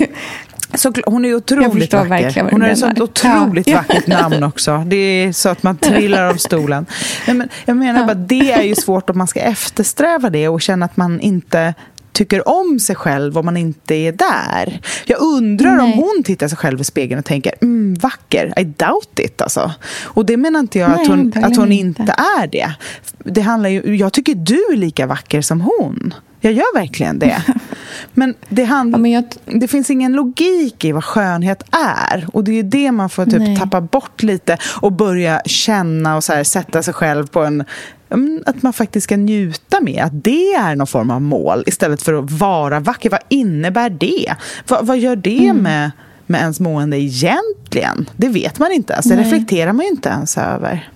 Så, 0.74 0.94
hon 1.06 1.26
är 1.26 1.34
otroligt 1.36 1.94
vacker. 1.94 2.48
Hon 2.52 2.62
har 2.62 2.70
ett 2.70 2.78
sånt 2.78 3.02
otroligt 3.02 3.68
Ja. 3.68 3.78
vackert 3.78 4.08
namn 4.08 4.44
också. 4.44 4.84
Det 4.88 4.96
är 4.96 5.32
så 5.32 5.50
att 5.50 5.64
man 5.64 5.78
trillar 5.78 6.24
av 6.30 6.36
stolen. 6.36 6.86
Nej, 7.28 7.36
men 7.36 7.50
jag 7.66 7.78
menar 7.78 8.06
bara, 8.06 8.14
det 8.14 8.52
är 8.52 8.64
ju 8.64 8.76
svårt 8.76 9.10
om 9.10 9.18
man 9.18 9.28
ska 9.28 9.40
eftersträva 9.40 10.30
det 10.30 10.48
och 10.48 10.62
känna 10.62 10.86
att 10.86 10.98
man 10.98 11.20
inte 11.20 11.74
tycker 12.18 12.48
om 12.48 12.80
sig 12.80 12.96
själv 12.96 13.38
om 13.38 13.46
man 13.46 13.58
inte 13.58 13.96
är 13.96 14.12
där. 14.12 14.82
Jag 15.06 15.22
undrar 15.22 15.78
om 15.78 15.90
Nej. 15.90 15.96
hon 15.96 16.24
tittar 16.24 16.48
sig 16.48 16.58
själv 16.58 16.82
i 16.82 16.84
spegeln 16.84 17.20
och 17.20 17.26
tänker 17.26 17.54
mm, 17.62 17.94
vacker, 17.94 18.54
I 18.60 18.64
doubt 18.64 19.20
it 19.20 19.42
alltså. 19.42 19.72
Och 20.04 20.26
det 20.26 20.38
menar 20.38 20.60
inte 20.60 20.80
jag 20.80 20.90
Nej, 20.90 21.02
att 21.02 21.08
hon, 21.08 21.34
att 21.36 21.58
hon 21.58 21.72
inte. 21.72 22.02
inte 22.02 22.16
är 22.40 22.48
det. 22.48 22.74
det 23.24 23.42
handlar 23.42 23.70
ju, 23.70 23.96
jag 23.96 24.14
tycker 24.14 24.36
du 24.36 24.66
är 24.74 24.78
lika 24.78 25.08
vacker 25.08 25.42
som 25.42 25.62
hon. 25.62 26.14
Jag 26.40 26.54
gör 26.54 26.76
verkligen 26.76 27.20
det. 27.20 27.44
Men 28.14 28.36
det 28.50 28.64
handlar 28.64 29.00
Ja, 29.00 29.02
men 29.02 29.12
jag, 29.12 29.26
det 29.46 29.68
finns 29.68 29.90
ingen 29.90 30.14
logik 30.14 30.86
i 30.86 30.92
vad 30.92 31.04
skönhet 31.04 31.64
är. 31.72 32.28
Och 32.34 32.44
det 32.44 32.52
är 32.52 32.56
ju 32.56 32.64
det 32.64 32.92
man 32.92 33.10
får 33.10 33.26
typ 33.26 33.40
Nej. 33.40 33.58
tappa 33.58 33.82
bort 33.82 34.24
lite 34.24 34.58
och 34.82 34.92
börja 34.92 35.42
känna 35.46 36.16
och 36.16 36.24
så 36.24 36.34
här, 36.34 36.44
sätta 36.44 36.84
sig 36.84 36.94
själv 36.94 37.28
på 37.28 37.44
en... 37.44 37.64
mm, 38.10 38.44
Att 38.46 38.64
man 38.64 38.74
faktiskt 38.74 39.04
ska 39.04 39.18
njuta 39.18 39.82
med 39.82 40.04
att 40.04 40.24
det 40.24 40.54
är 40.54 40.76
någon 40.76 40.88
form 40.88 41.12
av 41.12 41.22
mål 41.22 41.64
istället 41.68 42.02
för 42.02 42.14
att 42.14 42.32
vara 42.32 42.80
vacker. 42.80 43.10
Vad 43.10 43.20
innebär 43.30 43.90
det? 43.90 44.36
Vad, 44.68 44.86
vad 44.86 44.98
gör 44.98 45.16
det 45.16 45.38
Mm. 45.50 45.64
med, 45.64 45.92
med 46.26 46.42
ens 46.42 46.60
mående 46.60 46.98
egentligen? 47.02 48.10
Det 48.16 48.28
vet 48.28 48.60
man 48.60 48.72
inte 48.72 48.94
ens. 48.94 49.06
Det 49.06 49.16
Nej. 49.16 49.24
reflekterar 49.26 49.74
man 49.74 49.86
ju 49.86 49.92
inte 49.92 50.10
ens 50.10 50.38
över. 50.38 50.90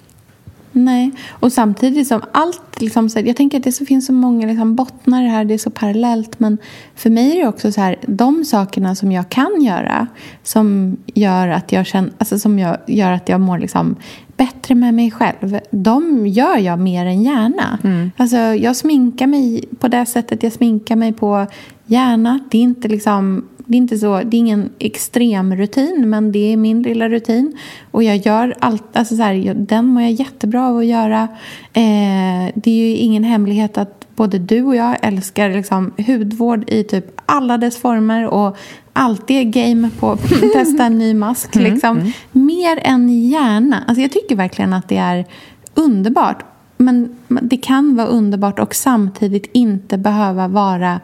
Nej, 0.72 1.12
och 1.30 1.54
samtidigt 1.54 2.08
som 2.08 2.22
allt, 2.32 2.82
liksom, 2.82 3.10
så 3.10 3.20
jag 3.20 3.36
tänker 3.36 3.58
att 3.58 3.64
det 3.64 3.72
så 3.72 3.86
finns 3.86 4.06
så 4.06 4.14
många 4.14 4.48
liksom, 4.48 4.76
bottnar 4.76 5.24
här, 5.24 5.46
det 5.46 5.54
är 5.54 5.58
så 5.58 5.70
parallellt. 5.70 6.40
Men 6.40 6.58
för 6.96 7.10
mig 7.10 7.32
är 7.32 7.42
det 7.42 7.48
också 7.48 7.72
så 7.72 7.82
här, 7.82 7.96
de 8.08 8.46
sakerna 8.46 8.96
som 8.96 9.12
jag 9.12 9.30
kan 9.30 9.62
göra 9.62 10.08
som 10.44 10.98
gör 11.06 11.48
att 11.48 11.72
jag, 11.72 11.86
känner, 11.86 12.12
alltså, 12.18 12.40
som 12.40 12.60
jag, 12.60 12.78
gör 12.88 13.12
att 13.12 13.30
jag 13.30 13.42
mår 13.42 13.58
liksom, 13.58 13.96
bättre 14.38 14.76
med 14.76 14.94
mig 14.94 15.12
själv. 15.12 15.60
De 15.72 16.28
gör 16.28 16.58
jag 16.58 16.80
mer 16.80 17.06
än 17.06 17.24
gärna. 17.24 17.80
Alltså, 18.18 18.38
jag 18.38 18.76
sminkar 18.76 19.28
mig 19.28 19.66
på 19.80 19.88
det 19.88 20.06
sättet 20.06 20.44
jag 20.44 20.54
sminkar 20.54 20.96
mig 20.96 21.14
på 21.14 21.48
gärna. 21.86 22.40
Det 22.52 22.58
är 22.58 22.62
inte 22.62 22.88
liksom 22.88 23.46
det 23.72 23.76
är, 23.76 23.78
inte 23.78 23.98
så, 23.98 24.22
det 24.24 24.38
är 24.38 24.40
ingen 24.40 24.70
extrem 24.80 25.56
rutin, 25.56 26.10
men 26.10 26.32
det 26.32 26.54
är 26.54 26.58
min 26.58 26.82
lilla 26.82 27.10
rutin. 27.10 27.58
Och 27.92 28.04
jag 28.04 28.18
gör 28.18 28.56
allt, 28.60 28.84
alltså 28.98 29.16
så 29.16 29.24
här, 29.24 29.54
den 29.54 29.86
mår 29.86 30.02
jag 30.02 30.12
jättebra 30.12 30.68
av 30.68 30.78
att 30.78 30.86
göra. 30.86 31.28
Eh, 31.74 32.52
det 32.56 32.72
är 32.72 32.90
ju 32.90 32.96
ingen 32.96 33.24
hemlighet 33.24 33.78
att 33.78 34.08
både 34.16 34.40
du 34.40 34.64
och 34.64 34.76
jag 34.76 34.98
älskar 35.02 35.50
liksom, 35.50 35.94
hudvård 36.08 36.70
i 36.70 36.84
typ 36.84 37.06
alla 37.26 37.58
dess 37.58 37.78
former 37.78 38.28
och 38.28 38.58
alltid 38.94 39.54
game 39.54 39.90
på 40.00 40.12
att 40.12 40.30
testa 40.54 40.86
en 40.86 40.98
ny 40.98 41.14
mask. 41.14 41.56
Liksom. 41.56 42.14
Mer 42.32 42.80
än 42.82 43.28
gärna. 43.30 43.84
Alltså 43.88 44.02
jag 44.02 44.12
tycker 44.12 44.36
verkligen 44.36 44.74
att 44.74 44.90
det 44.90 44.98
är 44.98 45.26
underbart. 45.74 46.44
Men 46.78 47.16
det 47.28 47.58
kan 47.58 47.96
vara 47.96 48.08
underbart 48.08 48.60
och 48.60 48.76
samtidigt 48.76 49.50
inte 49.54 49.98
behöva 49.98 50.48
vara 50.48 51.00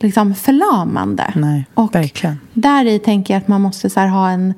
liksom 0.00 0.34
förlamande. 0.34 1.32
Nej, 1.36 1.66
och 1.74 1.94
verkligen. 1.94 2.38
Där 2.52 2.84
i 2.84 2.98
tänker 2.98 3.34
jag 3.34 3.40
att 3.40 3.48
man 3.48 3.60
måste 3.60 3.90
så 3.90 4.00
ha 4.00 4.30
en 4.30 4.54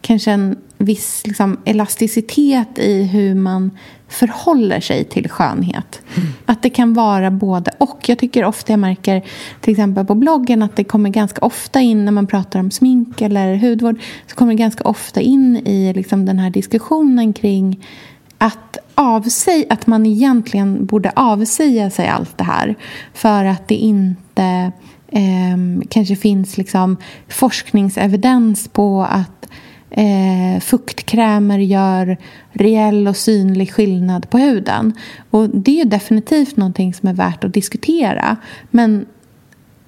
kanske 0.00 0.30
en 0.30 0.56
viss 0.78 1.26
liksom, 1.26 1.58
elasticitet 1.64 2.78
i 2.78 3.02
hur 3.02 3.34
man 3.34 3.70
förhåller 4.08 4.80
sig 4.80 5.04
till 5.04 5.28
skönhet. 5.28 6.02
Att 6.46 6.62
det 6.62 6.70
kan 6.70 6.94
vara 6.94 7.30
både 7.30 7.70
och. 7.78 8.08
Jag 8.08 8.18
tycker 8.18 8.44
ofta 8.44 8.72
jag 8.72 8.80
märker 8.80 9.22
till 9.60 9.70
exempel 9.70 10.06
på 10.06 10.14
bloggen 10.14 10.62
att 10.62 10.76
det 10.76 10.84
kommer 10.84 11.10
ganska 11.10 11.40
ofta 11.40 11.80
in 11.80 12.04
när 12.04 12.12
man 12.12 12.26
pratar 12.26 12.60
om 12.60 12.70
smink 12.70 13.20
eller 13.20 13.56
hudvård 13.56 14.00
så 14.26 14.36
kommer 14.36 14.52
det 14.52 14.58
ganska 14.58 14.84
ofta 14.84 15.20
in 15.20 15.56
i 15.56 15.92
liksom, 15.92 16.26
den 16.26 16.38
här 16.38 16.50
diskussionen 16.50 17.32
kring 17.32 17.86
att, 18.38 18.78
avsäg, 18.98 19.66
att 19.70 19.86
man 19.86 20.06
egentligen 20.06 20.86
borde 20.86 21.12
avsäga 21.16 21.90
sig 21.90 22.08
allt 22.08 22.38
det 22.38 22.44
här 22.44 22.74
för 23.14 23.44
att 23.44 23.68
det 23.68 23.74
inte 23.74 24.72
eh, 25.08 25.82
kanske 25.88 26.16
finns 26.16 26.58
liksom 26.58 26.96
forskningsevidens 27.28 28.68
på 28.68 29.02
att 29.02 29.48
eh, 29.90 30.60
fuktkrämer 30.60 31.58
gör 31.58 32.16
reell 32.52 33.08
och 33.08 33.16
synlig 33.16 33.72
skillnad 33.72 34.30
på 34.30 34.38
huden. 34.38 34.92
Och 35.30 35.48
det 35.48 35.70
är 35.70 35.84
ju 35.84 35.90
definitivt 35.90 36.56
någonting 36.56 36.94
som 36.94 37.08
är 37.08 37.14
värt 37.14 37.44
att 37.44 37.54
diskutera. 37.54 38.36
Men 38.70 39.06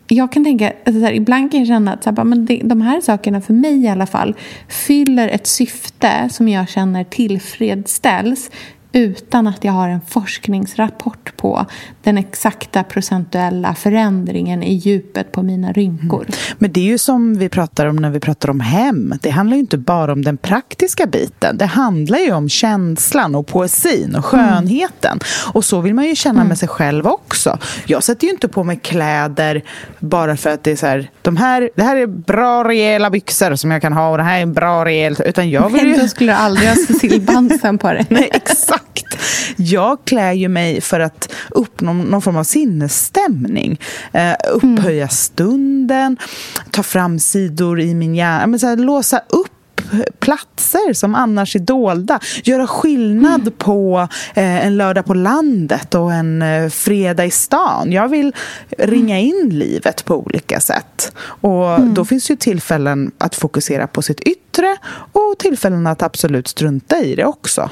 jag 0.09 0.33
kan 0.33 0.45
tänka, 0.45 0.73
alltså 0.87 1.01
så 1.01 1.07
här, 1.07 1.13
ibland 1.13 1.51
kan 1.51 1.61
jag 1.61 1.67
känna 1.67 1.93
att 1.93 2.05
så 2.05 2.11
här, 2.11 2.25
men 2.25 2.47
det, 2.47 2.61
de 2.65 2.81
här 2.81 3.01
sakerna 3.01 3.41
för 3.41 3.55
mig 3.55 3.85
i 3.85 3.89
alla 3.89 4.07
fall 4.07 4.35
fyller 4.69 5.29
ett 5.29 5.47
syfte 5.47 6.29
som 6.33 6.49
jag 6.49 6.69
känner 6.69 7.05
tillfredsställs 7.05 8.51
utan 8.93 9.47
att 9.47 9.65
jag 9.65 9.73
har 9.73 9.89
en 9.89 10.01
forskningsrapport 10.01 11.37
på 11.37 11.67
den 12.03 12.19
exakta 12.19 12.83
procentuella 12.83 13.75
förändringen 13.75 14.63
i 14.63 14.75
djupet 14.75 15.33
på 15.33 15.43
mina 15.43 15.73
rynkor. 15.73 16.27
Men 16.59 16.73
det 16.73 16.81
är 16.81 16.85
ju 16.85 16.99
som 16.99 17.39
vi 17.39 17.49
pratar 17.49 17.87
om 17.87 17.97
när 17.97 18.11
vi 18.11 18.21
pratar 18.21 18.51
om 18.51 18.61
hem. 18.61 19.15
Det 19.23 19.31
handlar 19.31 19.57
ju 19.57 19.61
inte 19.61 19.79
bara 19.79 20.13
om 20.13 20.23
den 20.25 20.37
praktiska 20.37 21.07
biten. 21.07 21.59
Det 21.59 21.67
handlar 21.67 22.19
ju 22.19 22.33
om 22.33 22.49
känslan 22.49 23.35
och 23.35 23.47
poesin 23.47 24.15
och 24.15 24.25
skönheten. 24.25 25.19
Och 25.53 25.65
så 25.65 25.81
vill 25.81 25.95
man 25.95 26.05
ju 26.05 26.15
känna 26.15 26.45
med 26.45 26.59
sig 26.59 26.69
själv 26.69 27.07
också. 27.07 27.59
Jag 27.87 28.03
sätter 28.03 28.27
ju 28.27 28.33
inte 28.33 28.49
på 28.49 28.65
mig 28.65 28.77
kläder 28.77 29.63
bara 29.99 30.37
för 30.37 30.51
att 30.51 30.65
det 30.65 30.71
är 30.71 30.77
så 30.77 30.87
här, 30.87 31.11
de 31.23 31.37
här, 31.37 31.71
det 31.75 31.83
här 31.83 31.97
är 31.97 32.07
bra 32.07 32.65
rejäla 32.65 33.11
byxor 33.11 33.55
som 33.55 33.71
jag 33.71 33.83
kan 33.83 33.93
ha 33.93 34.11
och 34.11 34.17
det 34.17 34.25
här 34.25 34.41
är 34.41 34.47
bra 34.47 34.85
rejält. 34.85 35.21
Utan 35.21 35.51
jag 35.51 35.71
vill 35.71 35.83
Men 35.83 35.95
ju... 35.95 36.03
då 36.03 36.09
skulle 36.09 36.33
du 36.33 36.37
aldrig 36.37 36.69
ha 36.69 36.77
Cecilie 36.87 37.21
Bansen 37.21 37.79
på 37.79 37.93
dig. 37.93 38.07
Nej, 38.09 38.31
exakt. 38.33 38.80
Jag 39.57 39.99
klär 40.05 40.33
ju 40.33 40.49
mig 40.49 40.81
för 40.81 41.01
att 41.01 41.33
uppnå 41.51 41.93
någon 41.93 42.23
form 42.23 42.37
av 42.37 42.45
sinnesstämning. 42.45 43.81
Eh, 44.13 44.35
upphöja 44.53 45.09
stunden, 45.09 46.17
ta 46.71 46.83
fram 46.83 47.19
sidor 47.19 47.81
i 47.81 47.95
min 47.95 48.15
hjärna. 48.15 48.47
Men 48.47 48.61
så 48.61 48.67
här, 48.67 48.77
låsa 48.77 49.19
upp 49.29 49.51
platser 50.21 50.93
som 50.93 51.15
annars 51.15 51.57
är 51.57 51.61
dolda. 51.61 52.21
Göra 52.45 52.67
skillnad 52.67 53.59
på 53.59 54.09
eh, 54.35 54.67
en 54.67 54.77
lördag 54.77 55.07
på 55.07 55.15
landet 55.15 55.95
och 55.95 56.13
en 56.13 56.43
eh, 56.43 56.69
fredag 56.69 57.25
i 57.25 57.31
stan. 57.31 57.93
Jag 57.93 58.09
vill 58.09 58.33
ringa 58.79 59.19
in 59.19 59.49
livet 59.53 60.05
på 60.05 60.17
olika 60.17 60.61
sätt. 60.61 61.13
Och 61.21 61.81
Då 61.81 62.05
finns 62.05 62.31
ju 62.31 62.37
tillfällen 62.37 63.11
att 63.19 63.35
fokusera 63.35 63.87
på 63.87 64.03
sitt 64.03 64.21
yttre 64.21 64.77
och 65.13 65.39
tillfällen 65.39 65.87
att 65.87 66.03
absolut 66.03 66.49
strunta 66.49 66.99
i 66.99 67.15
det 67.15 67.25
också. 67.25 67.71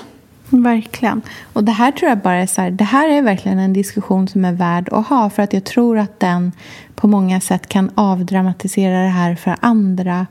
Verkligen. 0.50 1.22
Och 1.52 1.64
det 1.64 1.72
här 1.72 1.92
tror 1.92 2.08
jag 2.08 2.18
bara 2.18 2.36
är 2.36 2.46
så 2.46 2.60
här, 2.60 2.70
det 2.70 2.84
här 2.84 3.08
är 3.08 3.22
verkligen 3.22 3.58
en 3.58 3.72
diskussion 3.72 4.28
som 4.28 4.44
är 4.44 4.52
värd 4.52 4.88
att 4.92 5.06
ha 5.06 5.30
för 5.30 5.42
att 5.42 5.52
jag 5.52 5.64
tror 5.64 5.98
att 5.98 6.20
den 6.20 6.52
på 6.94 7.08
många 7.08 7.40
sätt 7.40 7.66
kan 7.68 7.90
avdramatisera 7.94 9.02
det 9.02 9.08
här 9.08 9.34
för 9.34 9.56
andra 9.60 10.26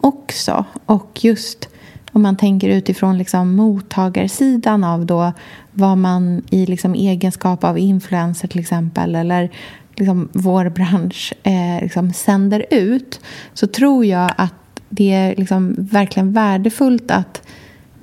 också. 0.00 0.64
Och 0.86 1.18
just 1.22 1.68
om 2.12 2.22
man 2.22 2.36
tänker 2.36 2.68
utifrån 2.68 3.18
liksom 3.18 3.56
mottagarsidan 3.56 4.84
av 4.84 5.06
då 5.06 5.32
vad 5.72 5.98
man 5.98 6.42
i 6.50 6.66
liksom 6.66 6.94
egenskap 6.94 7.64
av 7.64 7.78
influencer 7.78 8.48
till 8.48 8.60
exempel 8.60 9.14
eller 9.14 9.50
liksom 9.96 10.28
vår 10.32 10.68
bransch 10.68 11.32
eh, 11.42 11.82
liksom 11.82 12.12
sänder 12.12 12.66
ut 12.70 13.20
så 13.54 13.66
tror 13.66 14.04
jag 14.04 14.32
att 14.36 14.54
det 14.88 15.12
är 15.12 15.36
liksom 15.36 15.74
verkligen 15.78 16.32
värdefullt 16.32 17.10
att 17.10 17.42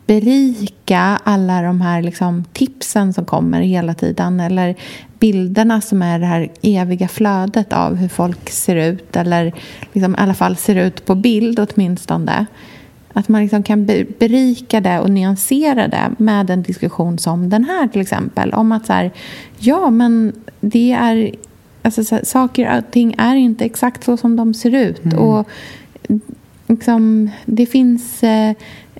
berika 0.10 1.20
alla 1.24 1.62
de 1.62 1.82
här 1.82 2.02
liksom 2.02 2.44
tipsen 2.54 3.14
som 3.14 3.26
kommer 3.26 3.62
hela 3.62 3.94
tiden 3.94 4.40
eller 4.40 4.76
bilderna 5.20 5.82
som 5.82 6.02
är 6.02 6.20
det 6.20 6.26
här 6.26 6.50
eviga 6.62 7.08
flödet 7.08 7.74
av 7.74 7.96
hur 7.96 8.08
folk 8.08 8.50
ser 8.50 8.76
ut 8.76 9.16
eller 9.16 9.54
liksom 9.94 10.14
i 10.14 10.18
alla 10.18 10.34
fall 10.34 10.56
ser 10.56 10.76
ut 10.76 11.06
på 11.06 11.16
bild 11.16 11.60
åtminstone. 11.60 12.46
att 13.14 13.28
man 13.28 13.42
liksom 13.42 13.64
kan 13.64 13.86
berika 14.20 14.82
det 14.82 15.00
och 15.00 15.10
nyansera 15.10 15.88
det 15.88 16.12
med 16.18 16.50
en 16.50 16.64
diskussion 16.64 17.18
som 17.18 17.50
den 17.50 17.64
här 17.64 17.88
till 17.88 18.02
exempel. 18.02 18.54
Om 18.54 18.72
att 18.72 18.86
så 18.86 18.94
här, 18.94 19.12
ja 19.58 19.90
men 19.90 20.34
det 20.60 20.92
är, 20.92 21.32
alltså 21.82 22.04
så 22.04 22.16
här, 22.16 22.24
saker 22.24 22.78
och 22.78 22.92
ting 22.92 23.16
är 23.18 23.36
inte 23.36 23.66
exakt 23.66 24.04
så 24.04 24.18
som 24.18 24.36
de 24.36 24.54
ser 24.54 24.76
ut. 24.76 25.06
Mm. 25.06 25.20
Och 25.20 25.48
liksom, 26.68 27.30
det 27.46 27.66
finns 27.66 28.24
eh, 28.24 28.54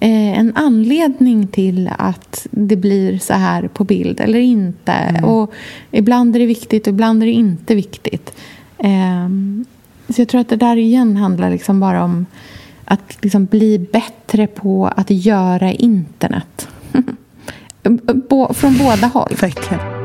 en 0.08 0.52
anledning 0.56 1.48
till 1.48 1.92
att 1.98 2.48
det 2.52 2.76
blir 2.76 3.18
så 3.18 3.34
här 3.34 3.68
på 3.68 3.84
bild 3.84 4.20
eller 4.20 4.40
inte. 4.40 4.92
Mm. 4.92 5.24
Och 5.24 5.54
ibland 5.92 6.36
är 6.36 6.40
det 6.40 6.46
viktigt 6.46 6.88
och 6.88 6.94
ibland 6.94 7.24
är 7.24 7.28
det 7.28 7.34
inte 7.34 7.76
viktigt. 7.76 8.34
Eh, 8.78 9.30
så 10.10 10.22
jag 10.22 10.28
tror 10.28 10.42
att 10.42 10.50
det 10.50 10.56
där 10.56 10.76
igen 10.76 11.18
handlar 11.18 11.50
liksom 11.50 11.80
bara 11.80 12.04
om 12.04 12.26
att 12.86 13.18
liksom 13.22 13.46
bli 13.46 13.80
bättre 13.80 14.48
på 14.48 14.88
att 14.88 15.10
göra 15.10 15.72
internet. 15.72 16.68
Från 18.54 18.78
båda 18.78 19.08
håll. 19.08 19.36
Verkligen. 19.42 19.99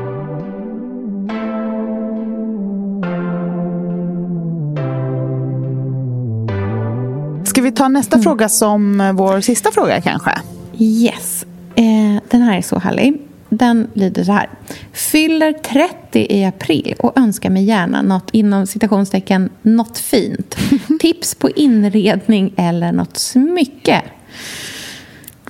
Vi 7.65 7.71
ta 7.71 7.87
nästa 7.87 8.15
mm. 8.15 8.23
fråga 8.23 8.49
som 8.49 9.11
vår 9.15 9.41
sista 9.41 9.71
fråga 9.71 10.01
kanske? 10.01 10.31
Yes. 10.77 11.45
Eh, 11.75 12.21
den 12.29 12.41
här 12.41 12.57
är 12.57 12.61
så 12.61 12.79
härlig. 12.79 13.21
Den 13.49 13.87
lyder 13.93 14.23
så 14.23 14.31
här. 14.31 14.49
Fyller 14.93 15.53
30 15.53 16.27
i 16.29 16.45
april 16.45 16.95
och 16.99 17.19
önskar 17.19 17.49
mig 17.49 17.63
gärna 17.63 18.01
något 18.01 18.29
inom 18.31 18.67
citationstecken 18.67 19.49
något 19.61 19.97
fint. 19.97 20.55
Tips 20.99 21.35
på 21.35 21.49
inredning 21.49 22.53
eller 22.57 22.91
något 22.91 23.17
smycke. 23.17 24.01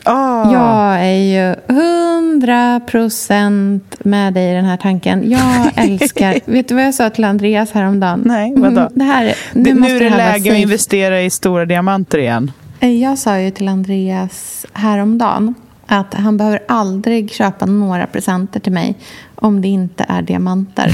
Oh. 0.05 0.53
Jag 0.53 1.05
är 1.05 1.17
ju 1.17 1.55
hundra 1.75 2.79
procent 2.79 3.95
med 3.99 4.33
dig 4.33 4.51
i 4.51 4.53
den 4.53 4.65
här 4.65 4.77
tanken. 4.77 5.31
Jag 5.31 5.71
älskar... 5.75 6.39
vet 6.45 6.67
du 6.67 6.75
vad 6.75 6.83
jag 6.83 6.93
sa 6.93 7.09
till 7.09 7.23
Andreas 7.23 7.71
häromdagen? 7.71 8.23
Nej, 8.25 8.53
vadå? 8.57 8.81
Mm, 8.81 8.91
det 8.95 9.03
här, 9.03 9.35
nu, 9.53 9.63
det, 9.63 9.73
nu 9.73 9.95
är 9.95 9.99
det 9.99 10.09
läge 10.09 10.51
att 10.51 10.57
investera 10.57 11.21
i 11.21 11.29
stora 11.29 11.65
diamanter 11.65 12.17
igen. 12.17 12.51
Eh, 12.79 13.01
jag 13.01 13.17
sa 13.17 13.39
ju 13.39 13.51
till 13.51 13.67
Andreas 13.67 14.65
häromdagen 14.73 15.55
att 15.85 16.13
han 16.13 16.37
behöver 16.37 16.59
aldrig 16.67 17.31
köpa 17.31 17.65
några 17.65 18.07
presenter 18.07 18.59
till 18.59 18.71
mig 18.71 18.95
om 19.35 19.61
det 19.61 19.67
inte 19.67 20.05
är 20.09 20.21
diamanter. 20.21 20.91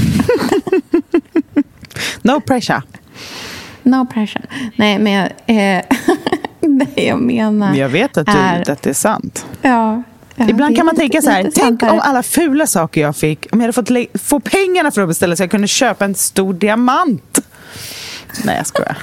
no 2.22 2.40
pressure. 2.40 2.82
No 3.82 4.06
pressure. 4.06 4.44
Nej, 4.76 4.98
men 4.98 5.28
eh, 5.46 5.84
det 6.94 7.04
jag 7.04 7.20
menar 7.20 7.74
Jag 7.74 7.88
vet 7.88 8.16
att, 8.16 8.26
du, 8.26 8.32
är, 8.32 8.70
att 8.70 8.82
det 8.82 8.90
är 8.90 8.94
sant. 8.94 9.46
Ja, 9.62 10.02
Ja, 10.36 10.48
Ibland 10.48 10.76
kan 10.76 10.86
man 10.86 10.96
tänka 10.96 11.22
så 11.22 11.30
här, 11.30 11.50
tänk 11.54 11.82
om 11.82 12.00
alla 12.00 12.22
fula 12.22 12.66
saker 12.66 13.00
jag 13.00 13.16
fick, 13.16 13.46
om 13.52 13.60
jag 13.60 13.66
hade 13.66 13.72
fått 13.72 14.20
få 14.22 14.40
pengarna 14.40 14.90
för 14.90 15.02
att 15.02 15.08
beställa 15.08 15.36
så 15.36 15.42
jag 15.42 15.50
kunde 15.50 15.68
köpa 15.68 16.04
en 16.04 16.14
stor 16.14 16.54
diamant. 16.54 17.38
Nej, 18.44 18.56
jag 18.56 18.66
skojar. 18.66 18.98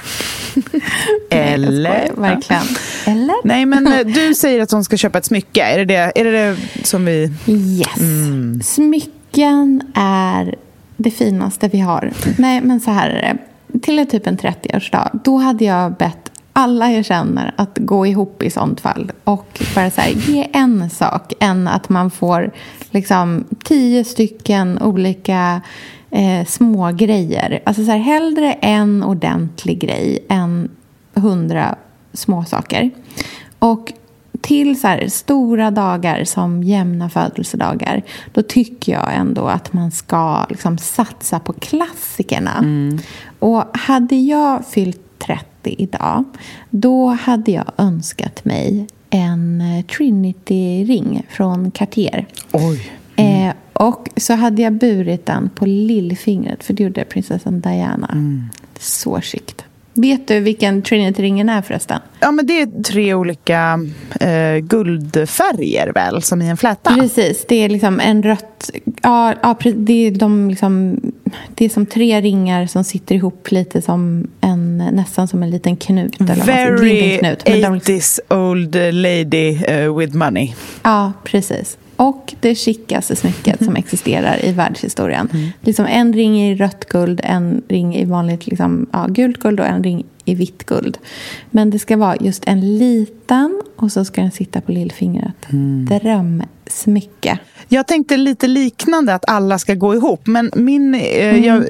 Eller? 1.30 1.82
Nej, 1.90 2.02
jag 2.06 2.12
skojar, 2.12 2.30
verkligen. 2.30 2.62
Eller? 3.06 3.34
Nej, 3.44 3.66
men 3.66 3.86
eh, 3.86 4.06
du 4.06 4.34
säger 4.34 4.62
att 4.62 4.70
hon 4.70 4.84
ska 4.84 4.96
köpa 4.96 5.18
ett 5.18 5.24
smycke. 5.24 5.62
Är 5.62 5.78
det 5.78 5.84
det, 5.84 6.12
är 6.20 6.24
det, 6.24 6.30
det 6.30 6.56
som 6.86 7.04
vi... 7.04 7.32
Yes. 7.46 7.98
Mm. 7.98 8.60
Smycken 8.64 9.82
är 9.94 10.54
det 10.96 11.10
finaste 11.10 11.68
vi 11.68 11.80
har. 11.80 12.12
Nej, 12.38 12.60
men 12.60 12.80
så 12.80 12.90
här 12.90 13.10
är 13.10 13.22
det. 13.22 13.38
Till 13.80 14.06
typ 14.06 14.26
en 14.26 14.38
30-årsdag, 14.38 15.20
då 15.24 15.36
hade 15.36 15.64
jag 15.64 15.96
bett 15.96 16.29
alla 16.60 16.92
jag 16.92 17.04
känner 17.04 17.54
att 17.56 17.78
gå 17.78 18.06
ihop 18.06 18.42
i 18.42 18.50
sånt 18.50 18.80
fall 18.80 19.12
och 19.24 19.60
bara 19.74 19.90
så 19.90 20.00
här, 20.00 20.10
ge 20.10 20.48
en 20.52 20.90
sak 20.90 21.32
än 21.40 21.68
att 21.68 21.88
man 21.88 22.10
får 22.10 22.50
liksom 22.90 23.44
tio 23.64 24.04
stycken 24.04 24.82
olika 24.82 25.60
eh, 26.10 26.46
små 26.46 26.92
grejer. 26.92 27.60
Alltså 27.64 27.84
så 27.84 27.90
här, 27.90 27.98
hellre 27.98 28.52
en 28.52 29.02
ordentlig 29.04 29.80
grej 29.80 30.26
än 30.28 30.70
hundra 31.14 31.74
små 32.12 32.44
saker. 32.44 32.90
Och 33.58 33.92
till 34.40 34.80
så 34.80 34.86
här, 34.86 35.08
stora 35.08 35.70
dagar 35.70 36.24
som 36.24 36.62
jämna 36.62 37.10
födelsedagar 37.10 38.02
då 38.32 38.42
tycker 38.42 38.92
jag 38.92 39.14
ändå 39.14 39.46
att 39.46 39.72
man 39.72 39.90
ska 39.90 40.46
liksom, 40.48 40.78
satsa 40.78 41.40
på 41.40 41.52
klassikerna. 41.52 42.58
Mm. 42.58 42.98
Och 43.38 43.64
hade 43.76 44.16
jag 44.16 44.66
fyllt 44.66 45.00
30 45.18 45.49
idag 45.66 46.24
då 46.70 47.06
hade 47.06 47.52
jag 47.52 47.72
önskat 47.78 48.44
mig 48.44 48.86
en 49.10 49.60
eh, 49.60 49.84
Trinity-ring 49.84 51.26
från 51.30 51.70
Cartier. 51.70 52.26
Oj. 52.52 52.90
Mm. 53.16 53.48
Eh, 53.48 53.54
och 53.72 54.08
så 54.16 54.34
hade 54.34 54.62
jag 54.62 54.72
burit 54.72 55.26
den 55.26 55.50
på 55.54 55.66
lillfingret, 55.66 56.64
för 56.64 56.74
det 56.74 56.82
gjorde 56.82 57.04
prinsessan 57.04 57.60
Diana. 57.60 58.08
Mm. 58.12 58.44
Så 58.78 59.20
skikt. 59.20 59.64
Vet 59.94 60.28
du 60.28 60.40
vilken 60.40 60.82
Trinity-ringen 60.82 61.48
är 61.48 61.62
förresten? 61.62 62.00
Ja, 62.20 62.30
men 62.30 62.46
det 62.46 62.60
är 62.60 62.82
tre 62.82 63.14
olika 63.14 63.80
eh, 64.20 64.56
guldfärger 64.56 65.92
väl, 65.94 66.22
som 66.22 66.42
i 66.42 66.48
en 66.48 66.56
fläta? 66.56 66.94
Precis, 66.94 67.44
det 67.48 67.64
är 67.64 67.68
liksom 67.68 68.00
en 68.00 68.22
rött... 68.22 68.70
Ja, 69.02 69.34
ja 69.42 69.56
det, 69.74 70.06
är 70.06 70.10
de 70.10 70.50
liksom, 70.50 71.00
det 71.54 71.64
är 71.64 71.68
som 71.68 71.86
tre 71.86 72.20
ringar 72.20 72.66
som 72.66 72.84
sitter 72.84 73.14
ihop 73.14 73.50
lite 73.50 73.82
som 73.82 74.30
en, 74.40 74.78
nästan 74.78 75.28
som 75.28 75.42
en 75.42 75.50
liten 75.50 75.76
knut. 75.76 76.20
Eller 76.20 76.44
Very 76.44 77.18
knut, 77.18 77.44
80s 77.44 78.20
old 78.28 78.74
lady 78.74 79.58
uh, 79.68 79.98
with 79.98 80.16
money. 80.16 80.54
Ja, 80.82 81.12
precis 81.24 81.76
och 82.00 82.34
det 82.40 82.54
chickaste 82.54 83.16
smycket 83.16 83.64
som 83.64 83.76
existerar 83.82 84.44
i 84.44 84.52
världshistorien. 84.52 85.28
Mm. 85.32 85.48
Liksom 85.60 85.86
en 85.86 86.12
ring 86.12 86.40
i 86.40 86.54
rött 86.54 86.84
guld, 86.84 87.20
en 87.24 87.62
ring 87.68 87.96
i 87.96 88.04
vanligt 88.04 88.46
liksom, 88.46 88.86
ja, 88.92 89.06
gult 89.08 89.38
guld 89.38 89.60
och 89.60 89.66
en 89.66 89.84
ring 89.84 90.04
i 90.24 90.34
vitt 90.34 90.66
guld. 90.66 90.98
Men 91.50 91.70
det 91.70 91.78
ska 91.78 91.96
vara 91.96 92.16
just 92.16 92.42
en 92.46 92.78
liten 92.78 93.62
och 93.76 93.92
så 93.92 94.04
ska 94.04 94.20
den 94.20 94.30
sitta 94.30 94.60
på 94.60 94.72
lillfingret. 94.72 95.52
Mm. 95.52 95.88
Drömsmycke. 95.90 97.38
Jag 97.68 97.86
tänkte 97.86 98.16
lite 98.16 98.46
liknande, 98.48 99.14
att 99.14 99.30
alla 99.30 99.58
ska 99.58 99.74
gå 99.74 99.94
ihop. 99.94 100.26
Men 100.26 100.50
min... 100.54 100.94
Eh, 100.94 101.28
mm. 101.28 101.44
jag, 101.44 101.64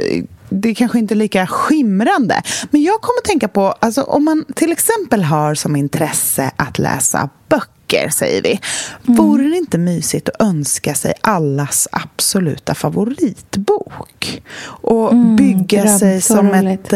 det 0.49 0.69
är 0.69 0.75
kanske 0.75 0.99
inte 0.99 1.15
lika 1.15 1.47
skimrande. 1.47 2.43
Men 2.71 2.83
jag 2.83 3.01
kommer 3.01 3.19
att 3.19 3.25
tänka 3.25 3.49
på, 3.49 3.63
alltså, 3.81 4.03
om 4.03 4.25
man 4.25 4.45
till 4.55 4.73
exempel 4.73 5.23
har 5.23 5.55
som 5.55 5.77
intresse 5.77 6.51
att 6.57 6.79
läsa 6.79 7.29
böcker 7.49 7.80
böcker, 7.91 8.09
säger 8.09 8.43
vi. 8.43 8.61
Mm. 9.09 9.17
Vore 9.17 9.43
det 9.43 9.57
inte 9.57 9.79
mysigt 9.79 10.29
att 10.29 10.47
önska 10.47 10.95
sig 10.95 11.15
allas 11.21 11.89
absoluta 11.93 12.75
favoritbok? 12.75 14.43
Och 14.63 15.13
mm, 15.13 15.37
bygga 15.37 15.99
sig 15.99 16.21
som 16.21 16.55
ett... 16.55 16.93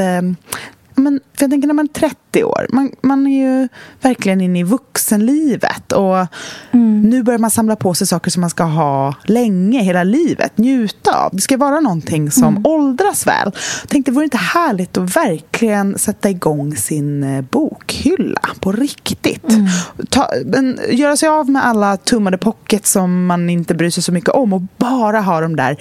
Men, 0.95 1.21
för 1.35 1.45
jag 1.45 1.51
tänker 1.51 1.69
när 1.69 1.75
man 1.75 1.85
är 1.85 1.93
30 1.93 2.45
år, 2.45 2.67
man, 2.73 2.91
man 3.01 3.27
är 3.27 3.61
ju 3.61 3.69
verkligen 4.01 4.41
inne 4.41 4.59
i 4.59 4.63
vuxenlivet 4.63 5.93
och 5.93 6.27
mm. 6.71 7.03
nu 7.03 7.23
börjar 7.23 7.39
man 7.39 7.51
samla 7.51 7.77
på 7.77 7.95
sig 7.95 8.07
saker 8.07 8.31
som 8.31 8.41
man 8.41 8.51
ska 8.51 8.65
ha 8.65 9.15
länge, 9.25 9.83
hela 9.83 10.05
livet, 10.05 10.59
njuta 10.59 11.19
av. 11.19 11.31
Det 11.33 11.41
ska 11.41 11.57
vara 11.57 11.81
någonting 11.81 12.31
som 12.31 12.45
mm. 12.45 12.67
åldras 12.67 13.27
väl. 13.27 13.53
Jag 13.81 13.89
tänkte, 13.89 14.13
vore 14.13 14.23
det 14.23 14.25
inte 14.25 14.37
härligt 14.37 14.97
att 14.97 15.17
verkligen 15.17 15.99
sätta 15.99 16.31
igång 16.31 16.77
sin 16.77 17.25
eh, 17.25 17.41
bokhylla 17.43 18.41
på 18.61 18.73
riktigt? 18.73 19.51
Mm. 19.53 19.67
Ta, 20.11 20.31
men, 20.45 20.81
göra 20.91 21.17
sig 21.17 21.29
av 21.29 21.51
med 21.51 21.67
alla 21.67 21.97
tummade 21.97 22.39
pockets 22.39 22.93
som 22.93 23.27
man 23.27 23.51
inte 23.51 23.75
bryr 23.75 23.91
sig 23.91 24.03
så 24.03 24.13
mycket 24.13 24.31
om 24.31 24.53
och 24.53 24.63
bara 24.77 25.21
ha 25.21 25.41
de 25.41 25.57
där 25.57 25.77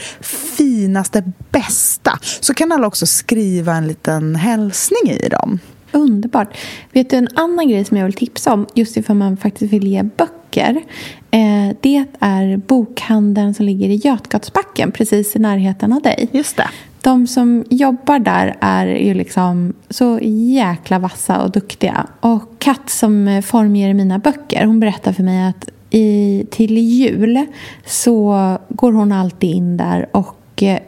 finaste, 0.58 1.24
bästa. 1.52 2.20
Så 2.40 2.54
kan 2.54 2.72
alla 2.72 2.88
också 2.88 3.06
skriva 3.06 3.74
en 3.74 3.88
liten 3.88 4.36
hälsning 4.36 5.03
i 5.12 5.30
dem. 5.30 5.60
Underbart. 5.92 6.58
Vet 6.92 7.10
du 7.10 7.18
en 7.18 7.28
annan 7.36 7.70
grej 7.70 7.86
som 7.86 7.98
jag 7.98 8.06
vill 8.06 8.14
tipsa 8.14 8.54
om, 8.54 8.68
just 8.74 8.98
ifall 8.98 9.16
man 9.16 9.38
faktiskt 9.38 9.74
vill 9.74 9.88
ge 9.88 10.04
böcker. 10.04 10.84
Eh, 11.32 11.76
det 11.82 12.04
är 12.20 12.58
bokhandeln 12.58 13.54
som 13.54 13.66
ligger 13.66 13.90
i 13.90 13.96
Götgatsbacken, 13.96 14.92
precis 14.92 15.36
i 15.36 15.40
närheten 15.40 15.94
av 15.94 16.02
dig. 16.02 16.30
Just 16.32 16.58
det. 16.58 16.70
De 17.02 17.28
som 17.28 17.64
jobbar 17.70 18.20
där 18.20 18.58
är 18.60 18.88
ju 18.88 19.14
liksom 19.14 19.74
så 19.90 20.20
jäkla 20.22 21.00
vassa 21.00 21.44
och 21.44 21.52
duktiga. 21.52 22.08
Och 22.20 22.60
Kat 22.60 22.90
som 22.90 23.42
formger 23.46 23.94
mina 23.94 24.20
böcker, 24.20 24.66
hon 24.66 24.80
berättar 24.80 25.14
för 25.14 25.24
mig 25.24 25.48
att 25.48 25.70
i, 25.90 26.46
till 26.52 26.78
jul 26.78 27.46
så 27.86 28.58
går 28.70 28.92
hon 28.92 29.12
alltid 29.12 29.50
in 29.50 29.78
där 29.78 30.10
och 30.12 30.64
eh, 30.64 30.80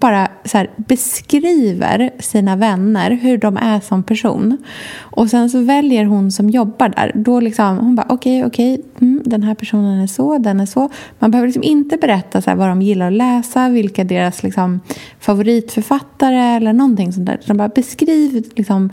bara 0.00 0.28
så 0.44 0.58
här, 0.58 0.70
beskriver 0.76 2.10
sina 2.18 2.56
vänner, 2.56 3.10
hur 3.10 3.38
de 3.38 3.56
är 3.56 3.80
som 3.80 4.02
person. 4.02 4.58
Och 4.98 5.30
sen 5.30 5.50
så 5.50 5.60
väljer 5.60 6.04
hon 6.04 6.32
som 6.32 6.50
jobbar 6.50 6.88
där. 6.88 7.12
Då 7.14 7.40
liksom, 7.40 7.78
hon 7.78 7.96
bara 7.96 8.06
okej, 8.08 8.44
okay, 8.44 8.48
okej, 8.48 8.74
okay, 8.74 9.08
mm, 9.08 9.22
den 9.24 9.42
här 9.42 9.54
personen 9.54 10.00
är 10.00 10.06
så, 10.06 10.38
den 10.38 10.60
är 10.60 10.66
så. 10.66 10.90
Man 11.18 11.30
behöver 11.30 11.48
liksom 11.48 11.62
inte 11.62 11.96
berätta 11.96 12.42
så 12.42 12.50
här, 12.50 12.56
vad 12.56 12.68
de 12.68 12.82
gillar 12.82 13.06
att 13.06 13.12
läsa, 13.12 13.68
vilka 13.68 14.04
deras 14.04 14.42
liksom, 14.42 14.80
favoritförfattare 15.20 16.56
eller 16.56 16.72
någonting 16.72 17.12
sånt 17.12 17.26
där. 17.26 17.40
De 17.46 17.56
bara 17.56 17.68
beskriv 17.68 18.44
liksom, 18.56 18.90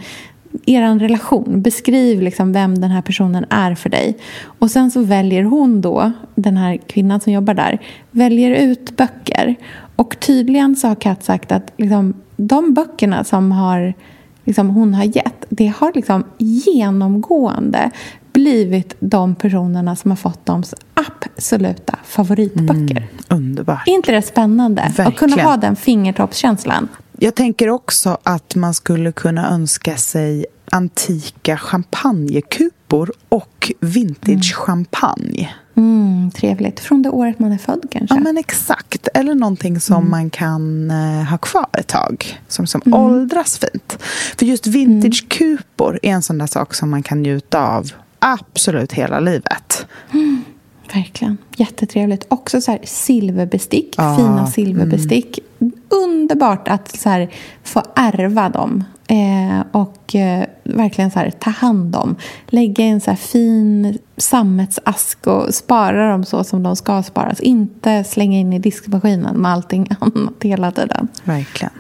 er 0.66 1.00
relation. 1.00 1.62
Beskriv 1.62 2.22
liksom 2.22 2.54
vem 2.54 2.82
den 2.82 2.92
här 2.92 3.02
personen 3.02 3.46
är 3.50 3.76
för 3.76 3.90
dig. 3.90 4.18
Och 4.46 4.72
sen 4.72 4.92
så 4.92 5.02
väljer 5.02 5.44
hon 5.44 5.82
då, 5.82 6.12
den 6.36 6.58
här 6.58 6.78
kvinnan 6.78 7.20
som 7.20 7.34
jobbar 7.34 7.54
där, 7.54 7.82
väljer 8.12 8.56
ut 8.56 8.98
böcker. 8.98 9.56
Och 9.96 10.20
tydligen 10.20 10.76
så 10.76 10.88
har 10.88 10.96
Kat 10.96 11.24
sagt 11.24 11.52
att 11.52 11.74
liksom, 11.78 12.14
de 12.36 12.74
böckerna 12.74 13.24
som 13.24 13.52
har, 13.52 13.94
liksom, 14.44 14.70
hon 14.70 14.94
har 14.94 15.04
gett, 15.04 15.46
det 15.50 15.74
har 15.78 15.92
liksom 15.96 16.24
genomgående 16.38 17.92
blivit 18.34 18.96
de 19.00 19.36
personerna 19.36 19.96
som 19.96 20.12
har 20.12 20.16
fått 20.16 20.46
de 20.46 20.64
absoluta 20.94 22.00
favoritböcker. 22.04 22.98
Mm, 22.98 23.08
underbart. 23.30 23.88
inte 23.88 24.12
det 24.12 24.22
spännande? 24.22 24.82
Verkligen. 24.82 25.08
Att 25.08 25.18
kunna 25.18 25.44
ha 25.44 25.58
den 25.58 25.76
fingertoppskänslan. 25.76 26.88
Jag 27.24 27.36
tänker 27.36 27.70
också 27.70 28.18
att 28.24 28.56
man 28.56 28.74
skulle 28.74 29.12
kunna 29.12 29.50
önska 29.50 29.98
sig 29.98 30.46
antika 30.72 31.58
champagnekupor 31.58 33.12
och 33.30 33.72
vintage-champagne. 33.80 35.50
Mm, 35.76 36.32
trevligt. 36.32 36.80
Från 36.80 37.02
det 37.02 37.10
året 37.10 37.40
man 37.40 37.52
är 37.52 37.58
född 37.58 37.86
kanske? 37.92 38.16
Ja, 38.16 38.22
men 38.22 38.38
exakt. 38.38 39.08
Eller 39.14 39.36
någonting 39.36 39.80
som 39.80 39.96
mm. 39.96 40.12
man 40.12 40.30
kan 40.30 40.92
uh, 40.92 41.24
ha 41.24 41.38
kvar 41.38 41.68
ett 41.78 41.88
tag. 41.88 42.42
Som, 42.48 42.68
som 42.68 42.82
mm. 42.86 43.00
åldras 43.00 43.58
fint. 43.58 43.98
För 44.38 44.46
just 44.46 44.68
vintage-kupor 44.68 46.00
är 46.02 46.12
en 46.12 46.22
sån 46.22 46.38
där 46.38 46.48
sak 46.48 46.74
som 46.74 46.90
man 46.90 47.04
kan 47.04 47.22
njuta 47.22 47.68
av 47.68 47.92
absolut 48.20 48.94
hela 48.94 49.20
livet. 49.20 49.86
Mm. 50.12 50.44
Verkligen. 50.94 51.38
Jättetrevligt. 51.56 52.26
Också 52.30 52.62
så 52.62 52.72
här 52.72 52.80
silverbestick. 52.84 53.96
Ah, 53.98 54.18
fina 54.18 54.48
silverbestick. 54.48 55.40
Mm. 55.60 55.74
Underbart 55.90 56.68
att 56.68 57.00
så 57.00 57.10
här, 57.10 57.30
få 57.64 57.82
ärva 57.96 58.50
dem. 58.50 58.84
Eh, 59.08 59.66
och 59.72 60.16
eh, 60.16 60.46
verkligen 60.64 61.12
så 61.12 61.20
här, 61.20 61.32
ta 61.32 61.50
hand 61.50 61.96
om. 61.96 62.16
Lägga 62.48 62.86
i 62.86 62.90
en 62.90 63.02
så 63.02 63.12
här 63.12 63.18
fin 63.18 63.98
sammetsask 64.18 65.28
och 65.28 65.54
spara 65.54 66.12
dem 66.12 66.26
så 66.26 66.44
som 66.44 66.64
de 66.64 66.76
ska 66.76 67.04
sparas. 67.04 67.40
Inte 67.40 68.04
slänga 68.04 68.40
in 68.40 68.54
i 68.54 68.60
diskmaskinen 68.60 69.36
med 69.38 69.52
allting 69.52 69.88
annat 70.00 70.34
hela 70.44 70.72
tiden. 70.72 71.08
Verkligen. 71.24 71.74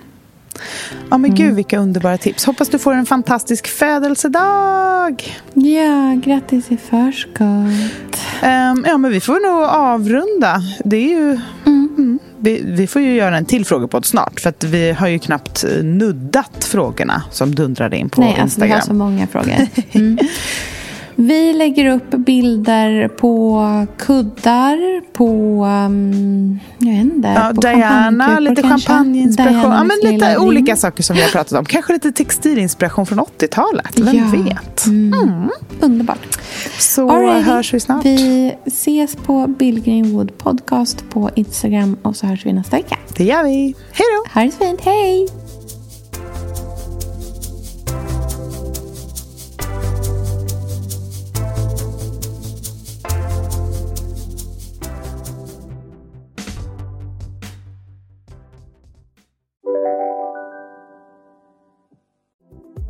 Ja, 1.09 1.17
men 1.17 1.35
gud, 1.35 1.45
mm. 1.45 1.55
vilka 1.55 1.77
underbara 1.77 2.17
tips. 2.17 2.45
Hoppas 2.45 2.69
du 2.69 2.79
får 2.79 2.93
en 2.93 3.05
fantastisk 3.05 3.67
födelsedag. 3.67 5.37
Ja, 5.53 6.21
grattis 6.23 6.71
i 6.71 6.77
förskott. 6.77 8.19
Um, 8.43 8.85
ja, 8.87 8.97
men 8.97 9.11
vi 9.11 9.19
får 9.19 9.51
nog 9.51 9.63
avrunda. 9.63 10.61
Det 10.85 10.97
är 10.97 11.09
ju... 11.09 11.39
Mm. 11.65 11.89
Mm, 11.97 12.19
vi, 12.39 12.61
vi, 12.65 12.87
får 12.87 13.01
ju 13.01 13.15
göra 13.15 13.37
en 13.37 13.45
till 13.45 13.65
frågepodd 13.65 14.05
snart. 14.05 14.39
För 14.39 14.49
att 14.49 14.63
vi 14.63 14.91
har 14.91 15.07
ju 15.07 15.19
knappt 15.19 15.65
nuddat 15.81 16.63
frågorna 16.63 17.23
som 17.31 17.55
dundrade 17.55 17.97
in 17.97 18.09
på 18.09 18.21
Nej, 18.21 18.29
Instagram. 18.29 18.39
Nej, 18.39 18.43
alltså 18.43 18.61
vi 18.61 18.69
har 18.69 18.81
så 18.81 18.93
många 18.93 19.27
frågor. 19.27 19.67
Vi 21.15 21.53
lägger 21.53 21.85
upp 21.85 22.09
bilder 22.09 23.07
på 23.07 23.87
kuddar, 23.97 25.01
på... 25.13 25.25
Um, 25.65 26.59
jag 26.77 26.91
vet 26.91 27.01
inte. 27.01 27.27
Ja, 27.27 27.51
på 27.55 27.61
Diana, 27.61 28.39
lite 28.39 28.61
champagneinspiration. 28.61 29.71
Ja, 29.71 29.83
men 29.83 30.11
lite 30.11 30.37
olika 30.37 30.75
saker 30.75 31.03
som 31.03 31.15
vi 31.15 31.21
har 31.21 31.29
pratat 31.29 31.59
om. 31.59 31.65
Kanske 31.65 31.93
lite 31.93 32.11
textilinspiration 32.11 33.05
från 33.05 33.19
80-talet. 33.19 33.99
Vem 33.99 34.15
ja. 34.17 34.43
vet? 34.43 34.85
Mm. 34.85 35.13
Mm. 35.13 35.49
Underbart. 35.81 36.37
Så 36.79 37.09
Alrighty. 37.09 37.41
hörs 37.41 37.73
vi 37.73 37.79
snart. 37.79 38.05
Vi 38.05 38.55
ses 38.65 39.15
på 39.15 39.47
Bill 39.47 39.81
Greenwood 39.81 40.37
Podcast 40.37 41.09
på 41.09 41.29
Instagram 41.35 41.97
och 42.01 42.15
så 42.15 42.27
hörs 42.27 42.45
vi 42.45 42.53
nästa 42.53 42.75
vecka. 42.77 42.97
Det 43.17 43.23
gör 43.23 43.43
vi. 43.43 43.75
Hej 43.91 44.05
då! 44.17 44.39
Ha 44.39 44.45
det 44.45 44.51
så 44.51 44.57
fint. 44.57 44.81
Hej! 44.81 45.42